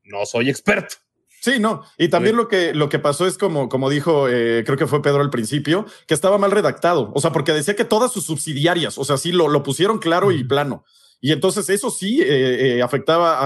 [0.04, 0.98] no soy experto.
[1.42, 1.84] Sí, no.
[1.98, 5.02] Y también lo que, lo que pasó es como, como dijo, eh, creo que fue
[5.02, 7.14] Pedro al principio, que estaba mal redactado.
[7.16, 10.34] O sea, porque decía que todas sus subsidiarias, o sea, sí lo, lo pusieron claro
[10.34, 10.84] y plano.
[11.22, 13.38] Y entonces eso sí eh, eh, afectaba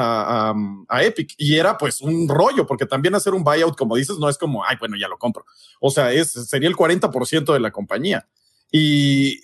[0.49, 0.55] a,
[0.89, 4.27] a, Epic y era pues un rollo, porque también hacer un buyout, como dices, no
[4.27, 5.45] es como, ay, bueno, ya lo compro.
[5.79, 8.27] O sea, es, sería el 40% de la compañía.
[8.71, 9.39] Y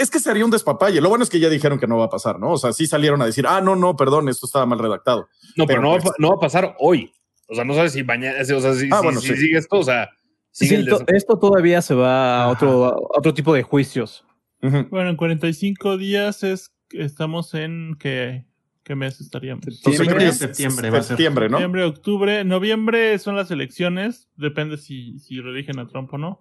[0.00, 1.00] es que sería un despapalle.
[1.00, 2.52] Lo bueno es que ya dijeron que no va a pasar, ¿no?
[2.52, 5.28] O sea, sí salieron a decir, ah, no, no, perdón, esto estaba mal redactado.
[5.56, 7.12] No, pero, no, va, pues no, va, a pasar hoy.
[7.48, 10.08] O sea, no sabes si mañana, o sea, si, ah, sigue esto, o sea.
[10.52, 14.24] esto todavía se va a otro, otro tipo de juicios.
[14.60, 18.46] Bueno, en 45 días es estamos en qué,
[18.82, 19.64] qué mes estaríamos.
[19.64, 21.58] Septiembre, septiembre, va septiembre, ¿no?
[21.58, 26.40] Septiembre, octubre, noviembre son las elecciones, depende si, si religen a Trump o no.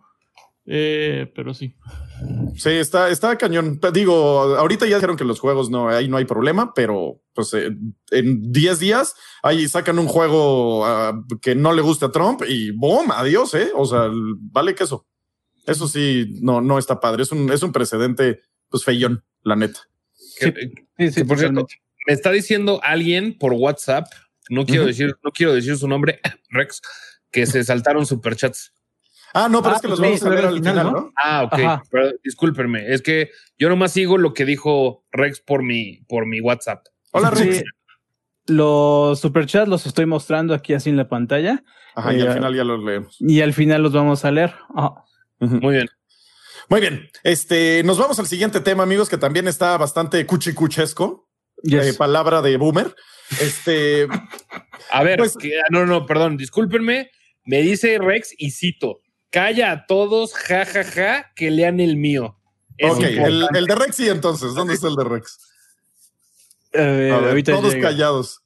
[0.67, 1.75] Eh, pero sí.
[2.55, 3.79] Sí, está, está cañón.
[3.93, 7.75] Digo, ahorita ya dijeron que los juegos no, ahí no hay problema, pero pues eh,
[8.11, 12.71] en 10 días ahí sacan un juego uh, que no le guste a Trump y
[12.71, 13.71] boom, adiós, eh.
[13.75, 15.05] O sea, vale que eso.
[15.67, 17.23] Eso sí, no, no está padre.
[17.23, 19.81] Es un, es un precedente, pues feyón, la neta.
[20.13, 20.51] Sí,
[20.97, 21.67] sí, sí, por cierto,
[22.07, 24.05] me está diciendo alguien por WhatsApp,
[24.49, 26.81] no quiero decir, no quiero decir su nombre, Rex,
[27.31, 28.74] que se saltaron superchats.
[29.37, 31.11] Ah, no, pero ah, es que los vamos a ver al final, ¿no?
[31.17, 31.83] Ah, ok.
[31.91, 36.39] Pero discúlpenme, es que yo nomás sigo lo que dijo Rex por mi, por mi
[36.39, 36.85] WhatsApp.
[37.11, 37.61] Hola, Rex.
[38.47, 41.65] Los superchats los estoy mostrando aquí así en la pantalla.
[41.95, 43.17] Ajá, y al eh, final ya los leemos.
[43.19, 44.55] Y al final los vamos a leer.
[45.39, 45.89] Muy bien.
[46.69, 47.09] Muy bien.
[47.23, 51.27] Este, nos vamos al siguiente tema, amigos, que también está bastante cuchicuchesco.
[51.61, 52.95] Eh, palabra de boomer.
[53.41, 54.07] Este.
[54.91, 55.35] a ver, pues,
[55.71, 57.11] no, no, perdón, discúlpenme.
[57.43, 59.01] Me dice Rex y cito:
[59.35, 62.37] Calla a todos, jajaja, ja, ja, que lean el mío.
[62.81, 64.53] ok, el, el, de Rex sí, entonces.
[64.53, 65.39] ¿Dónde está el de Rex?
[66.73, 68.41] a ver, todos callados.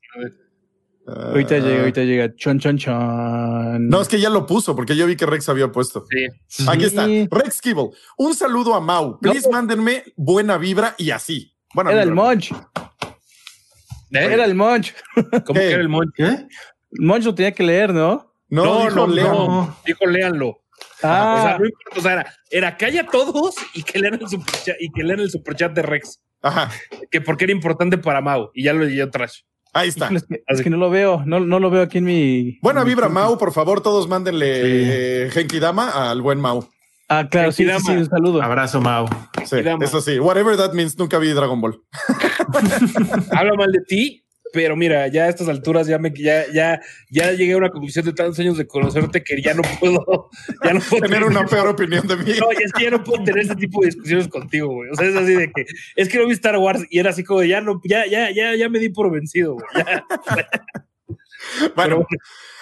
[1.06, 1.80] Ahorita llega, ah.
[1.82, 2.36] ahorita llega.
[2.36, 3.88] Chon, chon, chon.
[3.88, 6.06] No, es que ya lo puso porque yo vi que Rex había puesto.
[6.48, 6.66] Sí.
[6.68, 7.06] Aquí está.
[7.06, 7.92] Rex Kibble.
[8.18, 9.20] Un saludo a Mau.
[9.20, 11.56] Please mándenme buena vibra y así.
[11.72, 12.52] Buena era el Monch.
[12.52, 12.58] ¿Eh?
[14.12, 14.96] Era el Monch.
[15.46, 16.10] ¿Cómo que era el Monch?
[16.16, 16.48] ¿Qué?
[16.94, 18.34] Monch lo tenía que leer, ¿no?
[18.50, 20.64] No, no, dijo, no, dijo léanlo.
[21.04, 21.36] Ah.
[21.38, 24.76] O sea, no importa, o sea, era, era calla todos y que lean el superchat,
[24.80, 26.22] y que lean el superchat de Rex.
[26.42, 26.72] Ajá.
[27.12, 29.42] Que porque era importante para Mau y ya lo leyó Trash.
[29.74, 30.10] Ahí está.
[30.48, 32.58] Es que, no lo veo, no, no, lo veo aquí en mi.
[32.62, 35.40] Buena vibra, Mau, por favor, todos mándenle sí.
[35.40, 36.68] Eh, Dama al buen Mau.
[37.08, 38.42] Ah, claro, sí, sí, un saludo.
[38.42, 39.08] Abrazo, Mau.
[39.46, 40.20] Sí, eso sí.
[40.20, 41.80] Whatever that means, nunca vi Dragon Ball.
[43.32, 47.32] Habla mal de ti, pero mira, ya a estas alturas ya me ya, ya, ya
[47.32, 50.30] llegué a una conclusión de tantos años de conocerte que ya no puedo,
[50.64, 52.34] ya no puedo tener una peor opinión de mí.
[52.40, 54.90] No, es que ya no puedo tener este tipo de discusiones contigo, güey.
[54.90, 57.24] O sea, es así de que es que no vi Star Wars y era así
[57.24, 59.66] como de ya no, ya, ya, ya, ya me di por vencido, güey.
[61.76, 62.06] bueno,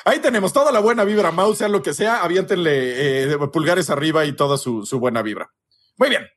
[0.05, 4.25] ahí tenemos toda la buena vibra, mouse, sea lo que sea, aviéntenle eh, pulgares arriba
[4.25, 5.51] y toda su, su buena vibra.
[5.97, 6.27] Muy bien.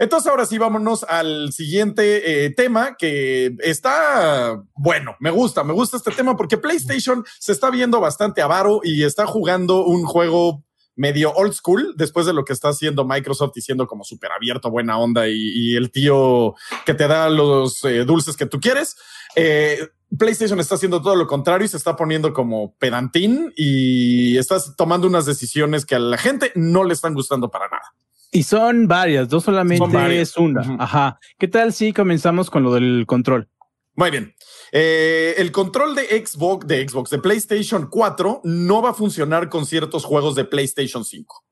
[0.00, 5.14] Entonces, ahora sí, vámonos al siguiente eh, tema que está bueno.
[5.20, 9.26] Me gusta, me gusta este tema porque PlayStation se está viendo bastante avaro y está
[9.26, 10.64] jugando un juego
[10.96, 14.98] medio old school después de lo que está haciendo Microsoft diciendo como súper abierto, buena
[14.98, 16.54] onda y, el tío
[16.86, 18.96] que te da los eh, dulces que tú quieres.
[19.36, 19.86] Eh,
[20.18, 25.06] PlayStation está haciendo todo lo contrario y se está poniendo como pedantín y está tomando
[25.06, 27.92] unas decisiones que a la gente no le están gustando para nada.
[28.32, 30.76] Y son varias, no solamente es una.
[30.78, 31.18] Ajá.
[31.38, 33.48] ¿Qué tal si comenzamos con lo del control?
[33.96, 34.34] Muy bien.
[34.72, 39.66] Eh, el control de Xbox, de Xbox, de PlayStation 4 no va a funcionar con
[39.66, 41.44] ciertos juegos de PlayStation 5.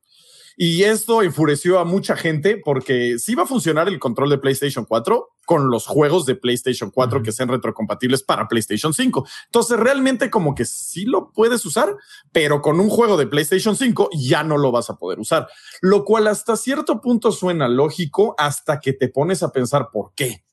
[0.61, 4.84] Y esto enfureció a mucha gente porque sí va a funcionar el control de PlayStation
[4.84, 9.24] 4 con los juegos de PlayStation 4 que sean retrocompatibles para PlayStation 5.
[9.44, 11.96] Entonces realmente como que sí lo puedes usar,
[12.32, 15.46] pero con un juego de PlayStation 5 ya no lo vas a poder usar.
[15.80, 20.44] Lo cual hasta cierto punto suena lógico hasta que te pones a pensar por qué.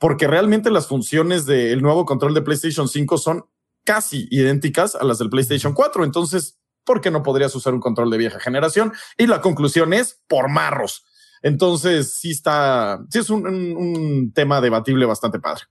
[0.00, 3.44] Porque realmente las funciones del nuevo control de PlayStation 5 son
[3.84, 6.02] casi idénticas a las del PlayStation 4.
[6.02, 8.92] Entonces, ¿por qué no podrías usar un control de vieja generación?
[9.18, 11.04] Y la conclusión es por marros.
[11.42, 15.62] Entonces, sí está, sí es un, un- un tema debatible bastante padre.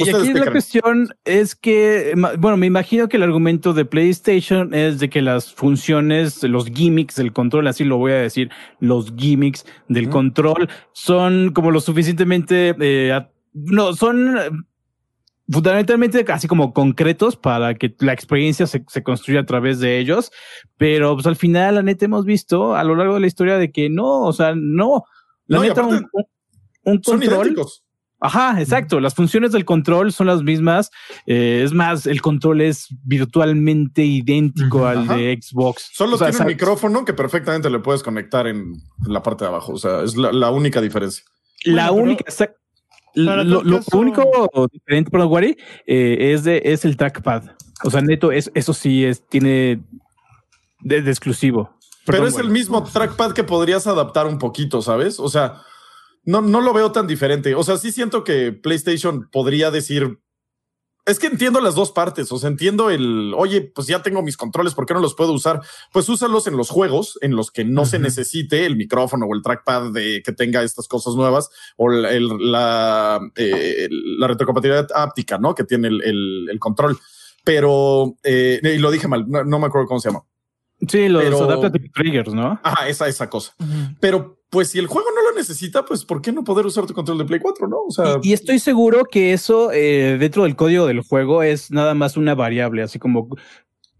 [0.00, 0.52] Y ¿Ustedes aquí la creen?
[0.52, 5.52] cuestión es que, bueno, me imagino que el argumento de PlayStation es de que las
[5.52, 8.48] funciones, los gimmicks del control, así lo voy a decir,
[8.78, 14.67] los gimmicks del control son como lo suficientemente, eh, no, son
[15.50, 20.30] fundamentalmente casi como concretos para que la experiencia se, se construya a través de ellos.
[20.76, 23.70] Pero pues al final, la neta, hemos visto a lo largo de la historia de
[23.72, 25.04] que no, o sea, no.
[25.46, 25.94] La No, neta, un,
[26.84, 27.46] un Son control.
[27.46, 27.84] idénticos.
[28.20, 28.98] Ajá, exacto.
[28.98, 30.90] Las funciones del control son las mismas.
[31.26, 35.90] Eh, es más, el control es virtualmente idéntico al de Xbox.
[35.92, 38.72] Solo O sea, tiene un micrófono que perfectamente le puedes conectar en
[39.06, 39.72] la parte de abajo.
[39.74, 41.22] O sea, es la, la única diferencia.
[41.64, 42.50] La Bueno, pero única, para
[43.24, 45.56] lo, tal lo caso- único diferente para Wari
[45.86, 47.44] eh, es de es el trackpad.
[47.84, 49.80] O sea, neto, es, eso sí es tiene
[50.80, 51.70] de, de exclusivo.
[52.04, 55.20] Pero Perdón, es el mismo trackpad que podrías adaptar un poquito, ¿sabes?
[55.20, 55.62] O sea,
[56.24, 57.54] no, no lo veo tan diferente.
[57.54, 60.18] O sea, sí siento que PlayStation podría decir.
[61.08, 62.30] Es que entiendo las dos partes.
[62.30, 65.32] O sea, entiendo el oye, pues ya tengo mis controles, ¿por qué no los puedo
[65.32, 65.60] usar?
[65.92, 69.42] Pues úsalos en los juegos en los que no se necesite el micrófono o el
[69.42, 75.38] trackpad de que tenga estas cosas nuevas o la, el- la, eh, la retrocompatibilidad áptica,
[75.38, 75.54] ¿no?
[75.54, 76.98] Que tiene el control.
[77.44, 80.24] Pero, eh, y lo dije mal, no, no me acuerdo cómo se llama.
[80.86, 82.60] Sí, los pero- adaptative triggers, ¿no?
[82.62, 83.52] Ajá, esa, esa cosa.
[84.00, 86.94] Pero pues si el juego no lo necesita, pues ¿por qué no poder usar tu
[86.94, 87.68] control de Play 4?
[87.68, 91.42] No, o sea, Y, y estoy seguro que eso eh, dentro del código del juego
[91.42, 93.28] es nada más una variable, así como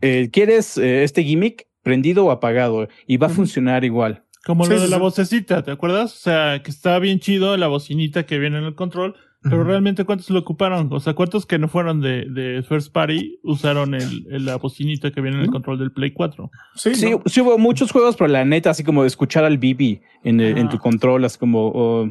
[0.01, 4.25] eh, quieres eh, este gimmick prendido o apagado y va a funcionar igual.
[4.47, 6.15] Como Sí, lo de la vocecita, ¿te acuerdas?
[6.15, 10.05] O sea, que está bien chido la bocinita que viene en el control, pero realmente
[10.05, 10.89] ¿cuántos lo ocuparon?
[10.93, 15.11] O sea, ¿cuántos que no fueron de, de First Party usaron el, el- la bocinita
[15.11, 16.51] que viene en el control del Play 4?
[16.75, 17.23] sí, Sí, ¿no?
[17.27, 20.59] sí hubo muchos juegos, pero la neta, así como de escuchar al BB en, el-
[20.59, 22.09] en tu control, así como, o,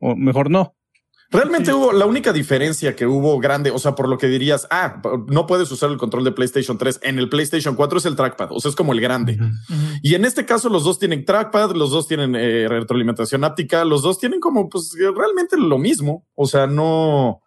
[0.00, 0.74] o mejor no.
[1.32, 1.72] Realmente Sí.
[1.72, 5.46] hubo la única diferencia que hubo grande, o sea, por lo que dirías, ah, no
[5.46, 8.60] puedes usar el control de PlayStation 3 en el PlayStation 4 es el trackpad, o
[8.60, 9.38] sea, es como el grande.
[10.02, 14.02] Y en este caso los dos tienen trackpad, los dos tienen eh, retroalimentación áptica, los
[14.02, 17.40] dos tienen como pues realmente lo mismo, o sea, no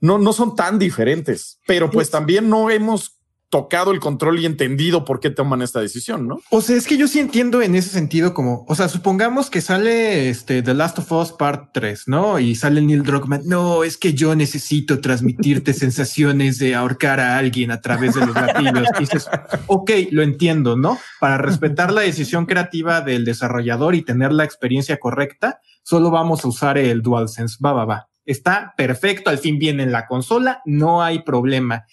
[0.00, 3.18] no no son tan diferentes, pero pues también no hemos
[3.54, 6.40] tocado el control y entendido por qué toman esta decisión, ¿no?
[6.50, 9.60] O sea, es que yo sí entiendo en ese sentido como, o sea, supongamos que
[9.60, 12.40] sale este The Last of Us Part 3, ¿no?
[12.40, 17.70] Y sale Neil Druckmann, no, es que yo necesito transmitirte sensaciones de ahorcar a alguien
[17.70, 18.88] a través de los gatillos.
[18.96, 19.28] Y dices,
[19.68, 20.98] ok, lo entiendo, ¿no?
[21.20, 26.48] Para respetar la decisión creativa del desarrollador y tener la experiencia correcta, solo vamos a
[26.48, 27.58] usar el DualSense.
[27.64, 28.08] Va, va, va.
[28.26, 31.84] Está perfecto, al fin viene en la consola, no hay problema.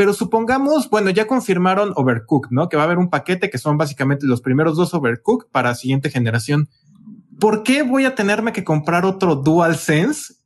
[0.00, 2.70] Pero supongamos, bueno, ya confirmaron Overcooked, ¿no?
[2.70, 6.08] Que va a haber un paquete que son básicamente los primeros dos Overcooked para siguiente
[6.08, 6.70] generación.
[7.38, 10.36] ¿Por qué voy a tenerme que comprar otro DualSense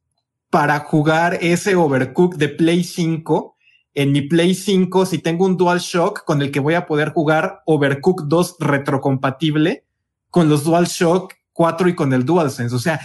[0.51, 3.55] para jugar ese Overcooked de Play 5
[3.95, 7.63] en mi Play 5 si tengo un DualShock con el que voy a poder jugar
[7.65, 9.85] Overcooked 2 retrocompatible
[10.31, 12.75] con los DualShock 4 y con el DualSense?
[12.75, 13.01] O sea,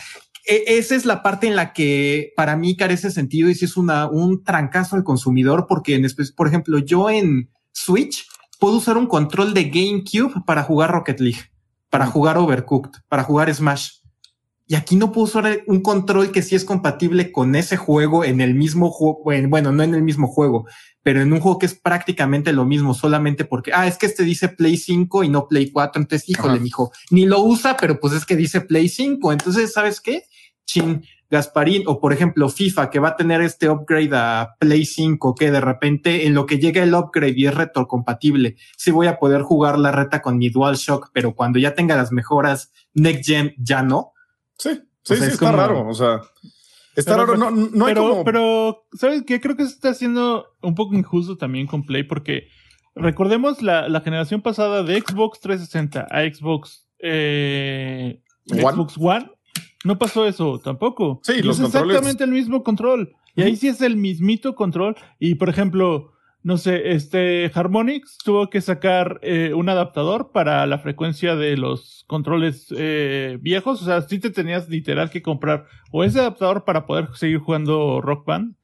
[0.49, 4.07] esa es la parte en la que para mí carece sentido y si es una,
[4.07, 8.27] un trancazo al consumidor, porque en por ejemplo, yo en Switch
[8.59, 11.39] puedo usar un control de GameCube para jugar Rocket League,
[11.89, 13.99] para jugar Overcooked, para jugar Smash.
[14.67, 18.39] Y aquí no puedo usar un control que sí es compatible con ese juego en
[18.39, 20.67] el mismo juego, bueno, no en el mismo juego,
[21.01, 24.23] pero en un juego que es prácticamente lo mismo, solamente porque, ah, es que este
[24.23, 26.63] dice Play 5 y no Play 4, entonces, híjole, Ajá.
[26.63, 30.25] mijo, ni lo usa, pero pues es que dice Play 5, entonces, ¿sabes qué?
[30.71, 35.33] Chin, Gasparín, o por ejemplo FIFA, que va a tener este upgrade a Play 5,
[35.35, 39.17] que de repente en lo que llega el upgrade y es retrocompatible, sí voy a
[39.17, 43.53] poder jugar la reta con mi DualShock, pero cuando ya tenga las mejoras Next Gen,
[43.57, 44.13] ya no.
[44.57, 44.79] Sí, sí,
[45.13, 46.21] O sea, sí, es está como- raro, o sea,
[46.95, 48.23] está Pero- raro, no, no hay pero, como...
[48.23, 49.39] pero, ¿sabes qué?
[49.39, 52.47] Creo que se está haciendo un poco injusto también con Play porque
[52.95, 58.61] recordemos la, la generación pasada de Xbox 360 a Xbox, eh, One.
[58.63, 59.31] Xbox One.
[59.85, 61.19] No pasó eso tampoco.
[61.23, 63.13] Sí, Y los es controles- exactamente el mismo control.
[63.35, 64.95] Y ahí sí es el mismito control.
[65.19, 66.11] Y por ejemplo,
[66.43, 72.03] no sé, este Harmonix tuvo que sacar eh, un adaptador para la frecuencia de los
[72.07, 73.81] controles eh, viejos.
[73.81, 78.01] O sea, sí te tenías literal que comprar o ese adaptador para poder seguir jugando
[78.01, 78.55] Rock Band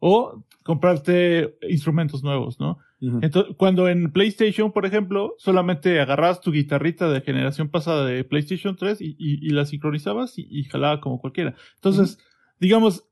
[0.00, 2.78] o comprarte instrumentos nuevos, ¿no?
[3.00, 8.74] Entonces, cuando en PlayStation, por ejemplo, solamente agarrabas tu guitarrita de generación pasada de PlayStation
[8.76, 11.54] 3 y, y- y la sincronizabas y, y jalaba como cualquiera.
[11.74, 12.18] Entonces,
[12.58, 13.04] digamos,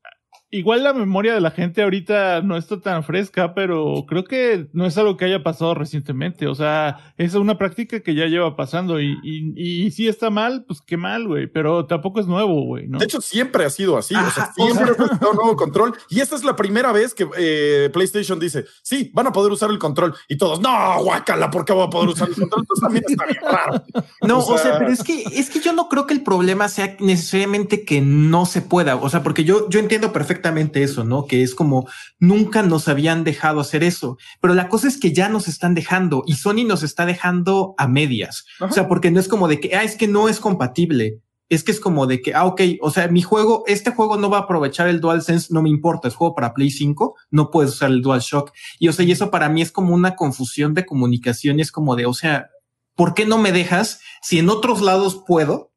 [0.57, 4.85] igual la memoria de la gente ahorita no está tan fresca, pero creo que no
[4.85, 6.47] es algo que haya pasado recientemente.
[6.47, 10.63] O sea, es una práctica que ya lleva pasando y, y, y si está mal,
[10.67, 12.99] pues qué mal, güey, pero tampoco es nuevo, güey, ¿no?
[12.99, 14.15] De hecho, siempre ha sido así.
[14.15, 15.93] o sea, siempre ha un nuevo control.
[16.09, 19.69] Y esta es la primera vez que eh, PlayStation dice, sí, van a poder usar
[19.69, 20.15] el control.
[20.27, 22.61] Y todos, no, guácala, ¿por qué voy a poder usar el control?
[22.61, 23.83] Entonces también está bien raro.
[24.21, 26.95] No, o sea, pero es que, es que yo no creo que el problema sea
[26.99, 28.95] necesariamente que no se pueda.
[28.95, 30.44] O sea, porque yo, yo entiendo perfectamente
[30.75, 31.25] eso, ¿no?
[31.25, 31.87] Que es como
[32.19, 34.17] nunca nos habían dejado hacer eso.
[34.41, 37.87] Pero la cosa es que ya nos están dejando y Sony nos está dejando a
[37.87, 38.45] medias.
[38.59, 41.21] O sea, porque no es como de que, ah, es que no es compatible.
[41.47, 44.31] Es que es como de que, ah, ok, o sea, mi juego, este juego no
[44.31, 47.73] va a aprovechar el DualSense, no me importa, es juego para Play 5, no puedes
[47.73, 48.51] usar el DualShock.
[48.79, 51.71] Y o sea, y eso para mí es como una confusión de comunicación, y es
[51.71, 52.49] como de, o sea,
[52.95, 55.71] ¿por qué no me dejas si en otros lados puedo?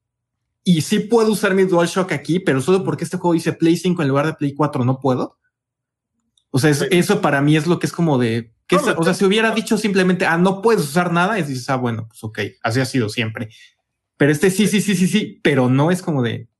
[0.68, 4.02] Y sí puedo usar mi DualShock aquí, pero solo porque este juego dice Play 5
[4.02, 5.38] en lugar de Play 4 no puedo.
[6.50, 9.24] O sea, eso para mí es lo que es como de, que o sea, si
[9.24, 12.80] hubiera dicho simplemente, ah, no puedes usar nada, y dices, ah, bueno, pues ok, así
[12.80, 13.48] ha sido siempre.
[14.18, 16.50] Pero este sí, sí, sí, sí, sí, pero no es como de,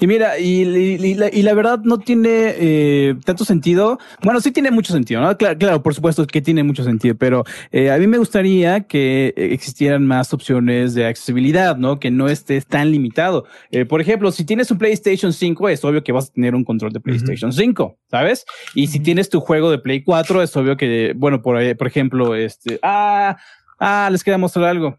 [0.00, 3.98] y mira, y, y, la, y la, verdad no tiene eh, tanto sentido.
[4.22, 5.36] Bueno, sí tiene mucho sentido, ¿no?
[5.36, 9.32] Claro, claro por supuesto que tiene mucho sentido, pero eh, a mí me gustaría que
[9.36, 11.98] existieran más opciones de accesibilidad, ¿no?
[11.98, 13.44] Que no estés tan limitado.
[13.70, 16.64] Eh, por ejemplo, si tienes un PlayStation 5, es obvio que vas a tener un
[16.64, 18.44] control de PlayStation 5, ¿sabes?
[18.74, 22.34] Y si tienes tu juego de Play 4, es obvio que, bueno, por, por ejemplo,
[22.34, 23.36] este, ah,
[23.78, 24.98] ah, les quería mostrar algo.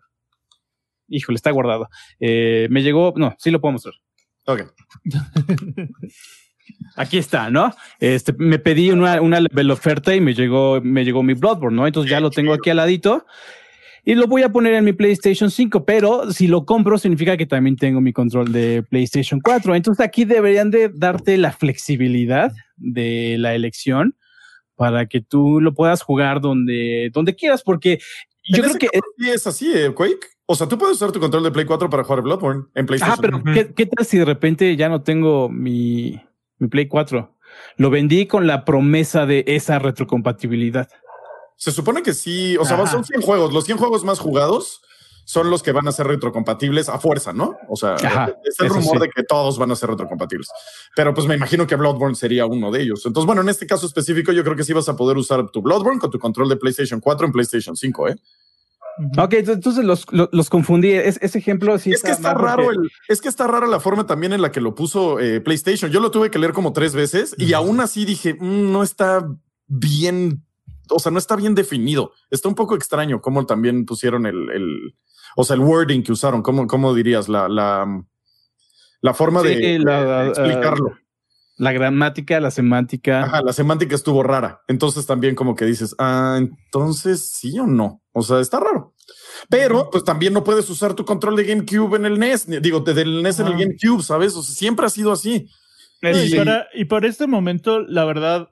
[1.07, 1.87] Híjole, está guardado.
[2.19, 3.93] Eh, me llegó, no, sí lo puedo mostrar.
[4.47, 4.63] Ok.
[6.95, 7.73] Aquí está, ¿no?
[7.99, 11.87] Este, me pedí una, una level oferta y me llegó, me llegó mi Bloodborne, ¿no?
[11.87, 13.25] Entonces ya lo tengo aquí al ladito
[14.03, 17.45] y lo voy a poner en mi PlayStation 5, pero si lo compro significa que
[17.45, 19.75] también tengo mi control de PlayStation 4.
[19.75, 24.15] Entonces aquí deberían de darte la flexibilidad de la elección
[24.75, 27.99] para que tú lo puedas jugar donde, donde quieras, porque
[28.45, 28.87] yo creo que
[29.33, 30.36] es así, ¿eh, Quake.
[30.49, 33.17] O sea, tú puedes usar tu control de Play 4 para jugar Bloodborne en PlayStation.
[33.17, 36.21] Ah, pero ¿qué, ¿qué, tal si de repente ya no tengo mi,
[36.57, 37.35] mi Play 4?
[37.75, 40.87] Lo vendí con la promesa de esa retrocompatibilidad.
[41.57, 42.55] Se supone que sí.
[42.57, 43.51] O sea, son 100 juegos.
[43.51, 44.81] Los 100 juegos más jugados
[45.25, 47.57] son los que van a ser retrocompatibles a fuerza, ¿no?
[47.67, 47.95] O sea,
[48.45, 50.47] es el rumor de que todos van a ser retrocompatibles.
[50.95, 53.05] Pero pues me imagino que Bloodborne sería uno de ellos.
[53.05, 55.61] Entonces, bueno, en este caso específico, yo creo que sí vas a poder usar tu
[55.61, 58.15] Bloodborne con tu control de PlayStation 4 en PlayStation 5, ¿eh?
[59.17, 60.91] Ok, entonces los, los, confundí.
[60.91, 62.69] Es, ese ejemplo sí es que está raro.
[63.07, 65.91] es que está rara la forma también en la que lo puso eh, PlayStation.
[65.91, 69.27] Yo lo tuve que leer como tres veces y aún así dije mm, no está
[69.67, 70.43] bien.
[70.89, 72.11] O sea, no está bien definido.
[72.31, 74.95] Está un poco extraño cómo también pusieron el, el
[75.35, 76.41] o sea, el wording que usaron.
[76.41, 78.03] ¿Cómo, cómo dirías la, la,
[79.01, 80.97] la forma de, explicarlo?
[81.57, 83.23] la gramática, la semántica.
[83.23, 84.61] Ajá, la semántica estuvo rara.
[84.67, 88.01] Entonces también como que dices, ah, entonces sí o no.
[88.11, 88.86] O sea, está raro.
[89.49, 93.23] Pero pues también no puedes usar tu control de GameCube en el NES, digo, del
[93.23, 94.35] NES en el GameCube, ¿sabes?
[94.35, 95.49] O sea, siempre ha sido así.
[96.01, 98.49] Y, para, y para este momento, la verdad,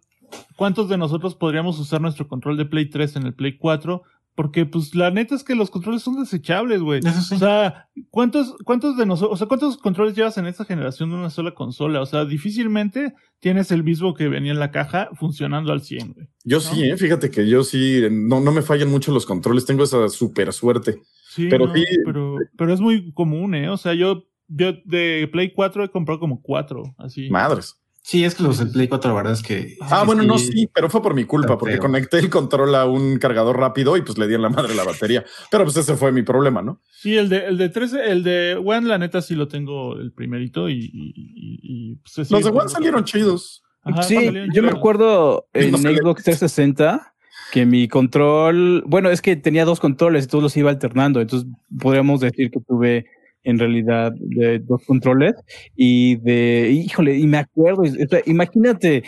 [0.56, 4.04] ¿cuántos de nosotros podríamos usar nuestro control de Play 3 en el Play 4?
[4.36, 7.00] Porque, pues, la neta es que los controles son desechables, güey.
[7.06, 11.16] O sea, ¿cuántos, cuántos de nosotros, o sea, cuántos controles llevas en esta generación de
[11.16, 12.02] una sola consola?
[12.02, 16.28] O sea, difícilmente tienes el mismo que venía en la caja funcionando al 100, güey.
[16.44, 16.98] Yo sí, ¿eh?
[16.98, 21.02] fíjate que yo sí, no, no me fallan mucho los controles, tengo esa super suerte.
[21.30, 21.86] Sí, pero sí.
[22.04, 23.70] Pero, pero es muy común, ¿eh?
[23.70, 27.30] O sea, yo, yo de Play 4 he comprado como cuatro, así.
[27.30, 27.78] Madres.
[28.08, 29.78] Sí, es que los de Play 4, la verdad es que.
[29.82, 33.18] Ah, bueno, no, sí, pero fue por mi culpa, porque conecté el control a un
[33.18, 35.26] cargador rápido y pues le di en la madre la batería.
[35.50, 36.80] Pero pues ese fue mi problema, ¿no?
[36.92, 40.12] Sí, el de, el de 13, el de One, la neta sí lo tengo el
[40.12, 40.88] primerito y.
[40.94, 43.64] y, pues, los de One salieron chidos.
[44.04, 47.12] sí, yo me acuerdo en Xbox 360
[47.52, 51.50] que mi control, bueno, es que tenía dos controles y todos los iba alternando, entonces
[51.80, 53.08] podríamos decir que tuve
[53.46, 55.36] en realidad de dos controles
[55.76, 57.84] y de, híjole, y me acuerdo,
[58.26, 59.04] imagínate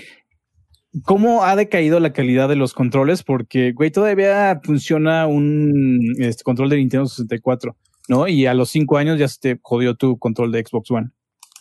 [1.04, 6.70] cómo ha decaído la calidad de los controles porque, güey, todavía funciona un este, control
[6.70, 7.76] de Nintendo 64,
[8.08, 8.28] ¿no?
[8.28, 11.10] Y a los cinco años ya se te jodió tu control de Xbox One.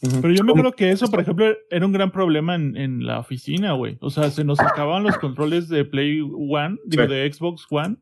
[0.01, 3.18] Pero yo me acuerdo que eso, por ejemplo, era un gran problema en, en la
[3.18, 3.97] oficina, güey.
[4.01, 7.97] O sea, se nos acababan los controles de Play One, digo, de Xbox One,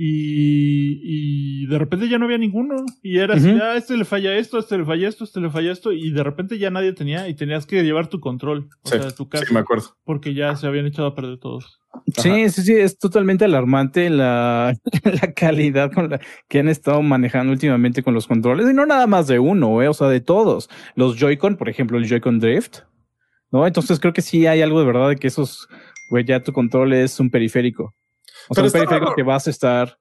[0.00, 2.76] y, y, de repente ya no había ninguno.
[3.02, 5.72] Y era así, ah, este le falla esto, este le falla esto, este le falla
[5.72, 5.90] esto.
[5.90, 8.68] Y de repente ya nadie tenía y tenías que llevar tu control.
[8.82, 9.44] O sea, tu casa.
[9.44, 9.96] Sí, me acuerdo.
[10.04, 11.80] Porque ya se habían echado a perder todos.
[12.16, 14.72] Sí, sí, sí, es totalmente alarmante la,
[15.02, 18.70] la calidad con la que han estado manejando últimamente con los controles.
[18.70, 20.70] Y no nada más de uno, eh, o sea, de todos.
[20.94, 22.82] Los Joy-Con, por ejemplo, el Joy-Con Drift
[23.50, 23.66] ¿no?
[23.66, 25.68] Entonces creo que sí hay algo de verdad de que esos,
[26.10, 27.94] güey, ya tu control es un periférico.
[28.48, 29.14] O sea, un periférico raro.
[29.14, 29.98] que vas a estar.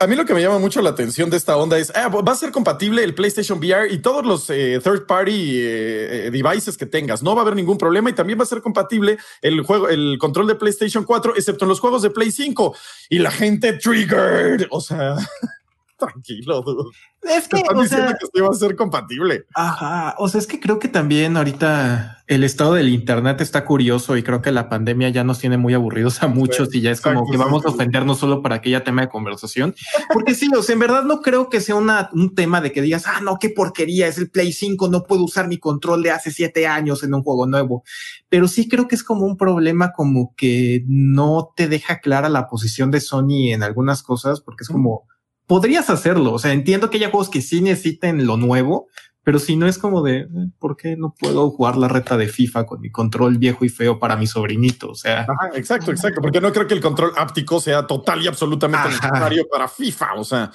[0.00, 2.32] A mí lo que me llama mucho la atención de esta onda es, ah, va
[2.32, 6.76] a ser compatible el PlayStation VR y todos los eh, third party eh, eh, devices
[6.76, 7.22] que tengas.
[7.22, 10.18] No va a haber ningún problema y también va a ser compatible el juego, el
[10.18, 12.76] control de PlayStation 4, excepto en los juegos de Play 5.
[13.08, 14.66] Y la gente triggered.
[14.70, 15.16] O sea,
[16.06, 16.90] tranquilo, dude.
[17.22, 19.44] Es Te que, están o diciendo sea, que sí va a ser compatible.
[19.54, 24.16] Ajá, o sea, es que creo que también ahorita el estado del Internet está curioso
[24.16, 27.02] y creo que la pandemia ya nos tiene muy aburridos a muchos y ya es
[27.02, 29.74] como que vamos a ofendernos solo para aquella tema de conversación.
[30.12, 32.80] Porque sí, o sea, en verdad no creo que sea una, un tema de que
[32.80, 36.12] digas, ah, no, qué porquería, es el Play 5, no puedo usar mi control de
[36.12, 37.84] hace siete años en un juego nuevo.
[38.30, 42.48] Pero sí creo que es como un problema como que no te deja clara la
[42.48, 45.06] posición de Sony en algunas cosas porque es como,
[45.46, 46.32] podrías hacerlo.
[46.32, 48.88] O sea, entiendo que haya juegos que sí necesiten lo nuevo,
[49.22, 50.28] pero si no es como de, eh,
[50.58, 53.98] ¿por qué no puedo jugar la reta de FIFA con mi control viejo y feo
[53.98, 54.90] para mi sobrinito?
[54.90, 56.20] O sea, Ajá, exacto, exacto.
[56.20, 59.08] Porque no creo que el control áptico sea total y absolutamente Ajá.
[59.08, 60.14] necesario para FIFA.
[60.16, 60.50] O sea,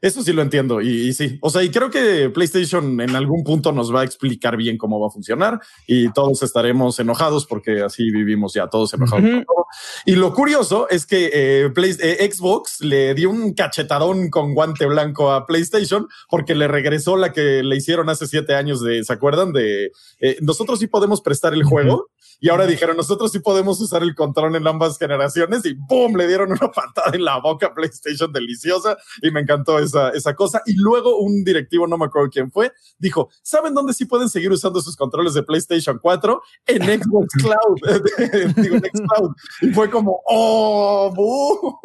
[0.00, 0.80] eso sí lo entiendo.
[0.80, 4.04] Y, y sí, o sea, y creo que PlayStation en algún punto nos va a
[4.04, 8.94] explicar bien cómo va a funcionar y todos estaremos enojados porque así vivimos ya todos
[8.94, 9.24] enojados.
[9.46, 9.66] Todo.
[10.04, 14.86] Y lo curioso es que eh, Play- eh, Xbox le dio un cachetadón con guante
[14.86, 19.12] blanco a PlayStation porque le regresó la que le hicieron hace siete años de, ¿se
[19.12, 19.52] acuerdan?
[19.52, 22.09] De eh, nosotros sí podemos prestar el juego.
[22.40, 26.16] Y ahora dijeron, nosotros sí podemos usar el control en ambas generaciones y ¡boom!
[26.16, 30.34] Le dieron una patada en la boca a PlayStation deliciosa y me encantó esa, esa
[30.34, 30.62] cosa.
[30.64, 34.50] Y luego un directivo, no me acuerdo quién fue, dijo, ¿saben dónde sí pueden seguir
[34.50, 36.42] usando sus controles de PlayStation 4?
[36.66, 38.54] En Xbox Cloud.
[38.56, 39.34] Digo, en Xcloud.
[39.62, 41.12] Y fue como, ¡oh!
[41.14, 41.78] bu".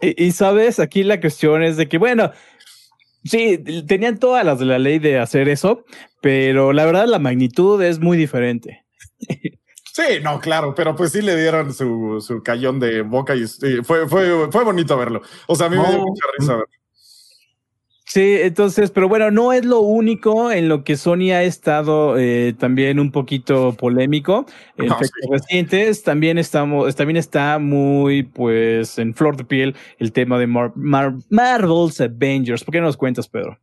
[0.00, 2.32] Y, y sabes, aquí la cuestión es de que, bueno,
[3.24, 5.84] sí, tenían todas las de la ley de hacer eso,
[6.20, 8.84] pero la verdad la magnitud es muy diferente.
[9.94, 13.82] Sí, no, claro, pero pues sí le dieron su, su cayón de boca y sí,
[13.82, 15.20] fue, fue, fue bonito verlo.
[15.46, 16.04] O sea, a mí me dio No.
[16.06, 16.66] mucha risa verlo.
[18.06, 22.54] Sí, entonces, pero bueno, no es lo único en lo que Sony ha estado eh,
[22.58, 24.44] también un poquito polémico.
[24.76, 25.08] En No, sí.
[25.30, 30.72] recientes también estamos, también está muy, pues, en flor de piel el tema de Mar-
[30.74, 32.64] Mar- Marvel's Avengers.
[32.64, 33.58] ¿Por qué no nos cuentas, Pedro?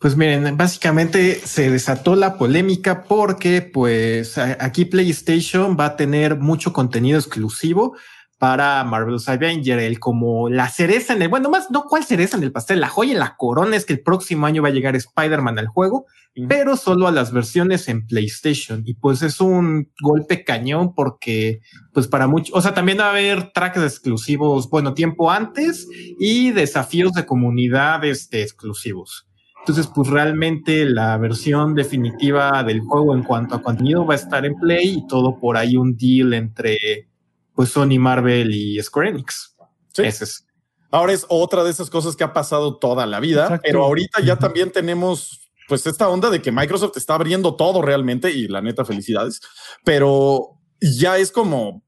[0.00, 6.72] Pues miren, básicamente se desató la polémica porque pues aquí PlayStation va a tener mucho
[6.72, 7.96] contenido exclusivo
[8.38, 12.42] para Marvel's Avenger, el como la cereza en el, bueno, más no cuál cereza en
[12.42, 14.94] el pastel, la joya en la corona es que el próximo año va a llegar
[14.94, 16.06] Spider-Man al juego,
[16.48, 18.82] pero solo a las versiones en PlayStation.
[18.84, 21.60] Y pues es un golpe cañón porque
[21.94, 26.50] pues para muchos, o sea, también va a haber tracks exclusivos, bueno, tiempo antes y
[26.50, 29.25] desafíos de comunidad este, exclusivos.
[29.66, 34.46] Entonces, pues realmente la versión definitiva del juego en cuanto a contenido va a estar
[34.46, 37.08] en Play y todo por ahí un deal entre
[37.52, 39.56] pues Sony, Marvel y Square Enix.
[39.92, 40.04] Sí.
[40.04, 40.46] Ese es.
[40.92, 43.62] Ahora es otra de esas cosas que ha pasado toda la vida, Exacto.
[43.64, 48.30] pero ahorita ya también tenemos pues esta onda de que Microsoft está abriendo todo realmente
[48.30, 49.40] y la neta felicidades,
[49.82, 51.82] pero ya es como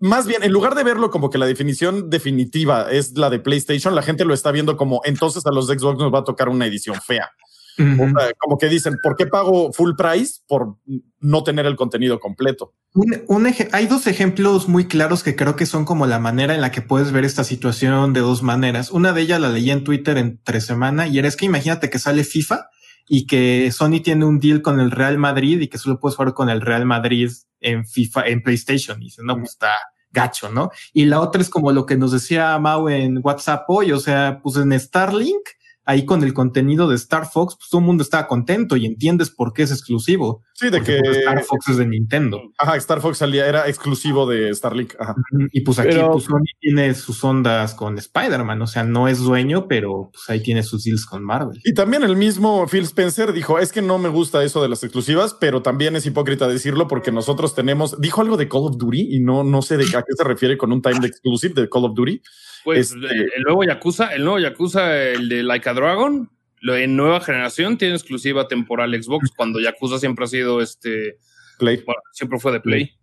[0.00, 3.94] más bien en lugar de verlo como que la definición definitiva es la de PlayStation,
[3.94, 6.48] la gente lo está viendo como entonces a los de Xbox nos va a tocar
[6.48, 7.30] una edición fea.
[7.76, 10.76] O sea, como que dicen, ¿por qué pago full price por
[11.18, 12.72] no tener el contenido completo?
[12.94, 16.54] Un, un eje- hay dos ejemplos muy claros que creo que son como la manera
[16.54, 18.92] en la que puedes ver esta situación de dos maneras.
[18.92, 21.98] Una de ellas la leí en Twitter entre semana y era es que imagínate que
[21.98, 22.68] sale FIFA
[23.06, 26.34] y que Sony tiene un deal con el Real Madrid y que solo puedes jugar
[26.34, 27.30] con el Real Madrid
[27.60, 29.00] en FIFA, en PlayStation.
[29.00, 29.72] Y dices, no, pues está
[30.10, 30.70] gacho, ¿no?
[30.92, 34.40] Y la otra es como lo que nos decía Mau en WhatsApp hoy, o sea,
[34.42, 35.48] pues en Starlink,
[35.86, 39.30] ahí con el contenido de Star Fox, pues todo el mundo estaba contento y entiendes
[39.30, 40.42] por qué es exclusivo.
[40.54, 42.40] Sí, de Porque, que pues, Star Fox es de Nintendo.
[42.58, 44.94] ajá, Star Fox salía, era exclusivo de Starlink.
[44.98, 45.14] Ajá.
[45.52, 49.18] Y pues aquí Pero- pues, Sony tiene sus ondas con Spider-Man, o sea, no es
[49.18, 51.60] dueño, pero pues ahí tiene sus deals con Marvel.
[51.64, 54.82] Y también el mismo Phil Spencer dijo, es que no me gusta eso de las
[54.84, 59.16] exclusivas, pero también es hipócrita decirlo porque nosotros tenemos, dijo algo de Call of Duty
[59.16, 61.68] y no, no sé de a qué se refiere con un time de exclusive de
[61.68, 62.22] Call of Duty.
[62.64, 66.96] Pues Este- el, nuevo Yakuza, el nuevo Yakuza, el de Like a Dragon, lo en
[66.96, 71.18] nueva generación tiene exclusiva temporal Xbox, cuando Yakuza siempre ha sido este,
[71.58, 71.82] Play.
[71.84, 72.94] bueno, siempre fue de Play.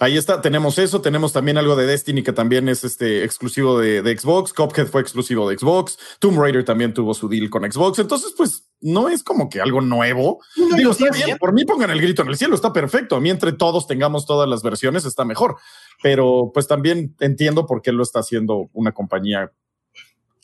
[0.00, 4.00] Ahí está, tenemos eso, tenemos también algo de Destiny que también es este exclusivo de,
[4.00, 7.98] de Xbox, Cuphead fue exclusivo de Xbox, Tomb Raider también tuvo su deal con Xbox,
[7.98, 10.40] entonces pues no es como que algo nuevo.
[10.56, 13.14] No, Digo, está bien, por mí pongan el grito en el cielo, está perfecto.
[13.14, 15.56] A mí entre todos tengamos todas las versiones está mejor,
[16.02, 19.52] pero pues también entiendo por qué lo está haciendo una compañía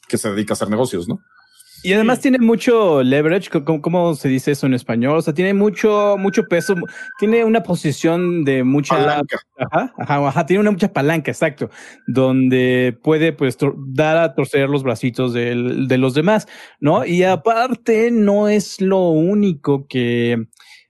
[0.06, 1.20] que se dedica a hacer negocios, ¿no?
[1.86, 5.18] Y además tiene mucho leverage, ¿cómo, ¿cómo, se dice eso en español?
[5.18, 6.74] O sea, tiene mucho, mucho peso,
[7.16, 9.38] tiene una posición de mucha Palanca.
[9.56, 11.70] Ajá, ajá, ajá, tiene una mucha palanca, exacto,
[12.08, 16.48] donde puede pues dar a torcer los bracitos de los demás,
[16.80, 17.06] ¿no?
[17.06, 20.48] Y aparte no es lo único que,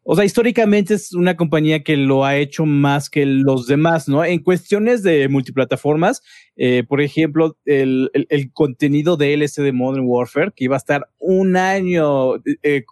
[0.09, 4.25] o sea, históricamente es una compañía que lo ha hecho más que los demás, ¿no?
[4.25, 6.23] En cuestiones de multiplataformas,
[6.55, 10.79] eh, por ejemplo, el, el, el, contenido de LS de Modern Warfare, que iba a
[10.79, 12.85] estar un año, eh,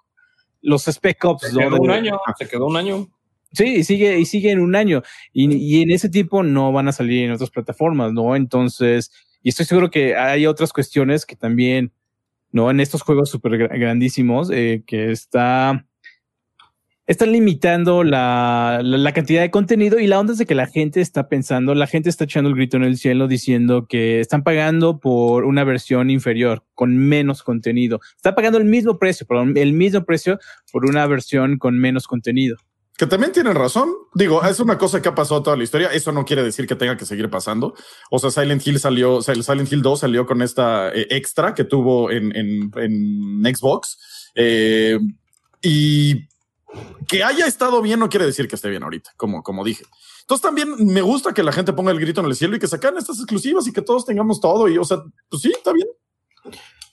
[0.60, 1.52] los Spec Ops.
[1.52, 3.08] Se quedó un año, se quedó un año.
[3.52, 5.02] Sí, y sigue, y sigue en un año.
[5.32, 8.34] Y, y, en ese tiempo no van a salir en otras plataformas, ¿no?
[8.34, 11.92] Entonces, y estoy seguro que hay otras cuestiones que también,
[12.50, 12.72] ¿no?
[12.72, 15.86] En estos juegos súper grandísimos, eh, que está
[17.06, 21.00] están limitando la, la, cantidad de contenido y la onda es de que la gente
[21.00, 25.00] está pensando, la gente está echando el grito en el cielo diciendo que están pagando
[25.00, 28.00] por una versión inferior, con menos contenido.
[28.16, 30.38] Está pagando el mismo precio, el mismo precio
[30.72, 32.56] por una versión con menos contenido.
[32.96, 33.88] Que también tienen razón.
[34.14, 35.88] Digo, es una cosa que ha pasado toda la historia.
[35.88, 37.74] Eso no quiere decir que tenga que seguir pasando.
[38.08, 42.12] O sea, Silent Hill salió, Silent Hill 2 salió con esta eh, extra que tuvo
[42.12, 44.30] en, en, en Xbox.
[44.36, 45.00] Eh,
[45.60, 46.28] y
[47.08, 49.84] que haya estado bien no quiere decir que esté bien ahorita, como, como dije.
[50.20, 52.66] Entonces también me gusta que la gente ponga el grito en el cielo y que
[52.66, 54.68] sacan estas exclusivas y que todos tengamos todo.
[54.68, 54.98] Y o sea,
[55.28, 55.88] pues sí, está bien.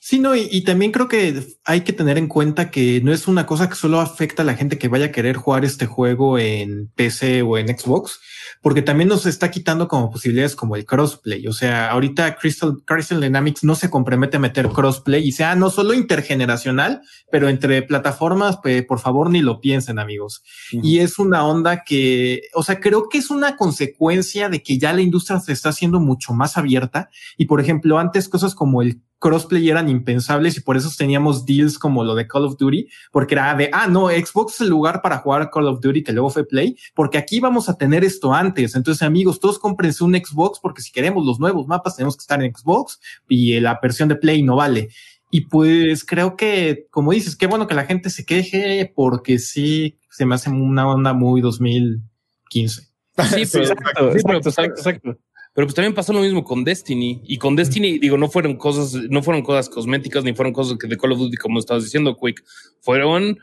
[0.00, 3.28] Sí, no, y, y, también creo que hay que tener en cuenta que no es
[3.28, 6.38] una cosa que solo afecta a la gente que vaya a querer jugar este juego
[6.38, 8.20] en PC o en Xbox,
[8.62, 11.46] porque también nos está quitando como posibilidades como el crossplay.
[11.48, 15.68] O sea, ahorita Crystal, Crystal Dynamics no se compromete a meter crossplay y sea no
[15.68, 20.42] solo intergeneracional, pero entre plataformas, pues por favor ni lo piensen, amigos.
[20.72, 20.80] Uh -huh.
[20.84, 24.92] Y es una onda que, o sea, creo que es una consecuencia de que ya
[24.92, 27.10] la industria se está haciendo mucho más abierta.
[27.36, 31.78] Y por ejemplo, antes cosas como el crossplay eran impensables y por eso teníamos deals
[31.78, 35.00] como lo de Call of Duty, porque era de, ah, no, Xbox es el lugar
[35.00, 38.34] para jugar Call of Duty que luego fue Play, porque aquí vamos a tener esto
[38.34, 38.74] antes.
[38.74, 42.42] Entonces, amigos, todos cómprense un Xbox porque si queremos los nuevos mapas tenemos que estar
[42.42, 44.88] en Xbox y la versión de Play no vale.
[45.30, 49.98] Y pues creo que, como dices, qué bueno que la gente se queje porque sí
[50.10, 52.82] se me hace una onda muy 2015.
[52.82, 53.64] Sí, pero,
[54.12, 55.18] exacto, exacto, exacto.
[55.54, 57.20] Pero pues también pasó lo mismo con Destiny.
[57.24, 60.96] Y con Destiny, digo, no fueron cosas, no fueron cosas cosméticas, ni fueron cosas de
[60.96, 62.42] Call of Duty, como estabas diciendo, Quick.
[62.80, 63.38] Fueron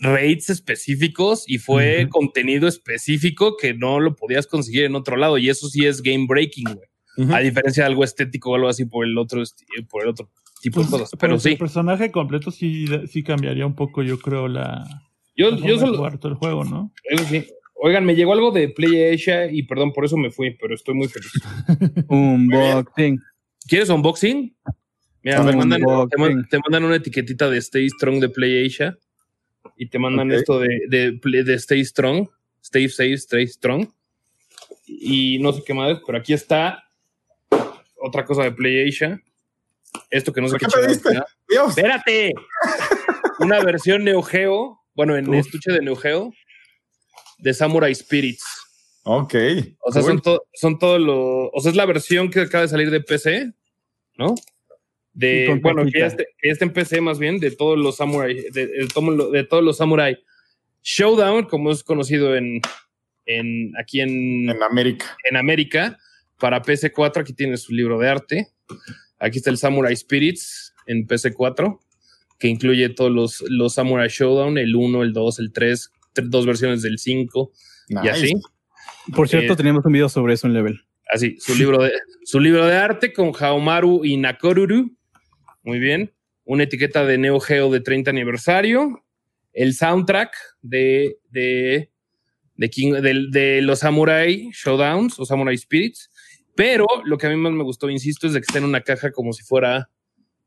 [0.00, 2.08] raids específicos y fue uh -huh.
[2.10, 5.38] contenido específico que no lo podías conseguir en otro lado.
[5.38, 6.88] Y eso sí es game breaking, güey.
[7.16, 7.36] Uh -huh.
[7.36, 9.42] A diferencia de algo estético o algo así por el otro,
[9.88, 10.28] por el otro
[10.60, 11.10] tipo pues, de cosas.
[11.18, 11.52] Pero sí.
[11.52, 14.84] El personaje completo sí, sí cambiaría un poco, yo creo, la.
[15.34, 16.06] Yo, la yo solo.
[16.06, 16.92] El juego, ¿no?
[17.04, 17.46] Eso sí.
[17.74, 20.94] Oigan, me llegó algo de Play Asia y perdón, por eso me fui, pero estoy
[20.94, 21.32] muy feliz.
[22.08, 23.20] Unboxing.
[23.68, 24.54] ¿Quieres unboxing?
[25.22, 28.98] Mira, te mandan, te, mandan, te mandan, una etiquetita de Stay Strong de Play Asia
[29.76, 30.38] y te mandan okay.
[30.38, 32.28] esto de, de, de, Stay Strong,
[32.62, 33.88] Stay Safe, Stay Strong.
[34.86, 36.84] Y no sé qué más, pero aquí está
[37.96, 39.20] otra cosa de Play Asia.
[40.10, 41.10] Esto que no sé qué, qué pediste?
[41.48, 41.70] Dios.
[41.70, 42.32] Espérate.
[43.38, 45.36] una versión Neo Geo, bueno, en Uf.
[45.36, 46.32] estuche de Neo Geo
[47.38, 48.44] de Samurai Spirits.
[49.04, 49.34] Ok.
[49.80, 50.10] O sea, cool.
[50.10, 51.50] son, to son todos los.
[51.52, 53.52] O sea, es la versión que acaba de salir de PC,
[54.16, 54.34] ¿no?
[55.12, 57.96] De, bueno, que ya, esté, que ya, esté, en PC más bien, de todos los
[57.96, 58.88] Samurai, de, de,
[59.32, 60.18] de, todos los Samurai.
[60.82, 62.60] Showdown, como es conocido en,
[63.26, 65.16] en aquí en, en América.
[65.30, 65.98] En América,
[66.38, 68.48] para PC4, aquí tiene su libro de arte.
[69.18, 71.78] Aquí está el Samurai Spirits en PC4,
[72.38, 75.92] que incluye todos los, los Samurai Showdown, el 1, el 2, el 3,
[76.22, 77.52] dos versiones del 5
[77.88, 78.06] nice.
[78.06, 78.34] y así.
[79.14, 80.80] Por cierto, eh, tenemos un video sobre eso en Level.
[81.08, 81.92] Así, su libro de,
[82.24, 84.96] su libro de arte con Haomaru y Nakoruru.
[85.62, 86.12] Muy bien.
[86.44, 89.04] Una etiqueta de Neo Geo de 30 aniversario.
[89.52, 91.90] El soundtrack de, de,
[92.56, 96.10] de, King, de, de los Samurai Showdowns o Samurai Spirits.
[96.56, 98.80] Pero lo que a mí más me gustó, insisto, es de que está en una
[98.80, 99.90] caja como si fuera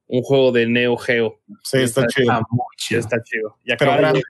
[0.08, 1.42] un juego de Neo Geo.
[1.64, 2.34] Sí, está, está chido.
[2.50, 3.00] Muy chido.
[3.00, 3.58] Está chido.
[3.64, 4.24] Y acaba de,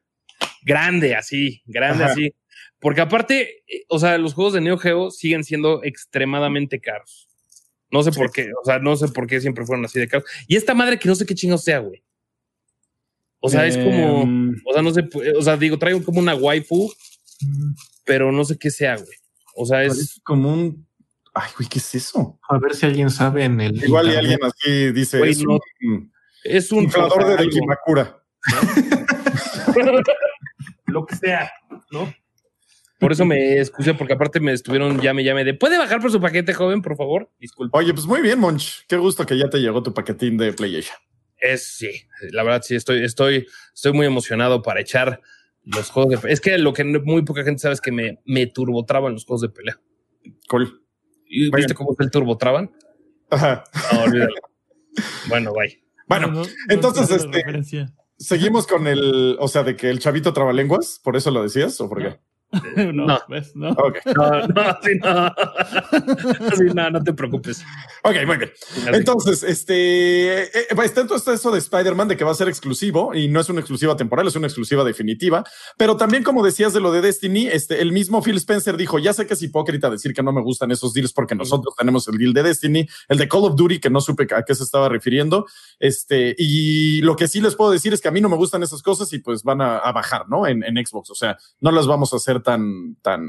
[0.67, 2.13] grande así, grande Ajá.
[2.13, 2.33] así.
[2.79, 7.29] Porque aparte, eh, o sea, los juegos de Neo Geo siguen siendo extremadamente caros.
[7.89, 8.19] No sé sí.
[8.19, 10.29] por qué, o sea, no sé por qué siempre fueron así de caros.
[10.47, 12.03] Y esta madre que no sé qué chingo sea, güey.
[13.39, 14.23] O sea, eh, es como,
[14.65, 16.91] o sea, no sé, o sea, digo, traigo como una waifu,
[18.03, 19.17] pero no sé qué sea, güey.
[19.55, 20.87] O sea, es, es como un
[21.39, 22.39] Ay, güey, ¿qué es eso?
[22.49, 23.83] A ver si alguien sabe en el.
[23.83, 25.19] Igual y alguien así dice.
[25.19, 26.11] Güey, es, no, un,
[26.43, 28.23] es un inflador de Dekimakura.
[30.87, 31.51] lo que sea,
[31.91, 32.13] ¿no?
[32.99, 36.19] Por eso me excusé, porque aparte me estuvieron llame, llame de ¿puede bajar por su
[36.19, 37.29] paquete, joven, por favor?
[37.39, 37.77] Disculpe.
[37.77, 38.85] Oye, pues muy bien, Monch.
[38.87, 40.97] Qué gusto que ya te llegó tu paquetín de PlayStation.
[41.39, 41.91] Es sí,
[42.31, 45.21] la verdad sí, estoy, estoy, estoy muy emocionado para echar
[45.63, 48.47] los juegos de Es que lo que muy poca gente sabe es que me, me
[48.47, 49.79] turbotraban los juegos de pelea.
[50.47, 50.81] Cool.
[51.27, 52.71] ¿Y ¿Viste cómo es el turbotraban?
[53.29, 53.63] Ajá.
[53.93, 54.33] No, olvídalo.
[55.27, 55.83] bueno, bye.
[56.07, 57.93] Bueno, No, no, no entonces, este, referencia.
[58.17, 61.89] Seguimos con el, o sea, de que el chavito trabalenguas, ¿por eso lo decías o
[61.89, 62.19] por qué?
[62.93, 63.19] no, no.
[63.27, 63.55] ¿ves?
[63.55, 63.71] No.
[63.71, 65.35] Ok, No, no, sí, no.
[66.57, 67.63] Sí, no, no te preocupes.
[68.03, 68.51] ok, muy bien.
[68.93, 73.13] Entonces, este, eh, eh, está entonces eso de Spider-Man de que va a ser exclusivo
[73.13, 75.43] y no es una exclusiva temporal, es una exclusiva definitiva.
[75.77, 79.13] Pero también, como decías de lo de Destiny, este, el mismo Phil Spencer dijo: Ya
[79.13, 82.17] sé que es hipócrita decir que no me gustan esos deals porque nosotros tenemos el
[82.17, 84.87] deal de Destiny, el de Call of Duty, que no supe a qué se estaba
[84.87, 85.45] refiriendo.
[85.79, 88.63] Este, y lo que sí les puedo decir es que a mí no me gustan
[88.63, 90.47] esas cosas y pues van a, a bajar, ¿no?
[90.47, 91.09] En, en Xbox.
[91.09, 93.27] O sea, no las vamos a hacer tan, tan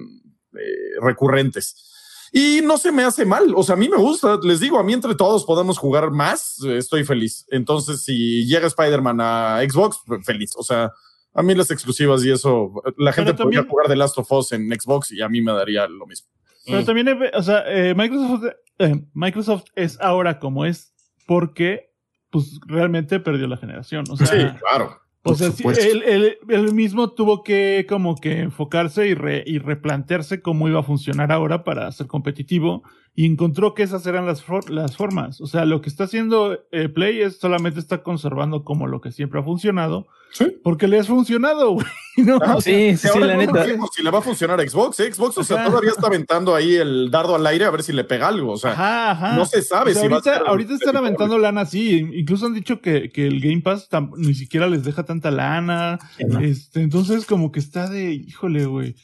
[0.54, 1.84] eh, recurrentes.
[2.32, 3.52] Y no se me hace mal.
[3.56, 4.38] O sea, a mí me gusta.
[4.42, 6.62] Les digo, a mí entre todos podemos jugar más.
[6.62, 7.44] Estoy feliz.
[7.50, 10.52] Entonces, si llega Spider-Man a Xbox, pues, feliz.
[10.56, 10.92] O sea,
[11.34, 14.52] a mí las exclusivas y eso, la gente podría también- jugar The Last of Us
[14.52, 16.28] en Xbox y a mí me daría lo mismo.
[16.66, 16.84] Pero Mm.
[16.84, 18.44] también, eh, o sea, eh, Microsoft,
[18.78, 20.92] eh, Microsoft es ahora como es
[21.26, 21.90] porque,
[22.30, 24.04] pues, realmente perdió la generación.
[24.10, 25.00] O sea, Sí, claro.
[25.22, 25.84] O sea, sí, supuesto.
[25.84, 30.80] él, él- él mismo tuvo que como que enfocarse y, re- y replantearse cómo iba
[30.80, 32.82] a funcionar ahora para ser competitivo
[33.14, 35.40] y encontró que esas eran las, for- las formas.
[35.40, 39.10] O sea, lo que está haciendo eh, Play es solamente está conservando como lo que
[39.12, 40.46] siempre ha funcionado Sí.
[40.62, 41.86] porque le has funcionado, güey.
[42.60, 43.64] Sí, sí, sí, la no neta.
[43.94, 44.98] si le va a funcionar a Xbox.
[44.98, 45.12] ¿eh?
[45.12, 45.66] Xbox, o sea, Ajá.
[45.70, 48.52] todavía está aventando ahí el dardo al aire a ver si le pega algo.
[48.52, 49.36] O sea, Ajá, ajá.
[49.36, 51.98] no se sabe O sea, si va a ahorita, ser ahorita están aventando lana así.
[52.14, 55.98] Incluso han dicho que, que el Game Pass tam- ni siquiera les deja tanta lana.
[56.42, 58.96] Este, entonces, como que está de, híjole, güey.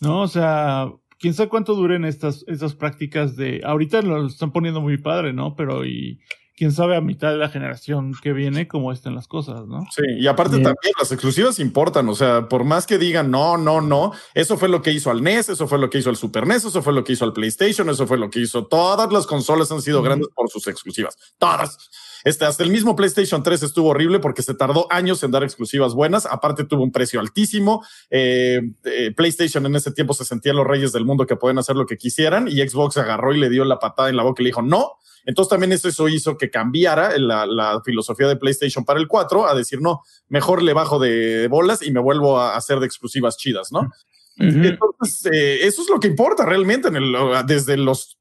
[0.00, 0.86] No, o sea,
[1.18, 3.60] quién sabe cuánto duren estas, estas prácticas de.
[3.64, 5.54] Ahorita lo están poniendo muy padre, ¿no?
[5.56, 6.20] Pero y
[6.56, 9.86] quién sabe a mitad de la generación que viene cómo estén las cosas, ¿no?
[9.90, 10.64] Sí, y aparte Bien.
[10.64, 14.68] también las exclusivas importan, o sea, por más que digan no, no, no, eso fue
[14.68, 16.92] lo que hizo al NES, eso fue lo que hizo al Super NES, eso fue
[16.92, 18.66] lo que hizo al PlayStation, eso fue lo que hizo.
[18.66, 21.78] Todas las consolas han sido grandes por sus exclusivas, todas.
[22.24, 25.94] Este, hasta el mismo PlayStation 3 estuvo horrible porque se tardó años en dar exclusivas
[25.94, 26.26] buenas.
[26.26, 27.84] Aparte tuvo un precio altísimo.
[28.10, 31.76] Eh, eh, PlayStation en ese tiempo se sentían los reyes del mundo que pueden hacer
[31.76, 34.44] lo que quisieran y Xbox agarró y le dio la patada en la boca y
[34.44, 34.92] le dijo no.
[35.24, 39.54] Entonces también eso, hizo que cambiara la, la filosofía de PlayStation para el 4 a
[39.54, 43.70] decir no, mejor le bajo de bolas y me vuelvo a hacer de exclusivas chidas,
[43.70, 43.90] ¿no?
[44.36, 47.14] Entonces, eh, eso es lo que importa realmente en el,
[47.46, 48.18] desde los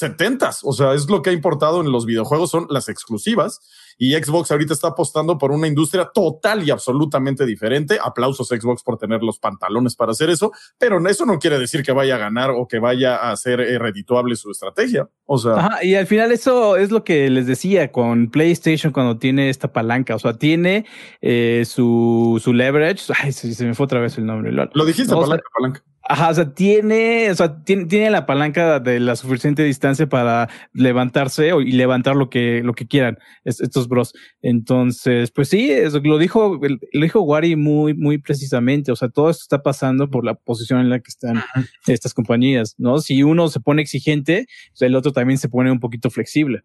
[0.00, 0.60] 70s.
[0.62, 3.60] O sea, es lo que ha importado en los videojuegos, son las exclusivas.
[4.02, 7.98] Y Xbox ahorita está apostando por una industria total y absolutamente diferente.
[8.02, 11.92] Aplausos Xbox por tener los pantalones para hacer eso, pero eso no quiere decir que
[11.92, 15.08] vaya a ganar o que vaya a ser eh, redituable su estrategia.
[15.26, 19.18] O sea, Ajá, y al final eso es lo que les decía con PlayStation cuando
[19.18, 20.86] tiene esta palanca, o sea, tiene
[21.20, 24.50] eh, su, su leverage, ay, se, me fue otra vez el nombre.
[24.50, 25.89] Lo, dijiste, no, o sea, palanca, palanca.
[26.12, 30.48] Ajá, o sea, tiene, o sea, tiene, tiene la palanca de la suficiente distancia para
[30.72, 34.12] levantarse o- y levantar lo que, lo que quieran es- estos bros.
[34.42, 36.58] Entonces, pues sí, eso lo dijo,
[36.92, 38.90] lo dijo Wari muy, muy precisamente.
[38.90, 41.42] O sea, todo esto está pasando por la posición en la que están
[41.86, 42.98] estas compañías, ¿no?
[42.98, 46.62] Si uno se pone exigente, pues el otro también se pone un poquito flexible.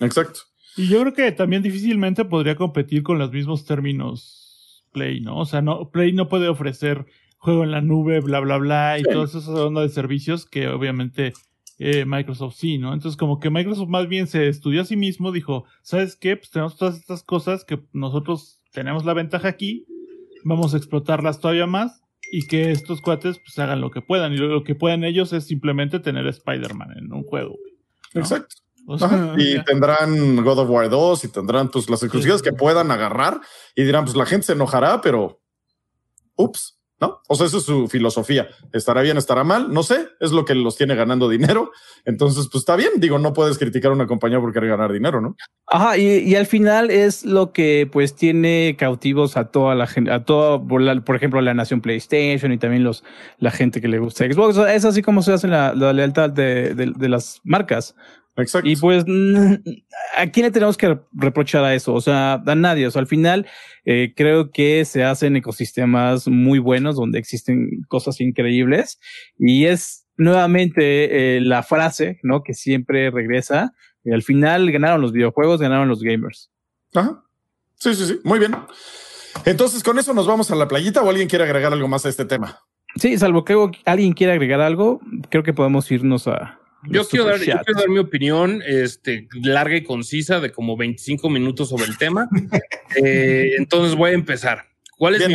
[0.00, 0.40] Exacto.
[0.76, 5.38] Y yo creo que también difícilmente podría competir con los mismos términos Play, ¿no?
[5.38, 7.06] O sea, no, Play no puede ofrecer
[7.38, 9.10] juego en la nube, bla, bla, bla, y Sí.
[9.12, 11.32] todas esas ondas de servicios que obviamente
[11.78, 12.94] eh, Microsoft sí, ¿no?
[12.94, 16.36] Entonces, como que Microsoft más bien se estudió a sí mismo, dijo, ¿sabes qué?
[16.36, 19.84] Pues tenemos todas estas cosas que nosotros tenemos la ventaja aquí,
[20.44, 24.32] vamos a explotarlas todavía más y que estos cuates pues hagan lo que puedan.
[24.32, 27.56] Y lo, lo que pueden ellos es simplemente tener Spider-Man en un juego.
[28.14, 28.20] ¿no?
[28.22, 28.56] Exacto.
[28.86, 29.64] O sea, Ajá, Y ya.
[29.64, 33.40] tendrán God of War 2 y tendrán pues las exclusivas que puedan agarrar
[33.74, 35.40] y dirán pues la gente se enojará, pero
[36.36, 37.20] ups, ¿no?
[37.28, 38.48] O sea, esa es su filosofía.
[38.72, 41.70] Estará bien, estará mal, no sé, es lo que los tiene ganando dinero.
[42.04, 45.20] Entonces, pues está bien, digo, no puedes criticar a una compañía por querer ganar dinero,
[45.20, 45.36] ¿no?
[45.66, 50.24] Ajá, y, al final es lo que pues tiene cautivos a toda la gente, a
[50.24, 53.04] toda, por, ejemplo, la nación PlayStation y también los
[53.38, 54.56] la gente que le gusta Xbox.
[54.58, 57.94] Es así como se hace la, la lealtad de, de- de las marcas.
[58.36, 58.68] Exacto.
[58.68, 59.04] Y pues,
[60.16, 61.94] ¿a quién le tenemos que reprochar a eso?
[61.94, 62.86] O sea, a nadie.
[62.86, 63.46] O sea, al final
[63.84, 68.98] eh, creo que se hacen ecosistemas muy buenos donde existen cosas increíbles
[69.38, 72.42] y es nuevamente eh, la frase, ¿no?
[72.42, 73.72] Que siempre regresa.
[74.04, 76.50] Y al final ganaron los videojuegos, ganaron los gamers.
[76.94, 77.22] Ajá.
[77.74, 78.20] Sí, sí, sí.
[78.24, 78.54] Muy bien.
[79.44, 82.08] Entonces, con eso nos vamos a la playita o alguien quiere agregar algo más a
[82.08, 82.60] este tema.
[82.96, 83.54] Sí, salvo que
[83.84, 86.58] alguien quiera agregar algo, creo que podemos irnos a,
[86.88, 91.28] Yo quiero, dar, yo quiero dar mi opinión este, larga y concisa de como 25
[91.30, 92.28] minutos sobre el tema.
[93.04, 94.64] Eh, entonces voy a empezar.
[94.96, 95.34] ¿Cuál es mi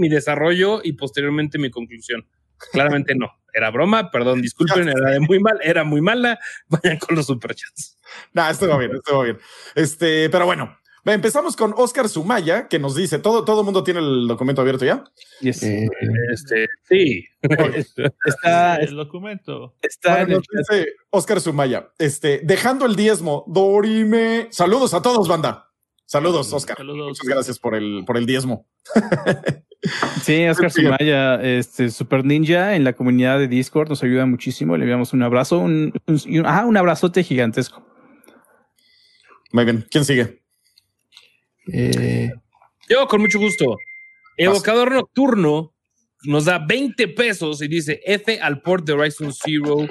[0.00, 2.26] mi desarrollo y posteriormente mi conclusión?
[2.72, 3.30] Claramente no.
[3.52, 6.38] Era broma, perdón, disculpen, era de muy mal, era muy mala.
[6.68, 7.98] Vayan con los superchats.
[8.32, 9.38] Nah, esto va bien, esto va bien.
[9.74, 14.00] Este, pero bueno, empezamos con Oscar Sumaya, que nos dice: todo, todo el mundo tiene
[14.00, 15.04] el documento abierto ya.
[15.40, 15.62] Yes.
[16.32, 17.24] Este, sí.
[18.24, 19.74] Está, el documento.
[19.82, 24.48] está en Bueno, nos dice Oscar Sumaya, este, dejando el diezmo, Dorime.
[24.50, 25.66] Saludos a todos, banda.
[26.04, 26.76] Saludos, Oscar.
[26.76, 27.08] Saludos.
[27.08, 28.66] Muchas gracias por el, por el diezmo.
[30.22, 30.70] Sí, Oscar.
[30.70, 34.76] Sumaya, este Super Ninja en la comunidad de Discord nos ayuda muchísimo.
[34.76, 37.82] Le enviamos un abrazo, un, un, y un- ah, un abrazote gigantesco.
[39.52, 39.86] Muy bien.
[39.90, 40.39] ¿Quién sigue?
[41.72, 42.30] Eh,
[42.88, 43.76] Yo con mucho gusto.
[44.36, 45.74] Evocador Nocturno
[46.22, 49.86] nos da 20 pesos y dice F al port de Horizon Zero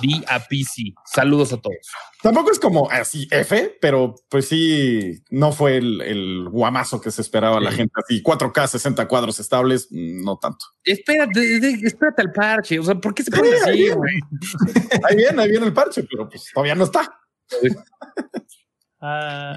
[0.00, 0.94] D a PC.
[1.04, 1.76] Saludos a todos.
[2.22, 7.22] Tampoco es como así F, pero pues sí, no fue el, el guamazo que se
[7.22, 8.22] esperaba la gente así.
[8.22, 10.66] 4K, 60 cuadros estables, no tanto.
[10.84, 12.78] Espérate, espérate al parche.
[12.78, 14.20] O sea, ¿por qué se pone así, güey?
[15.08, 17.20] Ahí viene, ahí viene el parche, pero pues todavía no está.
[19.00, 19.56] Ah,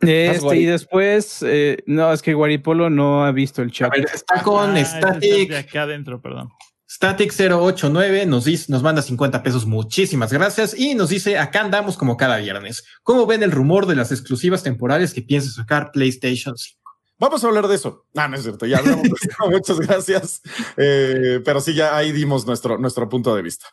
[0.00, 3.92] Este, y después, eh, no, es que Guaripolo no ha visto el chat.
[3.92, 5.50] ver, está con ah, Static.
[5.50, 6.50] de acá adentro, perdón.
[6.88, 9.64] Static 089 nos dice, nos manda 50 pesos.
[9.64, 10.76] Muchísimas gracias.
[10.76, 12.84] Y nos dice, acá andamos como cada viernes.
[13.02, 16.80] ¿Cómo ven el rumor de las exclusivas temporales que piensa sacar PlayStation 5?
[17.18, 18.06] Vamos a hablar de eso.
[18.14, 19.28] No, no es cierto, ya hablamos de eso.
[19.50, 20.42] Muchas gracias.
[20.76, 23.66] Eh, pero sí, ya ahí dimos nuestro, nuestro punto de vista.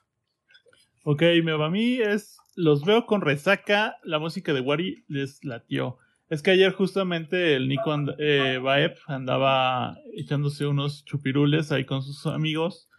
[1.04, 2.38] Ok, me va a mí es.
[2.56, 3.96] Los veo con resaca.
[4.04, 5.98] La música de Wari les latió.
[6.30, 12.02] Es que ayer justamente el Nico and- eh, Baep andaba echándose unos chupirules ahí con
[12.04, 12.90] sus amigos.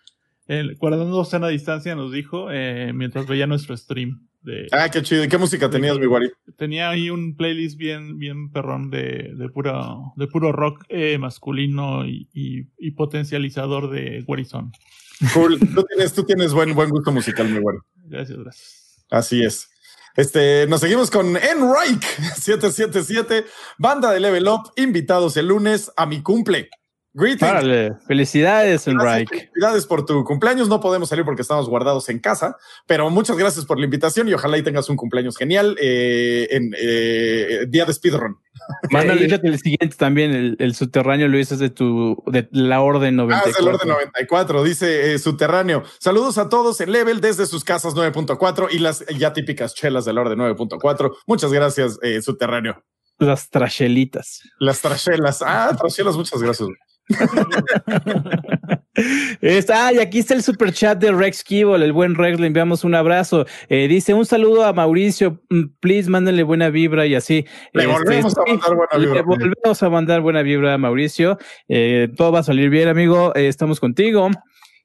[0.46, 4.26] El, guardando sana distancia nos dijo eh, mientras veía nuestro stream.
[4.40, 5.24] De, Ah, qué chido.
[5.24, 6.30] ¿Y ¿Qué música tenías, mi Wari?
[6.56, 12.06] Tenía ahí un playlist bien, bien perrón de, de, puro, de puro rock eh, masculino
[12.06, 14.70] y, y- y potencializador de Warizone.
[15.34, 15.58] Cool.
[15.58, 17.78] Tú tienes, tú tienes buen, buen gusto musical, mi Wari.
[18.06, 19.04] Gracias, gracias.
[19.10, 19.68] Así es.
[20.18, 22.04] Este, nos seguimos con Enrique
[22.36, 23.46] 777,
[23.78, 26.70] banda de Level Up, invitados el lunes a mi cumple.
[27.14, 27.50] Greetings.
[27.50, 29.48] Órale, felicidades, Enrique.
[29.52, 30.68] Felicidades por tu cumpleaños.
[30.68, 32.56] No podemos salir porque estamos guardados en casa,
[32.86, 36.74] pero muchas gracias por la invitación y ojalá y tengas un cumpleaños genial eh, en
[36.78, 38.38] eh, día de speedrun.
[38.90, 43.24] Mándale el siguiente también, el, el subterráneo Luis es de tu de la orden Ah,
[43.24, 43.50] 94.
[43.50, 45.84] es el orden 94, dice eh, subterráneo.
[45.98, 50.18] Saludos a todos en Level desde sus casas 9.4 y las ya típicas chelas del
[50.18, 51.14] orden 9.4.
[51.26, 52.84] Muchas gracias, eh, subterráneo.
[53.18, 54.42] Las trachelitas.
[54.60, 55.42] Las trachelas.
[55.42, 56.68] Ah, trachelas, muchas gracias.
[59.40, 62.82] Está, y aquí está el super chat de Rex Kibble, el buen Rex, le enviamos
[62.84, 63.46] un abrazo.
[63.68, 67.44] Eh, dice un saludo a Mauricio, mm, please mándenle buena vibra y así.
[67.72, 69.22] Le Este, volvemos a mandar buena le vibra.
[69.22, 71.38] volvemos a mandar buena vibra a Mauricio.
[71.68, 73.32] Eh, todo va a salir bien, amigo.
[73.36, 74.30] Eh, estamos contigo.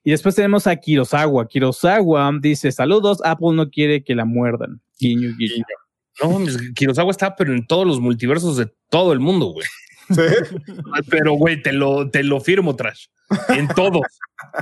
[0.03, 1.47] Y después tenemos a Kirosawa.
[1.47, 4.81] Kirosawa dice: Saludos, Apple no quiere que la muerdan.
[4.99, 5.63] Guiño, guiño.
[6.21, 6.39] No,
[6.77, 9.65] Kurosawa está, pero en todos los multiversos de todo el mundo, güey.
[10.14, 10.22] Sí.
[11.10, 13.06] Pero, güey, te lo, te lo firmo, Trash.
[13.49, 14.02] En todos.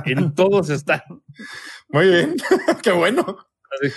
[0.04, 1.04] en todos está.
[1.88, 2.36] Muy bien.
[2.82, 3.38] Qué bueno.
[3.70, 3.92] Así.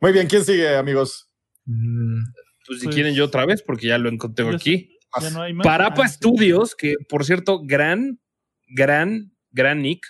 [0.00, 0.26] Muy bien.
[0.26, 1.28] ¿Quién sigue, amigos?
[1.64, 2.22] Mm,
[2.66, 4.98] Pues si Pues- quieren yo otra vez, porque ya lo encontré aquí.
[5.20, 5.64] Ya no hay más.
[5.66, 8.20] Parapa Ah, Studios, que por cierto, gran,
[8.68, 10.04] gran, gran Nick,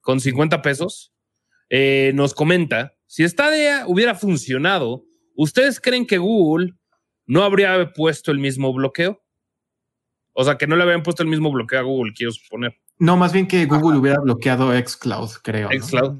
[0.00, 1.12] con 50 pesos,
[1.70, 6.74] eh, nos comenta, si Stadia hubiera funcionado, ¿ustedes creen que Google
[7.26, 9.23] no habría puesto el mismo bloqueo?
[10.34, 12.76] O sea, que no le habían puesto el mismo bloqueo a Google, quiero suponer.
[12.98, 15.68] No, más bien que Google hubiera bloqueado Xcloud, creo.
[15.70, 15.82] ¿no?
[15.82, 16.18] Xcloud.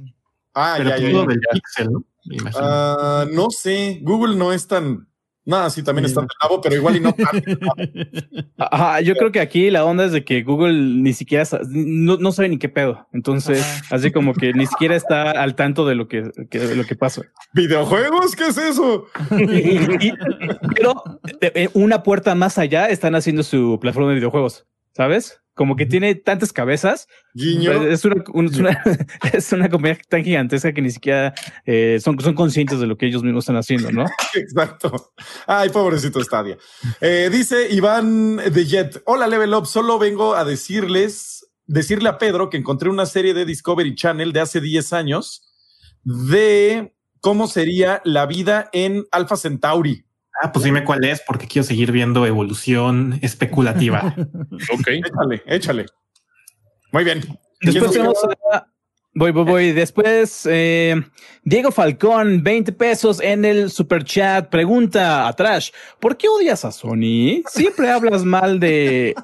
[0.55, 1.27] Ah, Pero ya, ya.
[1.27, 2.05] del Pixel, ¿no?
[2.27, 2.65] Me imagino.
[2.65, 3.99] Ah, no sé.
[4.03, 5.09] Google no es tan.
[5.47, 7.15] Nada, sí, también está de nabo, pero igual y no.
[8.59, 10.73] Ajá, yo creo que aquí la onda es de que Google
[11.03, 13.07] ni siquiera sa- no, no sabe ni qué pedo.
[13.13, 13.97] Entonces, Ajá.
[13.97, 16.97] así como que ni siquiera está al tanto de lo que, que- de lo que
[16.97, 17.23] pasa.
[17.53, 18.35] ¿Videojuegos?
[18.37, 19.07] ¿Qué es eso?
[19.39, 20.13] Y- y-
[20.75, 21.03] pero
[21.41, 24.67] eh, eh, una puerta más allá están haciendo su plataforma de videojuegos,
[24.97, 25.41] ¿sabes?
[25.55, 27.07] Como que tiene tantas cabezas.
[27.33, 27.71] Guiño.
[27.85, 28.83] Es una, un- es una,
[29.33, 31.33] es una compañía tan gigantesca que ni siquiera
[31.65, 34.07] eh, son, son conscientes de lo que ellos mismos están haciendo, ¿no?
[34.35, 35.13] Exacto.
[35.47, 36.59] Ay, pobrecito Stadia.
[37.01, 39.03] Eh, dice Iván de Jet.
[39.07, 39.67] Hola, Level Up.
[39.67, 44.41] Solo vengo a decirles, decirle a Pedro que encontré una serie de Discovery Channel de
[44.41, 45.43] hace 10 años
[46.03, 50.05] de cómo sería la vida en Alpha Centauri.
[50.43, 54.15] Ah, pues dime cuál es, porque quiero seguir viendo evolución especulativa.
[54.73, 54.89] Ok.
[54.89, 55.87] Échale, échale.
[56.93, 57.21] Muy bien.
[57.61, 58.19] Después ¿Quién tenemos
[58.53, 58.67] a
[59.17, 59.73] Voy, voy, voy.
[59.73, 61.01] Después, eh,
[61.45, 64.49] Diego Falcón, 20 pesos en el super chat.
[64.49, 65.71] Pregunta a Trash,
[66.01, 67.43] ¿por qué odias a Sony?
[67.47, 69.15] Siempre hablas mal de...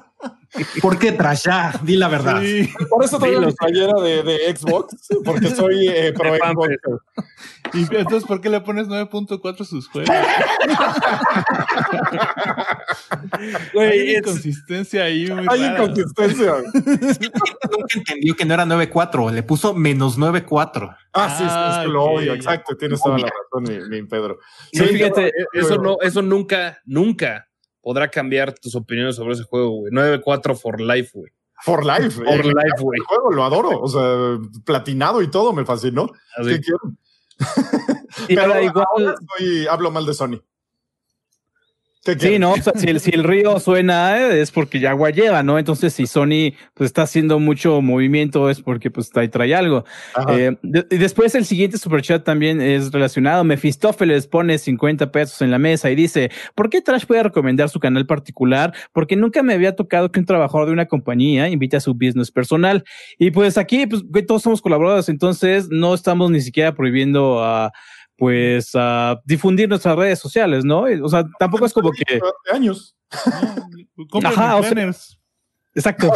[0.81, 1.43] ¿Por qué Trash?
[1.45, 2.41] Ya, di la verdad.
[2.41, 2.69] Sí.
[2.89, 6.69] Por eso traigo mi lo- playera de, de Xbox, porque soy eh, pro De Xbox.
[7.73, 10.09] Y entonces, ¿por qué le pones 9.4 a sus juegos?
[13.79, 15.83] Hay inconsistencia ahí muy Hay rara.
[15.83, 16.53] inconsistencia.
[16.73, 20.95] Nunca entendió que no era 9.4, le puso menos 9.4.
[21.13, 22.75] Ah, sí, sí, es Ah, que lo ok, odio, exacto.
[22.77, 24.39] Tienes toda la razón, mi, mi Pedro.
[24.71, 27.47] Sí, fíjate, eh, eso no, eso nunca, nunca
[27.81, 29.91] podrá cambiar tus opiniones sobre ese juego, güey.
[29.91, 31.31] 9-4 for life, güey.
[31.63, 32.11] For life.
[32.11, 32.99] For eh, life, güey.
[32.99, 33.79] El juego lo adoro.
[33.81, 36.09] O sea, platinado y todo me fascinó.
[36.37, 36.49] Así.
[36.49, 36.97] ¿Qué quieren?
[38.27, 38.85] y Pero ahora igual...
[38.89, 40.41] ahora soy- hablo mal de Sony.
[42.03, 44.89] ¿Qué Sí, no, o sea, si el, si el río suena eh, es porque ya
[44.89, 45.59] agua lleva, ¿no?
[45.59, 49.85] Entonces, si Sony pues está haciendo mucho movimiento es porque pues trae, trae algo.
[50.29, 53.43] Eh, de- y después el siguiente superchat también es relacionado.
[53.43, 57.79] Mefistófeles pone 50 pesos en la mesa y dice, ¿por qué Trash puede recomendar su
[57.79, 58.73] canal particular?
[58.93, 62.31] Porque nunca me había tocado que un trabajador de una compañía invite a su business
[62.31, 62.83] personal.
[63.19, 67.71] Y pues aquí, pues todos somos colaboradores, entonces no estamos ni siquiera prohibiendo a
[68.21, 70.81] pues a difundir nuestras redes sociales, ¿no?
[71.01, 72.21] O sea, tampoco es como que...
[72.53, 72.95] Años.
[74.13, 74.91] No, Ajá, o sea-.
[75.73, 76.13] Exacto.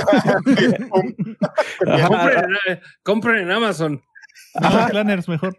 [1.88, 4.03] Ajá, Compren, en- compren en Amazon.
[4.53, 5.57] Compren planners mejor.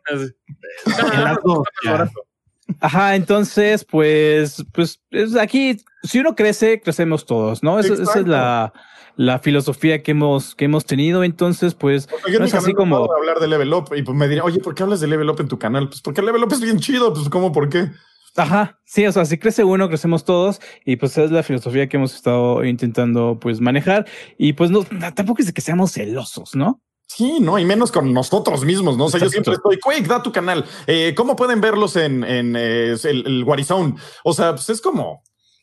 [2.78, 7.80] Ajá, entonces, pues, pues es aquí, si uno crece, crecemos todos, ¿no?
[7.80, 8.72] Esa, esa es la,
[9.16, 11.24] la filosofía que hemos, que hemos tenido.
[11.24, 14.02] Entonces, pues, O sea, yo no es así no como, hablar de Level Up y
[14.02, 15.88] pues me dirán, oye, ¿por qué hablas de Level Up en tu canal?
[15.88, 17.12] Pues porque Level Up es bien chido.
[17.12, 17.52] Pues, ¿cómo?
[17.52, 17.90] ¿Por qué?
[18.38, 20.60] ajá, sí, o sea, si crece uno, crecemos todos.
[20.84, 24.06] Y pues es la filosofía que hemos estado intentando, pues, manejar.
[24.38, 24.84] Y pues no,
[25.14, 26.82] tampoco es de que seamos celosos, ¿no?
[27.08, 29.06] Sí, no, y menos con nosotros mismos, ¿no?
[29.06, 30.64] O sea, yo siempre estoy, Quake, da tu canal.
[30.86, 33.94] Eh, ¿Cómo pueden verlos en, en eh, el, el Warizone?
[34.24, 35.22] O sea, pues es como.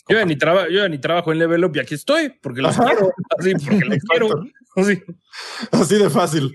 [0.09, 2.61] Yo ya ni, traba- yo ya ni trabajo en Level Up y aquí estoy porque
[2.61, 2.89] los Ajá.
[2.89, 3.11] quiero.
[3.37, 4.29] Así, porque los quiero.
[4.75, 5.01] Así.
[5.71, 6.51] Así de fácil.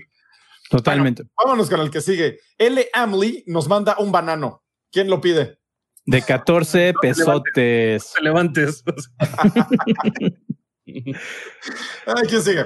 [0.69, 1.23] Totalmente.
[1.35, 2.39] Vámonos con el que sigue.
[2.59, 2.87] L.
[2.93, 4.63] Amley nos manda un banano.
[4.91, 5.57] ¿Quién lo pide?
[6.05, 8.13] De 14 pesotes.
[8.15, 8.83] Te levantes.
[12.05, 12.65] Ay, ¿quién sigue?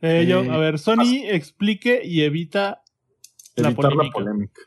[0.00, 2.82] Eh, yo, Eh, a ver, Sony explique y evita
[3.56, 4.12] la Evitar la polémica.
[4.14, 4.62] polémica.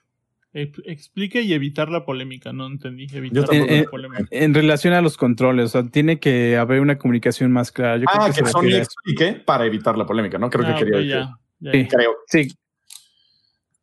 [0.53, 3.07] Explique y evitar la polémica, no entendí.
[3.11, 4.25] Evitar la Eh, eh, polémica.
[4.29, 7.97] En relación a los controles, o sea, tiene que haber una comunicación más clara.
[7.97, 10.51] Yo creo Ah, que Sony explique para evitar la polémica, ¿no?
[10.51, 11.11] Creo Ah, que quería ok, decir.
[11.15, 11.81] ya, ya, Sí.
[11.83, 11.87] ya.
[11.97, 12.11] Creo.
[12.27, 12.47] Sí,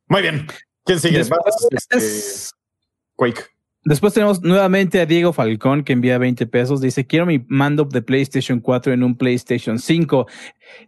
[0.07, 0.47] Muy bien.
[0.85, 1.19] ¿Quién sigue?
[1.19, 2.53] Después, Vas, este, es-
[3.15, 3.43] Quake.
[3.85, 6.81] Después tenemos nuevamente a Diego Falcón que envía 20 pesos.
[6.81, 10.27] Dice, quiero mi mando de PlayStation 4 en un PlayStation 5.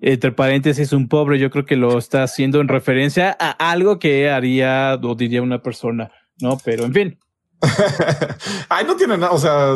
[0.01, 4.31] Entre paréntesis, un pobre, yo creo que lo está haciendo en referencia a algo que
[4.31, 6.11] haría o diría una persona,
[6.41, 6.59] ¿no?
[6.65, 7.19] Pero en fin.
[8.69, 9.33] Ay, no tiene nada.
[9.33, 9.75] O sea,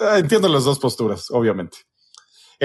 [0.00, 1.78] eh, entiendo las dos posturas, obviamente.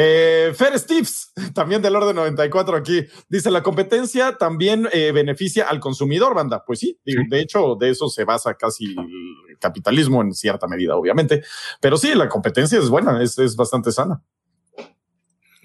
[0.01, 5.81] Eh, Fer Steves, también del orden 94 aquí, dice la competencia también eh, beneficia al
[5.81, 6.63] consumidor, banda.
[6.65, 11.43] Pues sí, de hecho, de eso se basa casi el capitalismo en cierta medida, obviamente.
[11.81, 14.21] Pero sí, la competencia es buena, es, es bastante sana.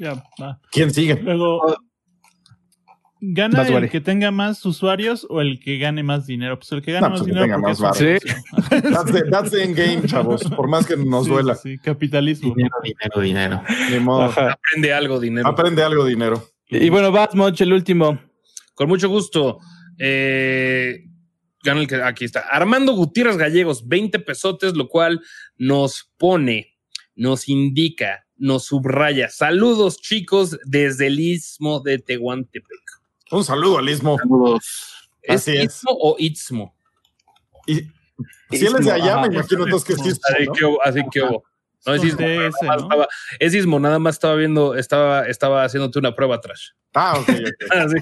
[0.03, 0.61] Va.
[0.73, 1.15] ¿Quién sigue?
[1.15, 1.77] Luego,
[3.33, 6.59] ¿gana el que tenga más usuarios o el que gane más dinero?
[6.59, 7.47] Pues el que gane pues más que dinero.
[7.47, 8.01] porque más es un varo.
[8.01, 8.93] negocio.
[8.95, 10.43] That's the, that's the end game, chavos.
[10.45, 11.55] Por más que nos Sí, duela.
[11.55, 12.55] sí, sí, capitalismo.
[12.55, 13.63] Dinero, dinero, dinero.
[13.91, 14.25] Ni modo.
[14.25, 14.53] Ajá.
[14.53, 15.49] Aprende algo, dinero.
[15.49, 16.45] Aprende algo, dinero.
[16.69, 18.19] Y bueno, Batmoch, el último.
[18.75, 19.59] Con mucho gusto.
[19.99, 21.05] Eh,
[21.63, 22.41] gana el que aquí está.
[22.41, 25.21] Armando Gutiérrez Gallegos, 20 pesotes, lo cual
[25.57, 26.77] nos pone,
[27.15, 29.29] nos indica, nos subraya.
[29.31, 32.84] Saludos, chicos, desde el istmo de Tehuantepec.
[33.31, 34.19] Un saludo al Istmo.
[34.19, 35.09] Saludos.
[35.23, 35.65] ¿Es Así es.
[35.65, 36.75] istmo o istmo?
[37.67, 37.77] Y
[38.51, 39.27] si él es de allá, Ajá.
[39.27, 41.45] me imagino entonces que es Istmo, Así que hubo, así que hubo.
[41.87, 42.27] No es istmo.
[42.27, 42.77] Más ¿no?
[42.85, 46.75] estaba- es istmo, nada más estaba viendo, estaba, estaba haciéndote una prueba atrás.
[46.95, 47.71] Ah, ok, ok.
[47.73, 47.97] Así.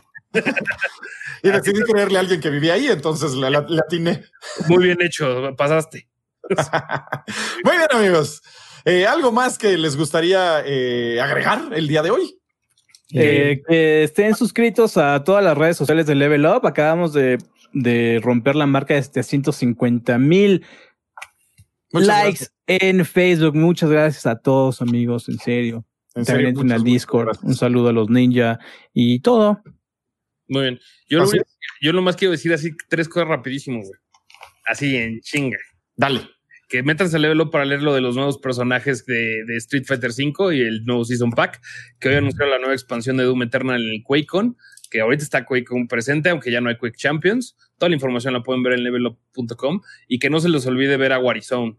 [1.42, 4.24] Y decidí creerle a alguien que vivía ahí, entonces la, la, la atiné.
[4.68, 6.08] Muy bien hecho, pasaste.
[7.64, 8.42] Muy bien, amigos.
[8.84, 12.36] Eh, ¿Algo más que les gustaría eh, agregar el día de hoy?
[13.14, 16.66] Eh, que estén suscritos a todas las redes sociales de Level Up.
[16.66, 17.38] Acabamos de,
[17.72, 20.64] de romper la marca de 750 mil
[21.92, 23.54] likes en Facebook.
[23.54, 25.84] Muchas gracias a todos, amigos, en serio.
[26.14, 27.26] En También entren al Discord.
[27.26, 27.44] gracias.
[27.44, 28.58] Un saludo a los ninja
[28.92, 29.62] y todo.
[30.48, 30.80] Muy bien.
[31.08, 31.30] Yo, lo
[31.80, 33.92] yo nomás quiero decir así tres cosas rapidísimo, güey.
[34.66, 35.58] Así en chinga.
[35.96, 36.28] Dale.
[36.72, 39.84] Que métanse a Level Up para leer lo de los nuevos personajes de, de Street
[39.86, 41.60] Fighter V y el nuevo Season Pack,
[42.00, 44.56] que hoy anunciaron la nueva expansión de Doom Eternal en el QuakeCon,
[44.90, 47.58] que ahorita está Quake un presente, aunque ya no hay Quake Champions.
[47.76, 51.12] Toda la información la pueden ver en levelup.com y que no se les olvide ver
[51.12, 51.76] a Warizone.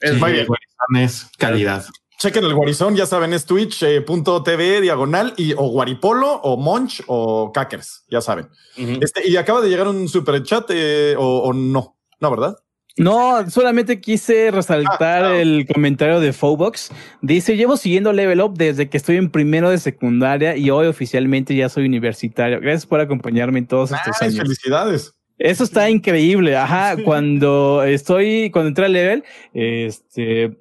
[0.00, 0.48] Es muy bien,
[0.96, 1.86] es calidad.
[2.18, 8.04] Chequen el Guarizón, ya saben, es twitch.tv diagonal y o Guaripolo o Monch o Cackers,
[8.10, 8.48] ya saben.
[8.76, 12.56] Este, y acaba de llegar un super chat eh, o, o no, no, ¿verdad?
[12.98, 15.40] No, solamente quise resaltar Ah, ah.
[15.40, 16.90] el comentario de Fobox.
[17.22, 21.54] Dice, llevo siguiendo Level Up desde que estoy en primero de secundaria y hoy oficialmente
[21.54, 22.60] ya soy universitario.
[22.60, 24.40] Gracias por acompañarme en todos estos Ay, años.
[24.40, 25.14] felicidades.
[25.38, 26.56] Eso está increíble.
[26.56, 29.24] Ajá, cuando estoy, cuando entré a Level,
[29.54, 30.56] este,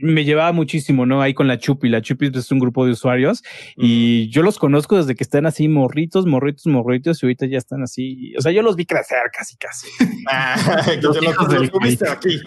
[0.00, 1.20] me llevaba muchísimo, ¿no?
[1.20, 1.88] Ahí con la Chupi.
[1.88, 3.42] La Chupi es un grupo de usuarios
[3.76, 7.82] y yo los conozco desde que están así morritos, morritos, morritos y ahorita ya están
[7.82, 8.34] así.
[8.36, 9.88] O sea, yo los vi crecer casi, casi.
[10.30, 10.56] Ah,
[11.02, 11.16] Los
[12.02, 12.40] aquí.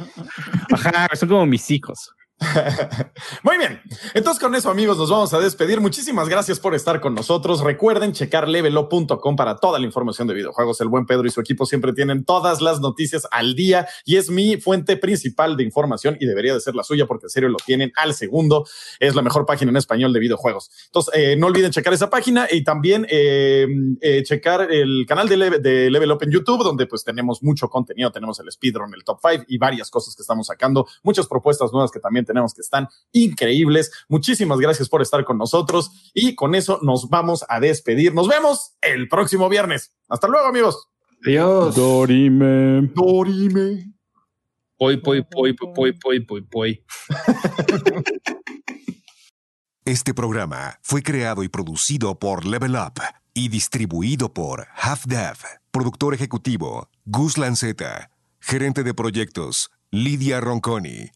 [0.71, 2.15] Ajá, son como mis hijos.
[3.43, 3.81] Muy bien.
[4.13, 5.79] Entonces, con eso, amigos, nos vamos a despedir.
[5.79, 7.61] Muchísimas gracias por estar con nosotros.
[7.61, 10.81] Recuerden checar levelo.com para toda la información de videojuegos.
[10.81, 14.29] El buen Pedro y su equipo siempre tienen todas las noticias al día y es
[14.29, 17.57] mi fuente principal de información y debería de ser la suya porque en serio lo
[17.57, 18.65] tienen al segundo.
[18.99, 20.69] Es la mejor página en español de videojuegos.
[20.87, 23.65] Entonces, eh, no olviden checar esa página y también eh,
[24.01, 27.69] eh, checar el canal de, Leve- de Level Up en YouTube, donde pues tenemos mucho
[27.69, 28.11] contenido.
[28.11, 30.85] Tenemos el speedrun, el top 5 y varias cosas que estamos sacando.
[31.03, 33.91] Muchas propuestas nuevas que también tenemos que están increíbles.
[34.09, 38.13] Muchísimas gracias por estar con nosotros y con eso nos vamos a despedir.
[38.13, 39.93] Nos vemos el próximo viernes.
[40.09, 40.89] Hasta luego, amigos.
[41.25, 41.75] Adiós.
[41.75, 42.91] Dorime.
[42.93, 43.93] Dorime.
[44.77, 46.83] Poi, poi, poi, poi, poi, poi, poi.
[49.87, 53.03] Este programa fue creado y producido por Level Up
[53.35, 55.37] y distribuido por Half Dev.
[55.69, 58.09] Productor ejecutivo Gus Lanceta.
[58.39, 61.11] Gerente de proyectos Lidia Ronconi.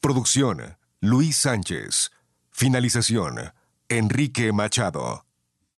[0.00, 2.10] Producción Luis Sánchez.
[2.50, 3.52] Finalización
[3.90, 5.29] Enrique Machado.